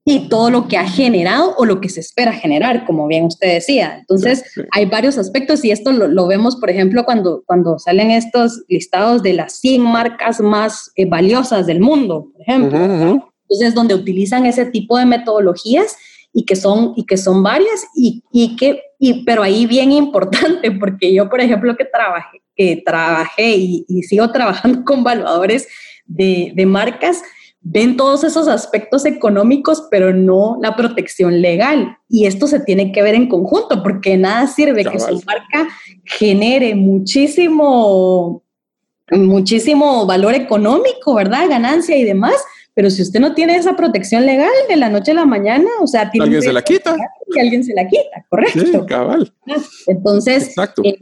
y 0.09 0.27
todo 0.27 0.49
lo 0.49 0.67
que 0.67 0.75
ha 0.75 0.89
generado 0.89 1.53
o 1.57 1.65
lo 1.65 1.79
que 1.79 1.87
se 1.87 1.99
espera 1.99 2.33
generar, 2.33 2.83
como 2.87 3.05
bien 3.05 3.25
usted 3.25 3.53
decía. 3.53 3.97
Entonces, 3.99 4.43
hay 4.71 4.85
varios 4.85 5.19
aspectos 5.19 5.63
y 5.63 5.69
esto 5.69 5.91
lo, 5.91 6.27
vemos, 6.27 6.55
por 6.55 6.71
ejemplo, 6.71 7.05
cuando, 7.05 7.43
cuando 7.45 7.77
salen 7.77 8.09
estos 8.09 8.63
listados 8.67 9.21
de 9.21 9.33
las 9.33 9.59
100 9.59 9.83
marcas 9.83 10.41
más 10.41 10.91
eh, 10.95 11.05
valiosas 11.05 11.67
del 11.67 11.79
mundo, 11.79 12.31
por 12.33 12.41
ejemplo. 12.41 13.31
Entonces, 13.47 13.75
donde 13.75 13.93
utilizan 13.93 14.47
ese 14.47 14.65
tipo 14.65 14.97
de 14.97 15.05
metodologías 15.05 15.95
y 16.33 16.43
que 16.43 16.55
son, 16.55 16.93
y 16.95 17.05
que 17.05 17.17
son 17.17 17.43
varias 17.43 17.85
y, 17.95 18.23
y 18.31 18.55
que, 18.55 18.81
y, 18.97 19.23
pero 19.25 19.43
ahí 19.43 19.67
bien 19.67 19.91
importante, 19.91 20.71
porque 20.71 21.13
yo, 21.13 21.29
por 21.29 21.39
ejemplo, 21.39 21.77
que 21.77 21.85
trabajé, 21.85 22.41
que 22.55 22.81
trabajé 22.83 23.57
y, 23.57 23.85
y 23.87 24.01
sigo 24.01 24.31
trabajando 24.31 24.83
con 24.83 25.01
evaluadores 25.01 25.67
de, 26.07 26.51
de 26.55 26.65
marcas, 26.65 27.21
ven 27.61 27.97
todos 27.97 28.23
esos 28.23 28.47
aspectos 28.47 29.05
económicos, 29.05 29.87
pero 29.91 30.13
no 30.13 30.57
la 30.61 30.75
protección 30.75 31.41
legal. 31.41 31.97
Y 32.07 32.25
esto 32.25 32.47
se 32.47 32.59
tiene 32.61 32.91
que 32.91 33.01
ver 33.01 33.15
en 33.15 33.27
conjunto, 33.27 33.83
porque 33.83 34.17
nada 34.17 34.47
sirve 34.47 34.85
que 34.85 34.99
su 34.99 35.21
marca 35.25 35.67
genere 36.05 36.75
muchísimo, 36.75 38.43
muchísimo 39.11 40.05
valor 40.05 40.35
económico, 40.35 41.15
¿verdad? 41.15 41.49
Ganancia 41.49 41.97
y 41.97 42.03
demás. 42.03 42.35
Pero 42.73 42.89
si 42.89 43.01
usted 43.01 43.19
no 43.19 43.33
tiene 43.33 43.57
esa 43.57 43.75
protección 43.75 44.25
legal 44.25 44.51
de 44.69 44.77
la 44.77 44.89
noche 44.89 45.11
a 45.11 45.15
la 45.15 45.25
mañana, 45.25 45.67
o 45.81 45.87
sea, 45.87 46.09
tiene 46.09 46.25
alguien 46.25 46.41
se 46.41 46.53
la 46.53 46.61
quita. 46.61 46.95
Que 47.33 47.41
alguien 47.41 47.63
se 47.63 47.73
la 47.73 47.85
quita, 47.85 48.25
correcto. 48.29 48.59
Sí, 48.61 48.71
cabal. 48.87 49.33
Entonces, 49.87 50.47
Exacto. 50.47 50.81
Eh, 50.85 50.97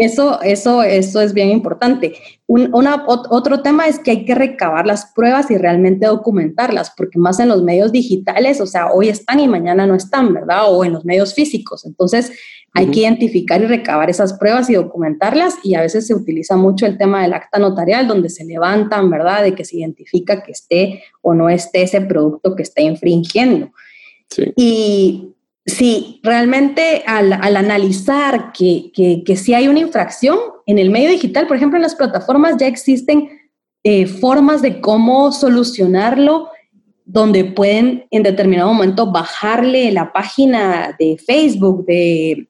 eso, 0.00 0.40
eso, 0.42 0.82
eso 0.82 1.20
es 1.20 1.34
bien 1.34 1.50
importante. 1.50 2.14
Un, 2.46 2.70
otro 2.72 3.60
tema 3.60 3.86
es 3.86 3.98
que 3.98 4.10
hay 4.10 4.24
que 4.24 4.34
recabar 4.34 4.86
las 4.86 5.12
pruebas 5.14 5.50
y 5.50 5.58
realmente 5.58 6.06
documentarlas, 6.06 6.92
porque 6.96 7.18
más 7.18 7.38
en 7.38 7.48
los 7.48 7.62
medios 7.62 7.92
digitales, 7.92 8.62
o 8.62 8.66
sea, 8.66 8.90
hoy 8.92 9.10
están 9.10 9.40
y 9.40 9.46
mañana 9.46 9.86
no 9.86 9.94
están, 9.94 10.32
¿verdad? 10.32 10.72
O 10.72 10.84
en 10.86 10.94
los 10.94 11.04
medios 11.04 11.34
físicos. 11.34 11.84
Entonces, 11.84 12.32
hay 12.72 12.86
que 12.86 13.00
identificar 13.00 13.60
y 13.60 13.66
recabar 13.66 14.08
esas 14.08 14.32
pruebas 14.32 14.70
y 14.70 14.74
documentarlas 14.74 15.56
y 15.62 15.74
a 15.74 15.82
veces 15.82 16.06
se 16.06 16.14
utiliza 16.14 16.56
mucho 16.56 16.86
el 16.86 16.96
tema 16.96 17.22
del 17.22 17.34
acta 17.34 17.58
notarial 17.58 18.08
donde 18.08 18.30
se 18.30 18.44
levantan, 18.44 19.10
¿verdad? 19.10 19.42
De 19.42 19.54
que 19.54 19.64
se 19.64 19.78
identifica 19.78 20.42
que 20.42 20.52
esté 20.52 21.02
o 21.20 21.34
no 21.34 21.50
esté 21.50 21.82
ese 21.82 22.00
producto 22.00 22.56
que 22.56 22.62
está 22.62 22.80
infringiendo. 22.80 23.72
Sí. 24.30 24.52
Y 24.56 25.34
Sí, 25.66 26.20
realmente 26.22 27.02
al, 27.06 27.32
analizar 27.32 28.52
que, 28.52 28.90
que, 28.94 29.36
si 29.36 29.52
hay 29.54 29.68
una 29.68 29.80
infracción 29.80 30.38
en 30.66 30.78
el 30.78 30.90
medio 30.90 31.10
digital, 31.10 31.46
por 31.46 31.56
ejemplo, 31.56 31.76
en 31.76 31.82
las 31.82 31.94
plataformas 31.94 32.56
ya 32.58 32.66
existen 32.66 33.28
eh, 33.84 34.06
formas 34.06 34.62
de 34.62 34.80
cómo 34.80 35.32
solucionarlo, 35.32 36.48
donde 37.04 37.44
pueden 37.44 38.06
en 38.10 38.22
determinado 38.22 38.72
momento 38.72 39.10
bajarle 39.10 39.90
la 39.92 40.12
página 40.12 40.96
de 40.98 41.18
Facebook, 41.18 41.84
de, 41.84 42.46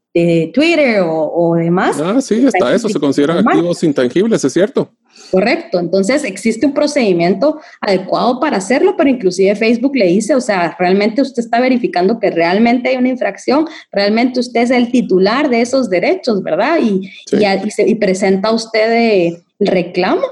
Twitter 0.52 1.00
o, 1.02 1.32
o, 1.32 1.54
demás. 1.54 2.00
Ah, 2.00 2.20
sí, 2.20 2.44
hasta 2.44 2.74
eso 2.74 2.88
se 2.88 2.98
consideran 2.98 3.46
activos 3.46 3.82
intangibles, 3.84 4.44
es 4.44 4.52
cierto. 4.52 4.90
Correcto, 5.30 5.78
entonces 5.78 6.24
existe 6.24 6.66
un 6.66 6.74
procedimiento 6.74 7.60
adecuado 7.80 8.40
para 8.40 8.56
hacerlo, 8.56 8.94
pero 8.96 9.10
inclusive 9.10 9.54
Facebook 9.54 9.94
le 9.94 10.06
dice, 10.06 10.34
o 10.34 10.40
sea, 10.40 10.74
realmente 10.78 11.22
usted 11.22 11.42
está 11.42 11.60
verificando 11.60 12.18
que 12.18 12.30
realmente 12.30 12.88
hay 12.88 12.96
una 12.96 13.08
infracción, 13.08 13.66
realmente 13.92 14.40
usted 14.40 14.62
es 14.62 14.70
el 14.70 14.90
titular 14.90 15.48
de 15.48 15.60
esos 15.60 15.88
derechos, 15.88 16.42
¿verdad? 16.42 16.78
Y, 16.82 17.10
y, 17.32 17.94
presenta 17.94 18.50
usted 18.50 19.32
el 19.60 19.66
reclamo 19.66 20.22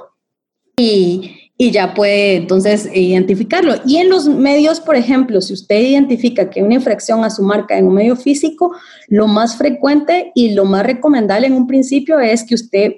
y, 0.77 1.39
y 1.57 1.73
ya 1.73 1.93
puede 1.93 2.37
entonces 2.37 2.89
identificarlo. 2.95 3.75
Y 3.85 3.97
en 3.97 4.09
los 4.09 4.29
medios, 4.29 4.81
por 4.81 4.95
ejemplo, 4.95 5.41
si 5.41 5.53
usted 5.53 5.81
identifica 5.81 6.49
que 6.49 6.61
hay 6.61 6.67
una 6.67 6.77
infracción 6.77 7.25
a 7.25 7.31
su 7.31 7.43
marca 7.43 7.77
en 7.77 7.89
un 7.89 7.95
medio 7.95 8.15
físico, 8.15 8.73
lo 9.09 9.27
más 9.27 9.57
frecuente 9.57 10.31
y 10.37 10.55
lo 10.55 10.65
más 10.65 10.87
recomendable 10.87 11.49
en 11.49 11.55
un 11.55 11.67
principio 11.67 12.21
es 12.21 12.45
que 12.45 12.55
usted 12.55 12.93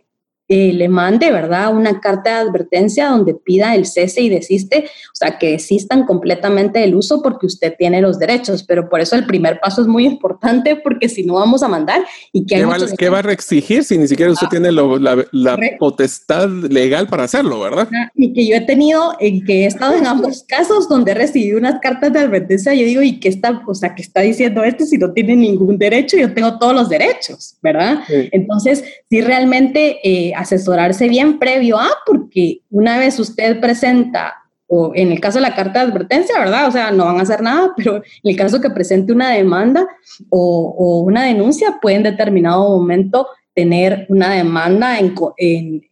eh, 0.52 0.72
le 0.72 0.88
mande, 0.88 1.30
¿verdad? 1.30 1.72
Una 1.72 2.00
carta 2.00 2.30
de 2.30 2.48
advertencia 2.48 3.08
donde 3.08 3.34
pida 3.34 3.76
el 3.76 3.86
cese 3.86 4.20
y 4.20 4.28
desiste, 4.28 4.86
o 5.12 5.14
sea, 5.14 5.38
que 5.38 5.52
desistan 5.52 6.04
completamente 6.06 6.80
del 6.80 6.96
uso 6.96 7.22
porque 7.22 7.46
usted 7.46 7.76
tiene 7.78 8.00
los 8.00 8.18
derechos, 8.18 8.64
pero 8.64 8.88
por 8.88 9.00
eso 9.00 9.14
el 9.14 9.26
primer 9.26 9.60
paso 9.60 9.82
es 9.82 9.86
muy 9.86 10.04
importante 10.04 10.74
porque 10.74 11.08
si 11.08 11.22
no 11.22 11.34
vamos 11.34 11.62
a 11.62 11.68
mandar 11.68 12.02
y 12.32 12.46
que... 12.46 12.56
¿Qué, 12.56 12.64
va, 12.64 12.78
¿qué 12.98 13.08
va, 13.08 13.20
a 13.20 13.30
exigir 13.30 13.84
si 13.84 13.96
ni 13.96 14.08
siquiera 14.08 14.32
usted 14.32 14.48
ah, 14.48 14.50
tiene 14.50 14.72
la, 14.72 15.56
potestad 15.78 16.48
legal 16.48 17.06
para 17.06 17.22
hacerlo, 17.22 17.60
verdad? 17.60 17.88
Y 18.16 18.32
que 18.32 18.44
yo 18.44 18.56
he 18.56 18.62
tenido, 18.62 19.14
en 19.20 19.44
que 19.44 19.62
he 19.62 19.66
estado 19.66 19.94
en 19.94 20.04
ambos 20.04 20.42
casos 20.48 20.88
donde 20.88 21.12
he 21.12 21.14
recibido 21.14 21.58
unas 21.58 21.80
cartas 21.80 22.12
de 22.12 22.18
advertencia, 22.18 22.74
yo 22.74 22.86
digo, 22.86 23.02
¿y 23.02 23.20
qué 23.20 23.28
está, 23.28 23.62
o 23.64 23.74
sea, 23.76 23.94
qué 23.94 24.02
está 24.02 24.22
diciendo 24.22 24.64
este 24.64 24.84
si 24.84 24.98
no 24.98 25.12
tiene 25.12 25.36
ningún 25.36 25.78
derecho? 25.78 26.16
Yo 26.16 26.34
tengo 26.34 26.58
todos 26.58 26.74
los 26.74 26.88
derechos, 26.88 27.54
¿verdad? 27.62 28.00
Entonces, 28.08 28.82
si 29.08 29.20
realmente... 29.20 30.00
Eh, 30.02 30.34
asesorarse 30.40 31.08
bien 31.08 31.38
previo 31.38 31.78
a, 31.78 31.88
porque 32.06 32.60
una 32.70 32.98
vez 32.98 33.18
usted 33.18 33.60
presenta, 33.60 34.34
o 34.66 34.92
en 34.94 35.12
el 35.12 35.20
caso 35.20 35.38
de 35.38 35.42
la 35.42 35.54
carta 35.54 35.80
de 35.80 35.90
advertencia, 35.90 36.38
¿verdad? 36.38 36.68
O 36.68 36.70
sea, 36.70 36.90
no 36.90 37.04
van 37.04 37.18
a 37.18 37.22
hacer 37.22 37.42
nada, 37.42 37.72
pero 37.76 37.96
en 37.96 38.02
el 38.22 38.36
caso 38.36 38.60
que 38.60 38.70
presente 38.70 39.12
una 39.12 39.30
demanda 39.30 39.86
o, 40.28 41.02
una 41.06 41.24
denuncia, 41.24 41.78
puede 41.80 41.96
en 41.96 42.02
determinado 42.04 42.68
momento 42.68 43.28
tener 43.54 44.06
una 44.08 44.32
demanda 44.34 44.98
en, 44.98 45.14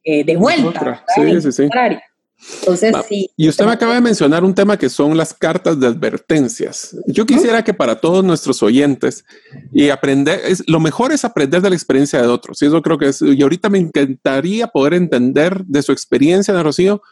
eh, 0.04 0.24
de 0.24 0.36
vuelta. 0.36 1.04
Sí, 1.14 1.40
sí, 1.40 1.52
sí. 1.52 1.68
Entonces, 2.60 2.94
sí. 3.08 3.30
Y 3.36 3.48
usted 3.48 3.64
me 3.64 3.72
acaba 3.72 3.94
de 3.94 4.00
mencionar 4.00 4.44
un 4.44 4.54
tema 4.54 4.76
que 4.76 4.88
son 4.88 5.16
las 5.16 5.34
cartas 5.34 5.78
de 5.80 5.86
advertencias. 5.86 6.96
Yo 7.06 7.26
quisiera 7.26 7.64
que 7.64 7.74
para 7.74 8.00
todos 8.00 8.24
nuestros 8.24 8.62
oyentes 8.62 9.24
y 9.72 9.90
aprender, 9.90 10.40
es, 10.44 10.62
lo 10.68 10.80
mejor 10.80 11.12
es 11.12 11.24
aprender 11.24 11.60
de 11.60 11.70
la 11.70 11.76
experiencia 11.76 12.22
de 12.22 12.28
otros. 12.28 12.62
Y 12.62 12.66
eso 12.66 12.80
creo 12.80 12.96
que 12.96 13.08
es, 13.08 13.20
y 13.22 13.42
ahorita 13.42 13.68
me 13.68 13.78
encantaría 13.78 14.68
poder 14.68 14.94
entender 14.94 15.64
de 15.64 15.82
su 15.82 15.92
experiencia, 15.92 16.54
de 16.54 16.62
Rocío, 16.62 17.02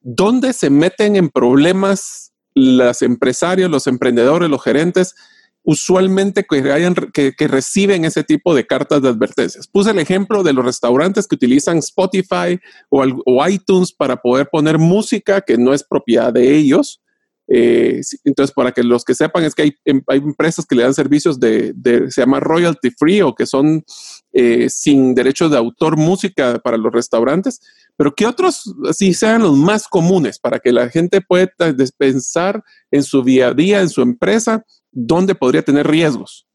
dónde 0.00 0.52
se 0.52 0.70
meten 0.70 1.16
en 1.16 1.30
problemas 1.30 2.32
los 2.54 3.02
empresarios, 3.02 3.70
los 3.70 3.86
emprendedores, 3.86 4.48
los 4.48 4.62
gerentes 4.62 5.14
usualmente 5.66 6.46
que, 6.48 7.34
que, 7.36 7.48
reciben 7.48 8.04
ese 8.04 8.22
tipo 8.22 8.54
de 8.54 8.64
cartas 8.64 9.02
de 9.02 9.08
advertencias. 9.08 9.66
Puse 9.66 9.90
el 9.90 9.98
ejemplo 9.98 10.44
de 10.44 10.52
los 10.52 10.64
restaurantes 10.64 11.26
que 11.26 11.34
utilizan 11.34 11.78
Spotify 11.78 12.58
o, 12.88 13.48
iTunes 13.48 13.92
para 13.92 14.16
poder 14.16 14.48
poner 14.50 14.78
música 14.78 15.40
que 15.40 15.58
no 15.58 15.74
es 15.74 15.82
propiedad 15.82 16.32
de 16.32 16.56
ellos. 16.56 17.02
Eh, 17.48 18.00
entonces, 18.22 18.54
para 18.54 18.70
que 18.70 18.84
los 18.84 19.04
que 19.04 19.14
sepan, 19.14 19.42
es 19.42 19.56
que 19.56 19.62
hay, 19.62 19.74
em, 19.84 20.02
empresas 20.08 20.64
que 20.66 20.76
le 20.76 20.84
dan 20.84 20.94
servicios 20.94 21.40
de, 21.40 21.74
se 22.10 22.20
llama 22.20 22.38
royalty 22.38 22.90
free 22.92 23.22
o 23.22 23.34
que 23.34 23.46
son 23.46 23.84
eh, 24.32 24.68
sin 24.70 25.16
derechos 25.16 25.50
de 25.50 25.56
autor 25.56 25.96
música 25.96 26.60
para 26.60 26.76
los 26.76 26.92
restaurantes, 26.92 27.60
pero 27.96 28.14
que 28.14 28.26
otros 28.26 28.72
sí 28.92 29.14
sean 29.14 29.42
los 29.42 29.56
más 29.56 29.88
comunes 29.88 30.38
para 30.38 30.60
que 30.60 30.70
la 30.70 30.88
gente 30.90 31.20
pueda 31.20 31.50
pensar 31.98 32.62
en 32.92 33.02
su 33.02 33.24
día 33.24 33.48
a 33.48 33.54
día, 33.54 33.80
en 33.80 33.88
su 33.88 34.02
empresa, 34.02 34.64
dónde 34.96 35.34
podría 35.34 35.62
tener 35.62 35.86
riesgos. 35.86 36.46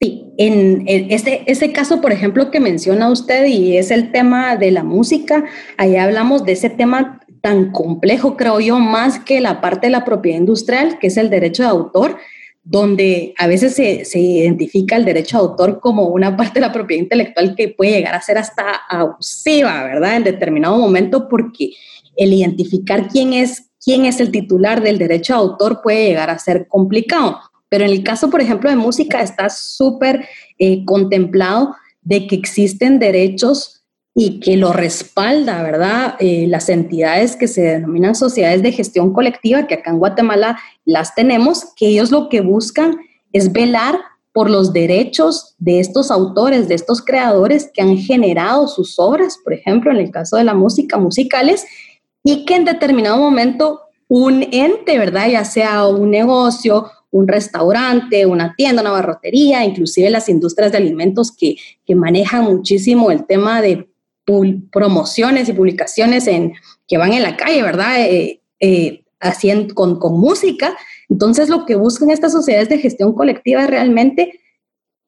Sí, 0.00 0.32
en, 0.38 0.84
este, 0.86 1.42
este 1.46 1.72
caso, 1.72 2.00
por 2.00 2.10
ejemplo, 2.10 2.50
que 2.50 2.58
menciona 2.58 3.10
usted 3.10 3.46
y 3.46 3.76
es 3.76 3.90
el 3.90 4.10
tema 4.10 4.56
de 4.56 4.70
la 4.70 4.82
música, 4.82 5.44
ahí 5.76 5.96
hablamos 5.96 6.44
de 6.44 6.52
ese 6.52 6.70
tema 6.70 7.20
tan 7.42 7.70
complejo, 7.70 8.36
creo 8.36 8.60
yo, 8.60 8.78
más 8.78 9.20
que 9.20 9.40
la 9.40 9.60
parte 9.60 9.88
de 9.88 9.92
la 9.92 10.06
propiedad 10.06 10.38
industrial, 10.38 10.98
que 10.98 11.08
es 11.08 11.18
el 11.18 11.28
derecho 11.28 11.62
de 11.62 11.68
autor, 11.68 12.16
donde 12.62 13.34
a 13.36 13.46
veces 13.46 13.74
se, 13.74 14.06
se, 14.06 14.18
identifica 14.18 14.96
el 14.96 15.04
derecho 15.04 15.36
de 15.36 15.44
autor 15.44 15.80
como 15.80 16.04
una 16.08 16.36
parte 16.36 16.60
de 16.60 16.66
la 16.66 16.72
propiedad 16.72 17.02
intelectual 17.02 17.54
que 17.54 17.68
puede 17.68 17.92
llegar 17.92 18.14
a 18.14 18.22
ser 18.22 18.38
hasta 18.38 18.64
abusiva, 18.88 19.84
¿verdad? 19.84 20.16
En 20.16 20.24
determinado 20.24 20.78
momento, 20.78 21.28
porque 21.28 21.72
el 22.16 22.32
identificar 22.32 23.08
quién 23.08 23.32
es, 23.32 23.70
quién 23.82 24.06
es 24.06 24.20
el 24.20 24.30
titular 24.30 24.82
del 24.82 24.98
derecho 24.98 25.34
de 25.34 25.38
autor 25.40 25.80
puede 25.82 26.06
llegar 26.06 26.30
a 26.30 26.38
ser 26.38 26.68
complicado. 26.68 27.38
Pero 27.70 27.84
en 27.84 27.92
el 27.92 28.02
caso, 28.02 28.28
por 28.28 28.42
ejemplo, 28.42 28.68
de 28.68 28.76
música 28.76 29.22
está 29.22 29.48
súper 29.48 30.28
eh, 30.58 30.84
contemplado 30.84 31.74
de 32.02 32.26
que 32.26 32.36
existen 32.36 32.98
derechos 32.98 33.80
y 34.14 34.40
que 34.40 34.56
lo 34.56 34.72
respalda, 34.72 35.62
¿verdad? 35.62 36.16
Eh, 36.18 36.46
las 36.48 36.68
entidades 36.68 37.36
que 37.36 37.48
se 37.48 37.62
denominan 37.62 38.14
sociedades 38.14 38.62
de 38.62 38.72
gestión 38.72 39.12
colectiva, 39.12 39.66
que 39.66 39.74
acá 39.74 39.90
en 39.90 39.98
Guatemala 39.98 40.58
las 40.84 41.14
tenemos, 41.14 41.72
que 41.76 41.86
ellos 41.86 42.10
lo 42.10 42.28
que 42.28 42.40
buscan 42.40 42.98
es 43.32 43.52
velar 43.52 43.98
por 44.32 44.50
los 44.50 44.72
derechos 44.72 45.54
de 45.58 45.80
estos 45.80 46.10
autores, 46.10 46.68
de 46.68 46.74
estos 46.74 47.02
creadores 47.02 47.70
que 47.72 47.82
han 47.82 47.98
generado 47.98 48.68
sus 48.68 48.98
obras, 48.98 49.38
por 49.42 49.52
ejemplo, 49.52 49.90
en 49.90 49.98
el 49.98 50.10
caso 50.10 50.36
de 50.36 50.44
la 50.44 50.54
música, 50.54 50.98
musicales, 50.98 51.64
y 52.24 52.44
que 52.44 52.56
en 52.56 52.64
determinado 52.64 53.18
momento 53.18 53.80
un 54.08 54.42
ente, 54.50 54.98
¿verdad? 54.98 55.28
Ya 55.28 55.44
sea 55.44 55.86
un 55.86 56.10
negocio 56.10 56.90
un 57.10 57.26
restaurante, 57.26 58.26
una 58.26 58.54
tienda, 58.54 58.82
una 58.82 58.92
barrotería, 58.92 59.64
inclusive 59.64 60.10
las 60.10 60.28
industrias 60.28 60.72
de 60.72 60.78
alimentos 60.78 61.32
que, 61.32 61.56
manejan 61.94 62.44
muchísimo 62.44 63.10
el 63.10 63.26
tema 63.26 63.60
de 63.60 63.88
promociones 64.70 65.48
y 65.48 65.52
publicaciones 65.52 66.28
en, 66.28 66.52
que 66.86 66.98
van 66.98 67.12
en 67.12 67.24
la 67.24 67.36
calle, 67.36 67.64
¿verdad? 67.64 68.00
Eh, 68.00 68.40
eh, 68.60 69.02
haciendo 69.18 69.74
con, 69.74 69.98
música. 70.12 70.76
Entonces, 71.08 71.48
lo 71.48 71.66
que 71.66 71.74
buscan 71.74 72.10
estas 72.10 72.32
sociedades 72.32 72.68
de 72.68 72.78
gestión 72.78 73.12
colectiva 73.12 73.64
es 73.64 73.70
realmente 73.70 74.40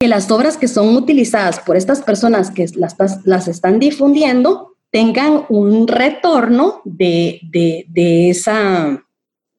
que 0.00 0.08
las 0.08 0.28
obras 0.32 0.56
que 0.56 0.66
son 0.66 0.96
utilizadas 0.96 1.60
por 1.60 1.76
estas 1.76 2.02
personas 2.02 2.50
que 2.50 2.66
las, 2.74 2.96
las 3.24 3.46
están 3.46 3.78
difundiendo 3.78 4.74
tengan 4.90 5.46
un 5.48 5.86
retorno 5.86 6.82
de, 6.84 7.40
de 7.52 8.28
esa 8.28 9.01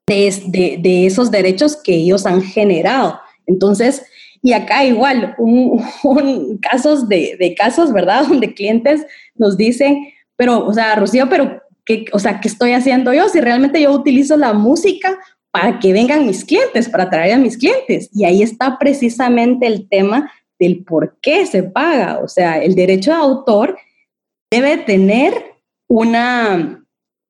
de, 0.08 1.06
esos 1.06 1.32
derechos 1.32 1.78
que 1.78 1.94
ellos 1.96 2.26
han 2.26 2.42
generado. 2.42 3.20
Entonces, 3.46 4.04
y 4.42 4.54
acá 4.54 4.84
igual, 4.84 5.36
un, 5.38 6.60
casos 6.62 7.08
de, 7.08 7.56
casos, 7.58 7.94
¿verdad? 7.94 8.26
Donde 8.28 8.54
clientes 8.54 9.06
nos 9.36 9.58
dicen, 9.58 10.08
pero, 10.36 10.66
o 10.66 10.74
sea, 10.74 10.96
Rocío, 10.96 11.30
pero, 11.30 11.62
¿qué, 11.86 12.06
o 12.12 12.20
sea, 12.20 12.40
¿qué 12.42 12.48
estoy 12.48 12.74
haciendo 12.74 13.14
yo? 13.14 13.30
Si 13.30 13.40
realmente 13.40 13.82
yo 13.82 13.92
utilizo 13.92 14.36
la 14.38 14.54
música 14.54 15.18
para 15.52 15.80
que 15.80 15.94
vengan 15.94 16.26
mis 16.26 16.44
clientes, 16.44 16.90
para 16.90 17.04
atraer 17.04 17.34
a 17.34 17.38
mis 17.38 17.58
clientes. 17.58 18.10
Y 18.12 18.26
ahí 18.26 18.42
está 18.42 18.78
precisamente 18.80 19.68
el 19.68 19.88
tema 19.88 20.32
del 20.60 20.84
por 20.84 21.18
qué 21.22 21.46
se 21.46 21.62
paga. 21.62 22.20
O 22.24 22.28
sea, 22.28 22.58
el 22.58 22.74
derecho 22.74 23.12
de 23.12 23.18
autor 23.18 23.78
debe 24.52 24.78
tener 24.78 25.34
una, 25.88 26.83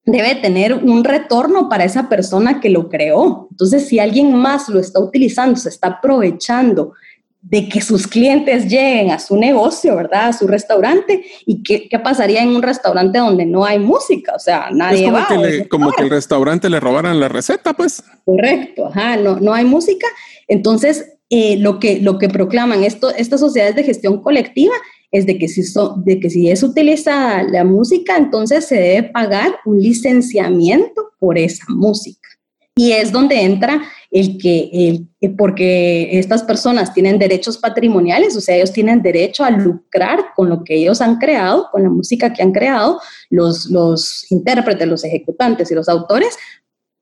debe 0.06 0.36
tener 0.36 0.74
un 0.74 1.04
retorno 1.04 1.70
para 1.70 1.86
esa 1.86 2.10
persona 2.10 2.60
que 2.60 2.70
lo 2.70 2.90
creó. 2.90 3.48
Entonces, 3.52 3.88
si 3.88 4.00
alguien 4.00 4.34
más 4.34 4.68
lo 4.70 4.80
está 4.80 5.00
utilizando, 5.00 5.56
se 5.56 5.70
está 5.70 5.88
aprovechando 5.88 6.94
de 7.42 7.68
que 7.68 7.82
sus 7.82 8.08
clientes 8.08 8.70
lleguen 8.70 9.12
a 9.12 9.20
su 9.20 9.36
negocio, 9.36 9.96
¿verdad? 9.98 10.28
A 10.30 10.34
su 10.34 10.48
restaurante. 10.48 11.26
¿Y 11.46 11.62
qué, 11.62 11.90
pasaría 12.00 12.42
en 12.42 12.50
un 12.50 12.62
restaurante 12.62 13.20
donde 13.20 13.46
no 13.46 13.66
hay 13.66 13.80
música? 13.80 14.34
O 14.36 14.40
sea, 14.40 14.70
nadie 14.72 15.06
como 15.06 15.18
va. 15.18 15.28
Que 15.28 15.68
como 15.68 15.92
que 15.92 16.04
el 16.04 16.10
restaurante 16.10 16.70
le 16.70 16.80
robaran 16.80 17.20
la 17.20 17.28
receta, 17.28 17.74
pues. 17.74 18.04
Correcto, 18.26 18.88
ajá, 18.88 19.18
no, 19.18 19.40
no 19.40 19.54
hay 19.54 19.66
música. 19.66 20.08
Entonces, 20.48 21.18
eh, 21.30 21.58
lo, 21.58 21.80
que, 21.80 22.00
lo 22.00 22.18
que 22.18 22.30
proclaman 22.30 22.84
esto, 22.84 23.10
estas 23.10 23.40
sociedades 23.40 23.76
de 23.76 23.84
gestión 23.84 24.22
colectiva 24.22 24.76
es 25.14 25.28
de 25.28 25.38
que, 25.38 25.48
si 25.48 25.62
de 25.98 26.20
que 26.20 26.30
si 26.30 26.50
es 26.50 26.64
utilizada 26.64 27.44
la 27.44 27.64
música, 27.64 28.18
entonces 28.18 28.66
se 28.66 28.76
debe 28.76 29.10
pagar 29.10 29.60
un 29.64 29.80
licenciamiento 29.80 31.12
por 31.20 31.38
esa 31.38 31.66
música. 31.70 32.28
Y 32.76 32.94
es 32.94 33.12
donde 33.12 33.40
entra 33.40 33.84
el 34.10 34.40
que, 34.40 34.72
el, 34.74 35.36
porque 35.36 36.18
estas 36.18 36.42
personas 36.42 36.96
tienen 36.96 37.20
derechos 37.20 37.60
patrimoniales, 37.60 38.36
o 38.36 38.42
sea, 38.42 38.56
ellos 38.56 38.74
tienen 38.74 39.04
derecho 39.04 39.44
a 39.44 39.52
lucrar 39.52 40.34
con 40.36 40.50
lo 40.50 40.64
que 40.64 40.78
ellos 40.78 41.00
han 41.00 41.20
creado, 41.20 41.70
con 41.72 41.84
la 41.84 41.90
música 41.90 42.34
que 42.34 42.42
han 42.42 42.52
creado, 42.52 43.00
los, 43.30 43.68
los 43.68 44.30
intérpretes, 44.32 44.88
los 44.88 45.04
ejecutantes 45.04 45.70
y 45.70 45.76
los 45.76 45.88
autores, 45.88 46.36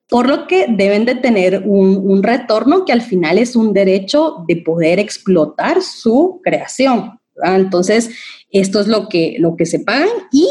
por 0.09 0.27
lo 0.27 0.47
que 0.47 0.65
deben 0.67 1.05
de 1.05 1.15
tener 1.15 1.63
un, 1.65 1.95
un 2.03 2.21
retorno 2.21 2.83
que 2.83 2.91
al 2.91 3.01
final 3.01 3.37
es 3.37 3.55
un 3.55 3.71
derecho 3.71 4.43
de 4.49 4.57
poder 4.57 4.99
explotar 4.99 5.81
su 5.81 6.41
creación. 6.43 7.20
Entonces, 7.43 8.11
esto 8.51 8.79
es 8.79 8.87
lo 8.87 9.07
que, 9.09 9.35
lo 9.39 9.55
que 9.55 9.65
se 9.65 9.79
pagan 9.79 10.09
y 10.31 10.47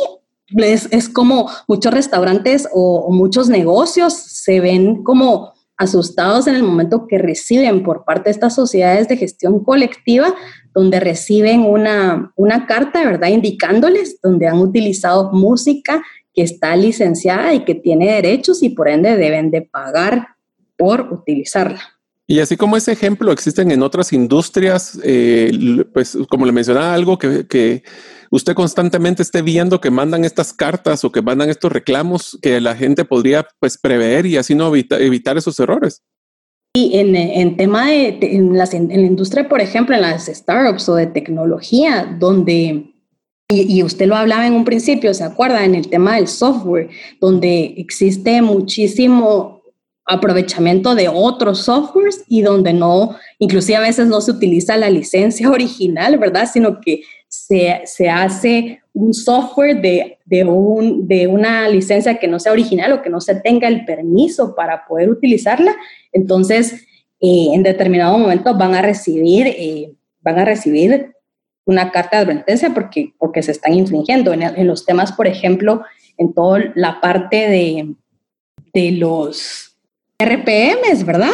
es, 0.57 1.09
como 1.09 1.49
muchos 1.69 1.93
restaurantes 1.93 2.69
o, 2.73 3.11
muchos 3.13 3.49
negocios 3.49 4.15
se 4.15 4.61
ven 4.61 5.03
como 5.03 5.53
asustados 5.77 6.47
en 6.47 6.57
el 6.57 6.63
momento 6.63 7.07
que 7.07 7.17
reciben 7.17 7.83
por 7.83 8.05
parte 8.05 8.25
de 8.25 8.33
estas 8.33 8.55
sociedades 8.55 9.09
de 9.09 9.17
gestión 9.17 9.65
colectiva, 9.65 10.35
donde 10.75 11.01
reciben 11.01 11.63
una, 11.63 12.33
una 12.37 12.67
carta, 12.67 13.03
¿verdad? 13.05 13.29
Indicándoles 13.29 14.21
donde 14.21 14.47
han 14.47 14.59
utilizado 14.59 15.31
música 15.33 16.03
que 16.35 16.43
está 16.43 16.77
licenciada 16.77 17.55
y 17.55 17.65
que 17.65 17.75
tiene 17.75 18.13
derechos 18.13 18.63
y 18.63 18.71
por 18.71 18.89
ende 18.89 19.17
deben 19.17 19.51
de 19.51 19.63
pagar 19.63 20.29
por 20.77 21.13
utilizarla. 21.13 21.81
Y 22.31 22.39
así 22.39 22.57
como 22.57 22.77
ese 22.77 22.93
ejemplo 22.93 23.33
existen 23.33 23.73
en 23.73 23.83
otras 23.83 24.13
industrias, 24.13 25.01
eh, 25.03 25.51
pues 25.93 26.17
como 26.29 26.47
le 26.47 26.53
mencionaba, 26.53 26.95
algo 26.95 27.19
que, 27.19 27.83
usted 28.31 28.55
constantemente 28.55 29.25
esté 29.25 29.43
viendo 29.43 29.81
que 29.81 29.91
mandan 29.91 30.25
estas 30.25 30.53
cartas 30.53 31.05
o 31.05 31.11
que 31.11 31.23
mandan 31.23 31.51
estos 31.51 31.73
reclamos 31.73 32.39
que 32.41 32.61
la 32.61 32.77
gente 32.77 33.05
podría 33.05 33.49
pues 33.59 33.77
prever 33.79 34.27
y 34.27 34.37
así 34.37 34.55
no 34.55 34.73
evitar 34.73 35.39
esos 35.39 35.59
errores. 35.59 36.05
Y 36.73 37.01
en, 37.01 37.17
en 37.17 37.57
tema 37.57 37.89
de 37.89 38.17
en, 38.23 38.57
las, 38.57 38.75
en, 38.75 38.91
la 38.91 38.95
industria, 38.95 39.49
por 39.49 39.61
ejemplo, 39.61 39.97
en 39.97 40.03
las 40.03 40.27
startups 40.27 40.89
o 40.89 40.95
de 40.95 41.09
tecnología, 41.09 42.17
donde, 42.21 42.95
y, 43.51 43.79
y, 43.79 43.83
usted 43.83 44.07
lo 44.07 44.15
hablaba 44.15 44.47
en 44.47 44.53
un 44.53 44.65
principio, 44.65 45.13
¿se 45.15 45.25
acuerda? 45.25 45.65
En 45.65 45.75
el 45.75 45.89
tema 45.89 46.15
del 46.15 46.29
software, 46.29 46.91
donde 47.21 47.75
existe 47.77 48.41
muchísimo 48.41 49.60
aprovechamiento 50.07 50.95
de 50.95 51.09
otros 51.09 51.65
softwares 51.65 52.25
y 52.29 52.43
donde 52.43 52.73
no, 52.73 53.17
inclusive 53.39 53.77
a 53.77 53.83
veces 53.83 54.07
no 54.09 54.21
se 54.21 54.33
utiliza 54.33 54.77
la 54.77 54.91
licencia 54.91 55.51
original, 55.51 56.19
¿verdad? 56.19 56.49
Sino 56.53 56.81
que 56.81 57.03
se, 57.29 57.83
se 57.85 58.09
hace 58.09 58.81
un 58.93 59.15
software 59.15 59.81
de, 59.81 60.19
de, 60.25 60.45
un, 60.45 61.07
de 61.07 61.27
una 61.29 61.69
licencia 61.69 62.19
que 62.19 62.27
no 62.27 62.41
sea 62.41 62.53
original 62.53 62.93
o 62.93 63.03
que 63.03 63.11
no 63.11 63.21
se 63.21 63.37
tenga 63.37 63.69
el 63.69 63.85
permiso 63.85 64.55
para 64.57 64.85
poder 64.87 65.11
utilizarla. 65.11 65.77
Entonces, 66.13 66.73
eh, 67.21 67.49
en 67.53 67.63
determinado 67.63 68.19
momento 68.19 68.57
van 68.57 68.75
a 68.75 68.83
recibir, 68.83 69.47
eh, 69.47 69.93
van 70.21 70.39
a 70.41 70.45
recibir 70.45 71.13
una 71.65 71.93
carta 71.93 72.17
de 72.17 72.23
advertencia 72.25 72.75
porque, 72.75 73.13
porque 73.17 73.43
se 73.43 73.53
están 73.53 73.75
infringiendo. 73.75 74.33
En, 74.33 74.43
en 74.43 74.67
los 74.67 74.85
temas, 74.85 75.13
por 75.13 75.29
ejemplo, 75.29 75.83
en 76.19 76.35
toda 76.35 76.73
la 76.75 77.01
parte 77.01 77.49
de 77.49 77.95
de 78.73 78.93
los 78.93 79.70
RPMs, 80.21 81.05
¿verdad? 81.05 81.31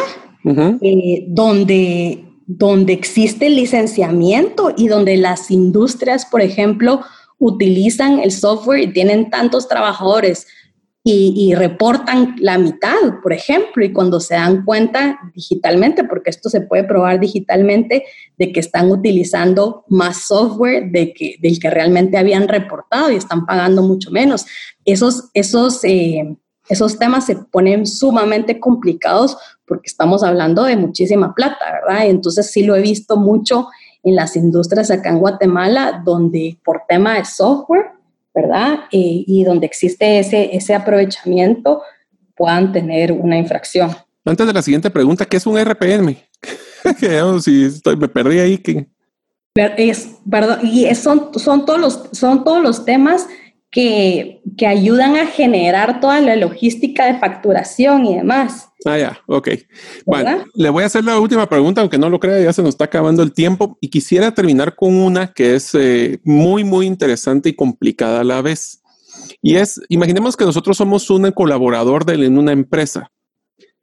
Eh, 0.81 1.25
donde, 1.27 2.23
donde 2.45 2.93
existe 2.93 3.47
el 3.47 3.57
licenciamiento 3.57 4.73
y 4.77 4.87
donde 4.87 5.17
las 5.17 5.51
industrias, 5.51 6.25
por 6.25 6.41
ejemplo, 6.41 7.01
utilizan 7.37 8.19
el 8.19 8.31
software 8.31 8.79
y 8.79 8.93
tienen 8.93 9.29
tantos 9.29 9.67
trabajadores 9.67 10.47
y, 11.09 11.55
reportan 11.55 12.35
la 12.39 12.57
mitad, 12.57 13.21
por 13.23 13.31
ejemplo, 13.31 13.85
y 13.85 13.93
cuando 13.93 14.19
se 14.19 14.33
dan 14.33 14.65
cuenta 14.65 15.17
digitalmente, 15.33 16.03
porque 16.03 16.29
esto 16.29 16.49
se 16.49 16.59
puede 16.59 16.83
probar 16.83 17.21
digitalmente, 17.21 18.03
de 18.37 18.51
que 18.51 18.59
están 18.59 18.91
utilizando 18.91 19.85
más 19.87 20.27
software 20.27 20.91
de 20.91 21.13
que, 21.13 21.37
del 21.41 21.59
que 21.59 21.69
realmente 21.69 22.17
habían 22.17 22.49
reportado 22.49 23.09
y 23.09 23.15
están 23.15 23.45
pagando 23.45 23.83
mucho 23.83 24.11
menos. 24.11 24.47
Esos, 24.83 25.29
esos, 25.33 25.81
eh, 25.85 26.35
esos 26.69 26.97
temas 26.97 27.25
se 27.25 27.35
ponen 27.35 27.85
sumamente 27.85 28.59
complicados 28.59 29.37
porque 29.65 29.87
estamos 29.87 30.23
hablando 30.23 30.63
de 30.63 30.77
muchísima 30.77 31.33
plata, 31.33 31.57
¿verdad? 31.71 32.07
Entonces 32.07 32.51
sí 32.51 32.63
lo 32.63 32.75
he 32.75 32.81
visto 32.81 33.17
mucho 33.17 33.67
en 34.03 34.15
las 34.15 34.35
industrias 34.35 34.89
acá 34.91 35.09
en 35.09 35.19
Guatemala, 35.19 36.01
donde 36.05 36.57
por 36.63 36.83
tema 36.87 37.15
de 37.15 37.25
software, 37.25 37.91
¿verdad? 38.33 38.79
Eh, 38.91 39.23
y 39.27 39.43
donde 39.43 39.65
existe 39.65 40.19
ese, 40.19 40.55
ese 40.55 40.73
aprovechamiento, 40.73 41.81
puedan 42.35 42.71
tener 42.71 43.11
una 43.11 43.37
infracción. 43.37 43.91
Antes 44.23 44.47
de 44.47 44.53
la 44.53 44.61
siguiente 44.61 44.89
pregunta, 44.89 45.25
¿qué 45.25 45.37
es 45.37 45.45
un 45.45 45.59
RPM? 45.59 46.15
si 47.41 47.65
estoy, 47.65 47.97
me 47.97 48.07
perdí 48.07 48.39
ahí. 48.39 48.61
Es, 49.55 50.09
perdón, 50.29 50.59
y 50.63 50.93
son, 50.95 51.31
son, 51.35 51.65
todos 51.65 51.79
los, 51.79 52.09
son 52.11 52.43
todos 52.43 52.61
los 52.61 52.85
temas 52.85 53.27
que, 53.71 54.41
que, 54.57 54.65
ayudan 54.65 55.17
a 55.17 55.27
generar 55.27 55.99
toda 55.99 56.21
la 56.21 56.35
logística 56.35 57.05
de 57.05 57.19
facturación 57.19 58.05
y 58.05 58.15
demás. 58.15 58.69
Ah, 58.85 58.97
ya, 58.97 59.19
ok. 59.27 59.49
Bueno, 60.05 60.45
le 60.53 60.69
voy 60.69 60.83
a 60.83 60.85
hacer 60.85 61.03
la 61.03 61.19
última 61.19 61.47
pregunta, 61.49 61.81
aunque 61.81 61.97
no 61.97 62.09
lo 62.09 62.19
crea, 62.19 62.39
ya 62.39 62.53
se 62.53 62.61
nos 62.61 62.69
está 62.69 62.85
acabando 62.85 63.23
el 63.23 63.33
tiempo 63.33 63.77
y 63.81 63.89
quisiera 63.89 64.33
terminar 64.33 64.75
con 64.75 64.95
una 64.95 65.33
que 65.33 65.55
es 65.55 65.75
eh, 65.75 66.19
muy, 66.23 66.63
muy 66.63 66.85
interesante 66.85 67.49
y 67.49 67.55
complicada 67.55 68.21
a 68.21 68.23
la 68.23 68.41
vez. 68.41 68.81
Y 69.41 69.55
es, 69.55 69.81
imaginemos 69.89 70.37
que 70.37 70.45
nosotros 70.45 70.77
somos 70.77 71.09
un 71.09 71.31
colaborador 71.31 72.05
de, 72.05 72.25
en 72.25 72.37
una 72.37 72.51
empresa. 72.51 73.11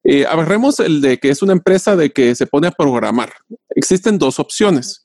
Eh, 0.05 0.27
agarremos 0.27 0.81
el 0.81 1.01
de 1.01 1.19
que 1.19 1.31
es 1.31 1.43
una 1.43 1.53
empresa 1.55 1.97
de 1.97 2.11
que 2.11 2.35
se 2.35 2.47
pone 2.47 2.69
a 2.69 2.73
programar. 2.73 3.33
Existen 3.71 4.19
dos 4.19 4.39
opciones. 4.39 5.04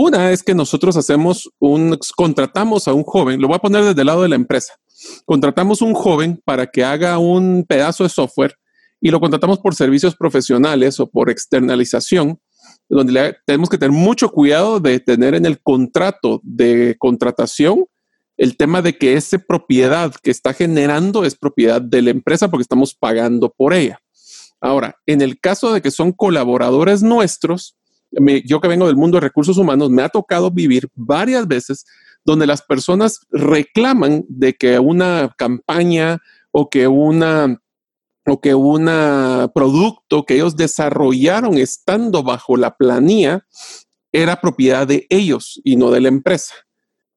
Una 0.00 0.30
es 0.30 0.44
que 0.44 0.54
nosotros 0.54 0.96
hacemos 0.96 1.50
un, 1.58 1.98
contratamos 2.14 2.86
a 2.86 2.92
un 2.92 3.02
joven, 3.02 3.40
lo 3.40 3.48
voy 3.48 3.56
a 3.56 3.58
poner 3.58 3.82
desde 3.82 4.00
el 4.02 4.06
lado 4.06 4.22
de 4.22 4.28
la 4.28 4.36
empresa. 4.36 4.74
Contratamos 5.24 5.82
un 5.82 5.92
joven 5.92 6.40
para 6.44 6.68
que 6.68 6.84
haga 6.84 7.18
un 7.18 7.64
pedazo 7.68 8.04
de 8.04 8.08
software 8.08 8.54
y 9.00 9.10
lo 9.10 9.18
contratamos 9.18 9.58
por 9.58 9.74
servicios 9.74 10.14
profesionales 10.14 11.00
o 11.00 11.10
por 11.10 11.30
externalización, 11.30 12.38
donde 12.88 13.38
tenemos 13.44 13.68
que 13.68 13.76
tener 13.76 13.90
mucho 13.90 14.28
cuidado 14.28 14.78
de 14.78 15.00
tener 15.00 15.34
en 15.34 15.44
el 15.44 15.60
contrato 15.60 16.40
de 16.44 16.94
contratación 17.00 17.86
el 18.36 18.56
tema 18.56 18.82
de 18.82 18.96
que 18.96 19.14
esa 19.14 19.38
propiedad 19.38 20.14
que 20.22 20.30
está 20.30 20.54
generando 20.54 21.24
es 21.24 21.34
propiedad 21.34 21.82
de 21.82 22.02
la 22.02 22.10
empresa 22.10 22.48
porque 22.48 22.62
estamos 22.62 22.94
pagando 22.94 23.50
por 23.50 23.74
ella. 23.74 23.98
Ahora, 24.60 24.94
en 25.06 25.22
el 25.22 25.40
caso 25.40 25.72
de 25.72 25.82
que 25.82 25.90
son 25.90 26.12
colaboradores 26.12 27.02
nuestros, 27.02 27.77
yo 28.44 28.60
que 28.60 28.68
vengo 28.68 28.86
del 28.86 28.96
mundo 28.96 29.16
de 29.16 29.22
recursos 29.22 29.58
humanos, 29.58 29.90
me 29.90 30.02
ha 30.02 30.08
tocado 30.08 30.50
vivir 30.50 30.88
varias 30.94 31.46
veces 31.46 31.84
donde 32.24 32.46
las 32.46 32.62
personas 32.62 33.20
reclaman 33.30 34.24
de 34.28 34.54
que 34.54 34.78
una 34.78 35.34
campaña 35.36 36.18
o 36.50 36.68
que 36.68 36.86
una 36.88 37.60
o 38.26 38.40
que 38.40 38.54
un 38.54 38.84
producto 39.54 40.24
que 40.24 40.34
ellos 40.34 40.56
desarrollaron 40.56 41.56
estando 41.56 42.22
bajo 42.22 42.56
la 42.56 42.76
planilla 42.76 43.46
era 44.12 44.40
propiedad 44.40 44.86
de 44.86 45.06
ellos 45.08 45.60
y 45.64 45.76
no 45.76 45.90
de 45.90 46.00
la 46.00 46.08
empresa. 46.08 46.54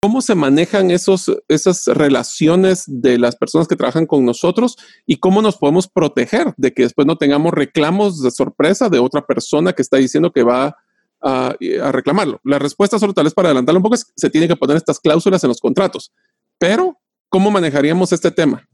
¿Cómo 0.01 0.21
se 0.21 0.33
manejan 0.33 0.89
esos, 0.89 1.31
esas 1.47 1.85
relaciones 1.85 2.85
de 2.87 3.19
las 3.19 3.35
personas 3.35 3.67
que 3.67 3.75
trabajan 3.75 4.07
con 4.07 4.25
nosotros 4.25 4.75
y 5.05 5.17
cómo 5.17 5.43
nos 5.43 5.57
podemos 5.57 5.87
proteger 5.87 6.53
de 6.57 6.73
que 6.73 6.83
después 6.83 7.05
no 7.05 7.17
tengamos 7.17 7.51
reclamos 7.53 8.21
de 8.21 8.31
sorpresa 8.31 8.89
de 8.89 8.97
otra 8.97 9.25
persona 9.27 9.73
que 9.73 9.83
está 9.83 9.97
diciendo 9.97 10.31
que 10.31 10.41
va 10.41 10.75
a, 11.21 11.55
reclamarlo? 11.91 12.39
La 12.43 12.59
respuesta 12.59 12.99
solo 12.99 13.13
tal 13.13 13.25
vez 13.25 13.33
para 13.33 13.49
adelantarlo 13.49 13.79
un 13.79 13.83
poco 13.83 13.95
es 13.95 14.11
se 14.15 14.29
tienen 14.29 14.49
que 14.49 14.55
poner 14.55 14.77
estas 14.77 14.99
cláusulas 14.99 15.43
en 15.43 15.49
los 15.49 15.59
contratos. 15.59 16.11
Pero, 16.57 16.97
¿cómo 17.29 17.51
manejaríamos 17.51 18.11
este 18.11 18.31
tema? 18.31 18.67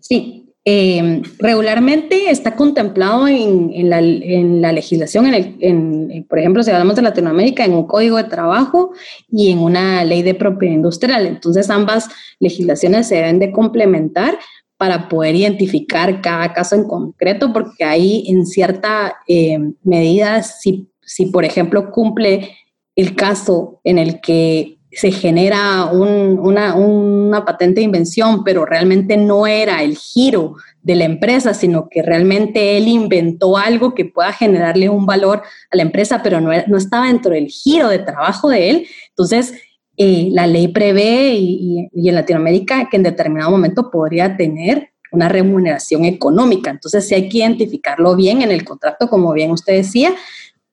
Sí, 0.00 0.50
eh, 0.64 1.22
regularmente 1.38 2.30
está 2.30 2.54
contemplado 2.54 3.26
en, 3.26 3.88
la, 3.88 4.72
legislación, 4.72 5.26
en 5.34 6.26
por 6.28 6.38
ejemplo, 6.38 6.62
si 6.62 6.70
hablamos 6.70 6.96
de 6.96 7.02
Latinoamérica, 7.02 7.64
en 7.64 7.72
un 7.72 7.86
código 7.86 8.18
de 8.18 8.24
trabajo 8.24 8.92
y 9.28 9.50
en 9.50 9.58
una 9.58 10.04
ley 10.04 10.22
de 10.22 10.34
propiedad 10.34 10.74
industrial. 10.74 11.26
Entonces, 11.26 11.70
ambas 11.70 12.08
legislaciones 12.38 13.08
se 13.08 13.16
deben 13.16 13.38
de 13.38 13.52
complementar 13.52 14.38
para 14.76 15.08
poder 15.08 15.34
identificar 15.34 16.20
cada 16.22 16.52
caso 16.52 16.74
en 16.74 16.84
concreto, 16.84 17.52
porque 17.52 17.84
ahí 17.84 18.24
en 18.28 18.46
cierta 18.46 19.16
eh, 19.28 19.58
medida, 19.82 20.42
si, 20.42 20.89
si 21.10 21.26
por 21.26 21.44
ejemplo 21.44 21.90
cumple 21.90 22.56
el 22.94 23.16
caso 23.16 23.80
en 23.82 23.98
el 23.98 24.20
que 24.20 24.78
se 24.92 25.10
genera 25.10 25.86
una, 25.86 27.44
patente 27.44 27.80
de 27.80 27.84
invención, 27.84 28.44
pero 28.44 28.64
realmente 28.64 29.16
no 29.16 29.46
era 29.46 29.82
el 29.82 29.96
giro 29.96 30.54
de 30.82 30.94
la 30.94 31.04
empresa, 31.04 31.52
sino 31.52 31.88
que 31.88 32.02
realmente 32.02 32.76
él 32.76 32.86
inventó 32.86 33.56
algo 33.56 33.94
que 33.94 34.04
pueda 34.04 34.32
generarle 34.32 34.88
un 34.88 35.04
valor 35.04 35.42
a 35.70 35.76
la 35.76 35.82
empresa, 35.82 36.22
pero 36.22 36.40
no, 36.40 36.50
no 36.68 36.76
estaba 36.76 37.08
dentro 37.08 37.32
del 37.32 37.48
giro 37.48 37.88
de 37.88 37.98
trabajo 37.98 38.48
de 38.48 38.70
él. 38.70 38.86
Entonces, 39.08 39.54
eh, 39.96 40.28
la 40.30 40.46
ley 40.46 40.68
prevé 40.68 41.34
y, 41.34 41.88
y, 41.92 42.08
en 42.08 42.14
Latinoamérica 42.14 42.88
que 42.88 42.96
en 42.96 43.02
determinado 43.02 43.50
momento 43.50 43.90
podría 43.90 44.36
tener 44.36 44.90
una 45.12 45.28
remuneración 45.28 46.04
económica. 46.04 46.70
Entonces, 46.70 47.06
sí 47.06 47.14
hay 47.14 47.28
que 47.28 47.38
identificarlo 47.38 48.14
bien 48.14 48.42
en 48.42 48.52
el 48.52 48.64
contrato, 48.64 49.08
como 49.08 49.32
bien 49.32 49.50
usted 49.50 49.74
decía, 49.74 50.14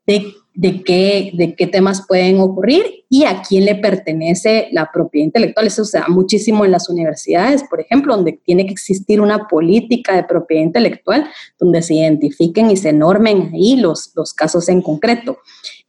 de 0.07 0.33
de 0.57 0.81
qué, 0.81 1.29
de 1.35 1.53
qué 1.53 1.67
temas 1.67 2.03
pueden 2.07 2.39
ocurrir 2.39 3.05
y 3.09 3.25
a 3.25 3.43
quién 3.47 3.65
le 3.65 3.75
pertenece 3.75 4.69
la 4.71 4.89
propiedad 4.91 5.25
intelectual. 5.25 5.67
Eso 5.67 5.85
se 5.85 5.99
da 5.99 6.07
muchísimo 6.07 6.65
en 6.65 6.71
las 6.71 6.89
universidades, 6.89 7.63
por 7.69 7.79
ejemplo, 7.79 8.15
donde 8.15 8.39
tiene 8.43 8.65
que 8.65 8.73
existir 8.73 9.21
una 9.21 9.47
política 9.47 10.15
de 10.15 10.23
propiedad 10.23 10.63
intelectual 10.63 11.29
donde 11.59 11.83
se 11.83 11.93
identifiquen 11.93 12.71
y 12.71 12.75
se 12.75 12.91
normen 12.91 13.51
ahí 13.53 13.75
los, 13.75 14.11
los 14.15 14.33
casos 14.33 14.67
en 14.67 14.81
concreto. 14.81 15.37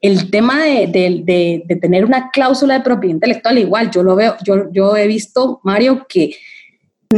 El 0.03 0.31
tema 0.31 0.63
de, 0.63 0.87
de, 0.87 1.63
de, 1.67 1.77
tener 1.77 2.05
una 2.05 2.29
cláusula 2.31 2.75
de 2.75 2.85
propiedad 2.85 3.15
intelectual, 3.15 3.57
igual, 3.57 3.91
yo 3.91 4.03
lo 4.03 4.17
veo, 4.17 4.37
yo, 4.45 4.71
yo 4.71 4.99
he 4.99 5.07
visto, 5.07 5.61
Mario, 5.65 6.05
que 6.07 6.37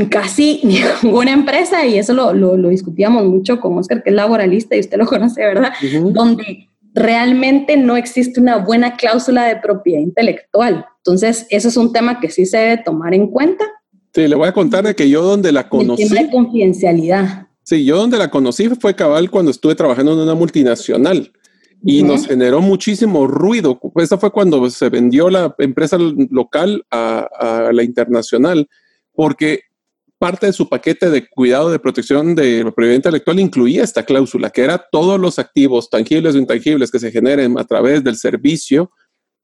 casi 0.09 0.61
ninguna 1.03 1.32
empresa, 1.32 1.84
y 1.84 1.98
eso 1.98 2.14
lo, 2.14 2.32
lo, 2.32 2.68
discutíamos 2.68 3.24
mucho 3.24 3.59
con 3.59 3.76
Oscar, 3.76 4.05
que 4.05 4.11
es 4.11 4.14
laboralista, 4.14 4.76
y 4.76 4.80
usted 4.80 4.98
lo 4.98 5.07
conoce, 5.07 5.44
¿verdad? 5.44 5.72
Donde 6.12 6.70
realmente 7.01 7.76
no 7.76 7.96
existe 7.96 8.40
una 8.40 8.59
buena 8.59 8.96
cláusula 8.96 9.46
de 9.46 9.57
propiedad 9.57 10.01
intelectual. 10.01 10.84
Entonces, 10.98 11.46
eso 11.51 11.68
es 11.68 11.76
un 11.76 11.92
tema 11.92 12.20
que 12.20 12.30
sí 12.30 12.46
se 12.46 12.59
debe 12.59 12.82
tomar 12.84 13.14
en 13.14 13.28
cuenta. 13.28 13.64
Sí, 14.14 14.28
le 14.28 14.36
voy 14.36 14.48
a 14.48 14.53
contar 14.53 14.84
de 14.84 14.94
que 14.94 15.09
yo 15.09 15.22
donde 15.22 15.51
la 15.51 15.68
conocí... 15.68 16.03
El 16.03 16.09
tema 16.09 16.22
de 16.22 16.30
confidencialidad. 16.30 17.46
Sí, 17.62 17.84
yo 17.84 17.96
donde 17.96 18.18
la 18.18 18.30
conocí 18.30 18.68
fue 18.68 18.94
cabal 18.94 19.30
cuando 19.30 19.51
estuve 19.51 19.74
trabajando 19.74 20.12
en 20.12 20.18
una 20.18 20.34
multinacional 20.34 21.32
y 21.82 22.03
nos 22.03 22.26
generó 22.26 22.61
muchísimo 22.61 23.26
ruido. 23.26 23.80
Esa 23.96 24.18
fue 24.18 24.30
cuando 24.30 24.68
se 24.68 24.88
vendió 24.90 25.30
la 25.30 25.55
empresa 25.59 25.96
local 25.98 26.84
a, 26.90 27.28
a 27.38 27.72
la 27.72 27.82
internacional, 27.82 28.68
porque 29.14 29.61
parte 30.21 30.47
de 30.47 30.53
su 30.53 30.68
paquete 30.68 31.09
de 31.09 31.27
cuidado 31.27 31.71
de 31.71 31.79
protección 31.79 32.35
de 32.35 32.61
propiedad 32.62 32.95
intelectual 32.95 33.41
incluía 33.41 33.83
esta 33.83 34.05
cláusula, 34.05 34.51
que 34.51 34.62
era 34.62 34.77
todos 34.93 35.18
los 35.18 35.39
activos 35.39 35.89
tangibles 35.89 36.35
o 36.35 36.39
intangibles 36.39 36.91
que 36.91 36.99
se 36.99 37.11
generen 37.11 37.59
a 37.59 37.64
través 37.64 38.05
del 38.05 38.16
servicio 38.16 38.93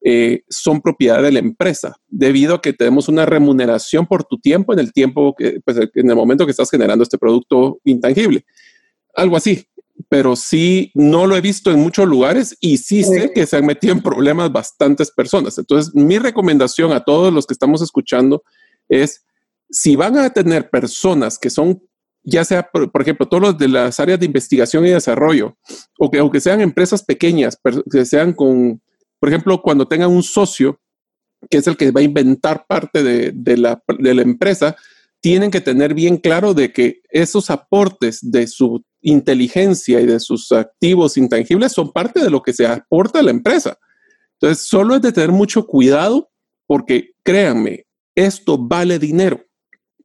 eh, 0.05 0.43
son 0.51 0.83
propiedad 0.83 1.23
de 1.23 1.33
la 1.33 1.39
empresa, 1.39 1.97
debido 2.09 2.57
a 2.57 2.63
que 2.63 2.75
tenemos 2.75 3.09
una 3.09 3.25
remuneración 3.25 4.07
por 4.07 4.25
tu 4.25 4.39
tiempo 4.39 4.75
en 4.75 4.79
el 4.79 4.93
tiempo 4.93 5.35
que, 5.35 5.61
pues, 5.65 5.79
en 5.79 6.11
el 6.11 6.15
momento 6.15 6.45
que 6.45 6.51
estás 6.51 6.71
generando 6.71 7.03
este 7.03 7.17
producto 7.17 7.81
intangible. 7.83 8.45
Algo 9.15 9.39
así, 9.39 9.67
pero 10.11 10.37
sí 10.37 10.93
no 10.95 11.27
lo 11.27 11.37
he 11.37 11.41
visto 11.41 11.71
en 11.71 11.81
muchos 11.81 12.07
lugares 12.07 12.55
y 12.61 12.77
sí 12.77 13.03
sé 13.03 13.33
que 13.35 13.47
se 13.47 13.57
han 13.57 13.65
metido 13.65 13.95
en 13.95 14.03
problemas 14.03 14.53
bastantes 14.53 15.11
personas. 15.11 15.57
Entonces, 15.57 15.95
mi 15.95 16.19
recomendación 16.19 16.93
a 16.93 17.03
todos 17.03 17.33
los 17.33 17.47
que 17.47 17.55
estamos 17.55 17.81
escuchando 17.81 18.45
es 18.91 19.25
si 19.71 19.97
van 19.97 20.17
a 20.19 20.31
tener 20.31 20.71
personas 20.71 21.39
que 21.39 21.51
son, 21.51 21.83
ya 22.23 22.45
sea, 22.45 22.69
por, 22.71 22.91
ejemplo, 23.01 23.27
todos 23.27 23.43
los 23.43 23.59
de 23.59 23.69
las 23.69 23.99
áreas 24.01 24.21
de 24.21 24.27
investigación 24.27 24.87
y 24.87 24.91
desarrollo, 24.91 25.57
o 25.99 26.11
que 26.11 26.19
aunque 26.19 26.41
sean 26.41 26.61
empresas 26.61 27.05
pequeñas, 27.05 27.59
que 27.91 28.05
sean 28.05 28.33
con, 28.33 28.81
por 29.19 29.29
ejemplo, 29.29 29.61
cuando 29.63 29.87
tengan 29.87 30.11
un 30.11 30.23
socio, 30.23 30.81
que 31.51 31.59
es 31.59 31.67
el 31.67 31.77
que 31.77 31.91
va 31.91 32.01
a 32.01 32.05
inventar 32.05 32.67
parte 32.67 33.03
de, 33.03 33.57
la, 33.57 33.83
de 33.99 34.15
la 34.15 34.23
empresa, 34.23 34.77
tienen 35.21 35.51
que 35.51 35.61
tener 35.61 35.95
bien 35.95 36.19
claro 36.19 36.55
de 36.55 36.73
que 36.73 37.01
esos 37.11 37.51
aportes 37.51 38.21
de 38.23 38.47
su 38.47 38.85
inteligencia 39.01 40.01
y 40.01 40.07
de 40.07 40.21
sus 40.21 40.53
activos 40.53 41.17
intangibles 41.17 41.73
son 41.73 41.93
parte 41.93 42.23
de 42.23 42.31
lo 42.31 42.43
que 42.43 42.53
se 42.53 42.67
aporta 42.67 43.21
a 43.21 43.23
la 43.23 43.31
empresa. 43.31 43.79
Entonces, 44.39 44.67
solo 44.67 44.97
es 44.97 45.03
de 45.03 45.13
tener 45.13 45.33
mucho 45.33 45.67
cuidado 45.67 46.31
porque 46.67 47.13
créanme, 47.23 47.87
esto 48.15 48.59
vale 48.59 48.99
dinero 48.99 49.46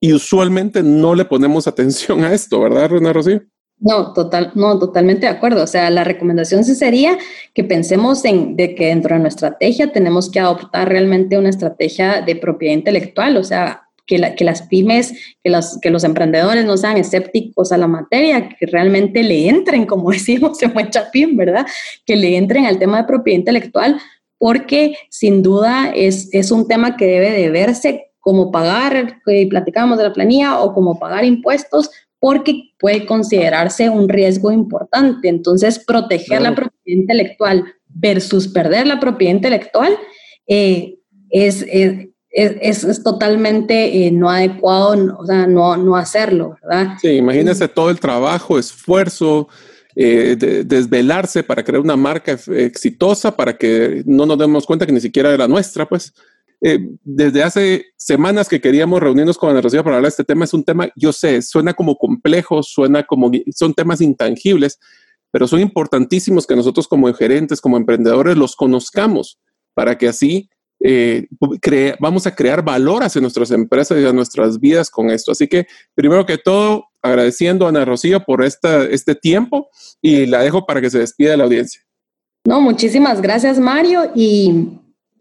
y 0.04 0.14
usualmente 0.14 0.82
no 0.82 1.14
le 1.14 1.26
ponemos 1.26 1.68
atención 1.68 2.24
a 2.24 2.34
esto, 2.34 2.60
¿verdad, 2.60 2.90
Rena 2.90 3.14
Rocío? 3.14 3.44
No, 3.78 4.14
total, 4.14 4.52
no, 4.56 4.78
totalmente 4.78 5.22
de 5.22 5.32
acuerdo. 5.32 5.64
O 5.64 5.68
sea, 5.68 5.90
la 5.90 6.04
recomendación 6.04 6.64
sí 6.64 6.76
sería 6.76 7.18
que 7.54 7.64
pensemos 7.64 8.26
en 8.26 8.56
de 8.56 8.76
que 8.76 8.88
dentro 8.88 9.16
de 9.16 9.22
nuestra 9.22 9.50
estrategia 9.50 9.92
tenemos 9.92 10.30
que 10.30 10.40
adoptar 10.40 10.90
realmente 10.90 11.38
una 11.38 11.50
estrategia 11.50 12.22
de 12.22 12.36
propiedad 12.36 12.76
intelectual, 12.76 13.38
o 13.38 13.44
sea, 13.44 13.84
que, 14.06 14.36
que 14.36 14.44
las 14.44 14.64
pymes, 14.64 15.14
que 15.44 15.50
los, 15.50 15.80
que 15.82 15.90
los 15.90 16.04
emprendedores 16.04 16.66
no 16.66 16.78
sean 16.78 16.98
escépticos 16.98 17.72
a 17.72 17.78
la 17.78 17.88
materia, 17.88 18.50
que 18.50 18.66
realmente 18.66 19.24
le 19.24 19.50
entren, 19.50 19.86
como 19.86 20.12
decimos 20.12 20.62
en 20.62 20.74
buen 20.74 20.90
chapín, 20.90 21.38
¿verdad? 21.38 21.66
Que 22.06 22.16
le 22.16 22.38
entren 22.38 22.66
al 22.66 22.80
tema 22.80 22.98
de 22.98 23.08
propiedad 23.08 23.40
intelectual, 23.40 24.00
porque 24.40 24.96
sin 25.10 25.44
duda 25.44 25.92
es, 25.96 26.30
es 26.34 26.52
un 26.52 26.68
tema 26.68 26.98
que 26.98 27.06
debe 27.06 27.32
de 27.32 27.50
verse 27.50 28.11
como 28.22 28.52
pagar, 28.52 29.22
que 29.26 29.48
platicábamos 29.50 29.98
de 29.98 30.06
la 30.06 30.14
planilla, 30.14 30.60
o 30.62 30.74
como 30.74 30.98
pagar 30.98 31.26
impuestos, 31.26 31.90
porque 32.20 32.72
puede 32.80 33.06
considerarse 33.06 33.90
un 33.90 34.08
riesgo 34.08 34.52
importante. 34.52 35.28
Entonces, 35.28 35.80
proteger 35.80 36.42
la 36.42 36.56
propiedad 36.56 37.02
intelectual 37.02 37.66
versus 37.88 38.48
perder 38.48 38.88
la 38.88 39.00
propiedad 39.00 39.34
intelectual 39.34 39.98
eh, 40.48 41.00
es, 41.32 41.66
es, 41.68 42.08
es, 42.32 43.04
totalmente 43.04 44.06
eh, 44.06 44.12
no 44.12 44.30
adecuado, 44.30 45.18
o 45.18 45.26
sea, 45.26 45.48
no, 45.48 45.76
no 45.78 45.96
hacerlo, 45.98 46.56
¿verdad? 46.62 46.94
Sí, 47.02 47.10
imagínese 47.10 47.68
todo 47.68 47.90
el 47.90 48.00
trabajo, 48.00 48.58
esfuerzo, 48.58 49.50
eh, 49.96 50.38
de, 50.38 50.64
desvelarse 50.64 51.44
para 51.44 51.64
crear 51.64 51.82
una 51.82 51.98
marca 51.98 52.38
exitosa, 52.56 53.36
para 53.36 53.58
que 53.58 54.04
no 54.06 54.26
nos 54.26 54.38
demos 54.38 54.66
cuenta 54.66 54.86
que 54.86 54.94
ni 54.94 55.02
siquiera 55.02 55.34
era 55.34 55.48
nuestra, 55.48 55.88
pues. 55.88 56.14
Eh, 56.64 56.80
desde 57.04 57.42
hace 57.42 57.86
semanas 57.98 58.48
que 58.48 58.62
queríamos 58.62 59.00
reunirnos 59.00 59.38
con 59.38 59.50
Ana 59.50 59.62
Rocío 59.62 59.84
para 59.84 59.96
hablar 59.96 60.12
de 60.12 60.14
este 60.14 60.24
tema. 60.24 60.46
Es 60.46 60.54
un 60.54 60.64
tema, 60.64 60.90
yo 60.96 61.12
sé, 61.12 61.42
suena 61.42 61.74
como 61.74 61.98
complejo, 61.98 62.62
suena 62.62 63.04
como, 63.04 63.32
son 63.56 63.74
temas 63.74 64.00
intangibles, 64.00 64.80
pero 65.32 65.48
son 65.48 65.60
importantísimos 65.60 66.46
que 66.46 66.56
nosotros 66.56 66.88
como 66.88 67.12
gerentes, 67.14 67.62
como 67.62 67.78
emprendedores, 67.78 68.38
los 68.38 68.56
conozcamos 68.56 69.40
para 69.74 69.98
que 69.98 70.08
así 70.08 70.50
eh, 70.84 71.28
vamos 72.00 72.28
a 72.28 72.36
crear 72.36 72.64
valor 72.64 73.04
hacia 73.04 73.22
nuestras 73.22 73.52
empresas 73.52 74.00
y 74.00 74.06
a 74.06 74.14
nuestras 74.14 74.60
vidas 74.60 74.90
con 74.90 75.10
esto. 75.10 75.32
Así 75.32 75.48
que, 75.48 75.68
primero 75.96 76.26
que 76.26 76.38
todo, 76.38 76.86
agradeciendo 77.02 77.66
a 77.66 77.70
Ana 77.70 77.86
Rocío 77.86 78.24
por 78.24 78.44
este 78.44 79.16
tiempo 79.16 79.70
y 80.02 80.28
la 80.28 80.42
dejo 80.42 80.66
para 80.66 80.82
que 80.82 80.90
se 80.90 81.00
despida 81.00 81.32
de 81.32 81.38
la 81.38 81.46
audiencia. 81.46 81.82
No, 82.46 82.62
muchísimas 82.62 83.22
gracias, 83.22 83.60
Mario. 83.60 84.12
Y 84.16 84.70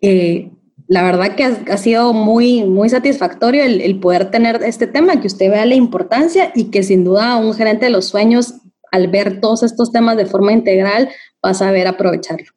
eh, 0.01 0.51
la 0.91 1.05
verdad 1.05 1.36
que 1.36 1.45
ha, 1.45 1.76
sido 1.76 2.12
muy, 2.12 2.64
muy 2.64 2.88
satisfactorio 2.88 3.62
el, 3.62 4.01
poder 4.01 4.32
tener 4.32 4.61
este 4.64 4.88
tema, 4.88 5.20
que 5.20 5.28
usted 5.28 5.49
vea 5.49 5.64
la 5.64 5.76
importancia 5.76 6.51
y 6.53 6.72
que 6.72 6.82
sin 6.82 7.05
duda 7.05 7.36
un 7.36 7.55
gerente 7.55 7.84
de 7.84 7.93
los 7.93 8.07
sueños, 8.07 8.55
al 8.91 9.07
ver 9.07 9.41
todos 9.41 9.62
estos 9.62 9.93
temas 9.93 10.16
de 10.16 10.26
forma 10.26 10.51
integral, 10.53 11.09
va 11.47 11.51
a 11.51 11.55
saber 11.55 11.86
aprovecharlo. 11.86 12.49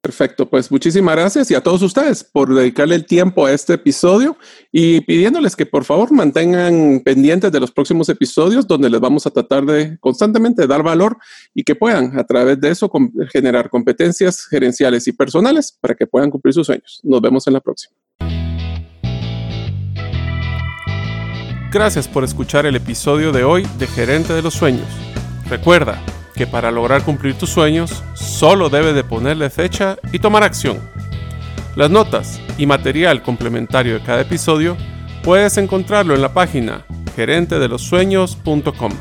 Perfecto, 0.00 0.48
pues 0.48 0.70
muchísimas 0.70 1.16
gracias 1.16 1.50
y 1.50 1.54
a 1.54 1.60
todos 1.60 1.82
ustedes 1.82 2.22
por 2.22 2.54
dedicarle 2.54 2.94
el 2.94 3.06
tiempo 3.06 3.44
a 3.44 3.52
este 3.52 3.74
episodio 3.74 4.36
y 4.70 5.00
pidiéndoles 5.00 5.56
que 5.56 5.66
por 5.66 5.84
favor 5.84 6.12
mantengan 6.12 7.00
pendientes 7.04 7.50
de 7.50 7.58
los 7.58 7.72
próximos 7.72 8.08
episodios 8.08 8.68
donde 8.68 8.88
les 8.88 9.00
vamos 9.00 9.26
a 9.26 9.30
tratar 9.30 9.64
de 9.66 9.98
constantemente 9.98 10.66
dar 10.68 10.84
valor 10.84 11.16
y 11.54 11.64
que 11.64 11.74
puedan 11.74 12.16
a 12.18 12.24
través 12.24 12.60
de 12.60 12.70
eso 12.70 12.88
generar 13.32 13.68
competencias 13.68 14.46
gerenciales 14.46 15.08
y 15.08 15.12
personales 15.12 15.76
para 15.80 15.94
que 15.94 16.06
puedan 16.06 16.30
cumplir 16.30 16.54
sus 16.54 16.66
sueños. 16.66 17.00
Nos 17.02 17.20
vemos 17.20 17.46
en 17.48 17.54
la 17.54 17.60
próxima. 17.60 17.96
Gracias 21.72 22.06
por 22.06 22.22
escuchar 22.22 22.64
el 22.64 22.76
episodio 22.76 23.32
de 23.32 23.44
hoy 23.44 23.66
de 23.78 23.86
Gerente 23.88 24.32
de 24.32 24.42
los 24.42 24.54
Sueños. 24.54 24.86
Recuerda, 25.48 26.00
que 26.36 26.46
para 26.46 26.70
lograr 26.70 27.02
cumplir 27.02 27.34
tus 27.34 27.50
sueños 27.50 28.02
solo 28.14 28.68
debes 28.68 28.94
de 28.94 29.04
ponerle 29.04 29.50
fecha 29.50 29.96
y 30.12 30.18
tomar 30.18 30.42
acción. 30.42 30.78
Las 31.74 31.90
notas 31.90 32.40
y 32.58 32.66
material 32.66 33.22
complementario 33.22 33.94
de 33.94 34.04
cada 34.04 34.20
episodio 34.20 34.76
puedes 35.22 35.56
encontrarlo 35.56 36.14
en 36.14 36.22
la 36.22 36.32
página 36.32 36.84
gerentedelosueños.com. 37.16 38.92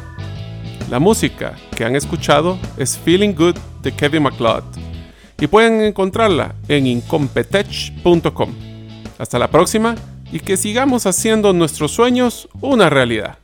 La 0.89 0.99
música 0.99 1.55
que 1.75 1.83
han 1.83 1.95
escuchado 1.95 2.57
es 2.77 2.97
Feeling 2.97 3.33
Good 3.33 3.57
de 3.81 3.91
Kevin 3.91 4.23
MacLeod 4.23 4.63
y 5.39 5.47
pueden 5.47 5.81
encontrarla 5.81 6.55
en 6.67 6.87
incompetech.com. 6.87 8.53
Hasta 9.17 9.39
la 9.39 9.49
próxima 9.49 9.95
y 10.31 10.39
que 10.39 10.57
sigamos 10.57 11.05
haciendo 11.05 11.53
nuestros 11.53 11.91
sueños 11.91 12.47
una 12.61 12.89
realidad. 12.89 13.37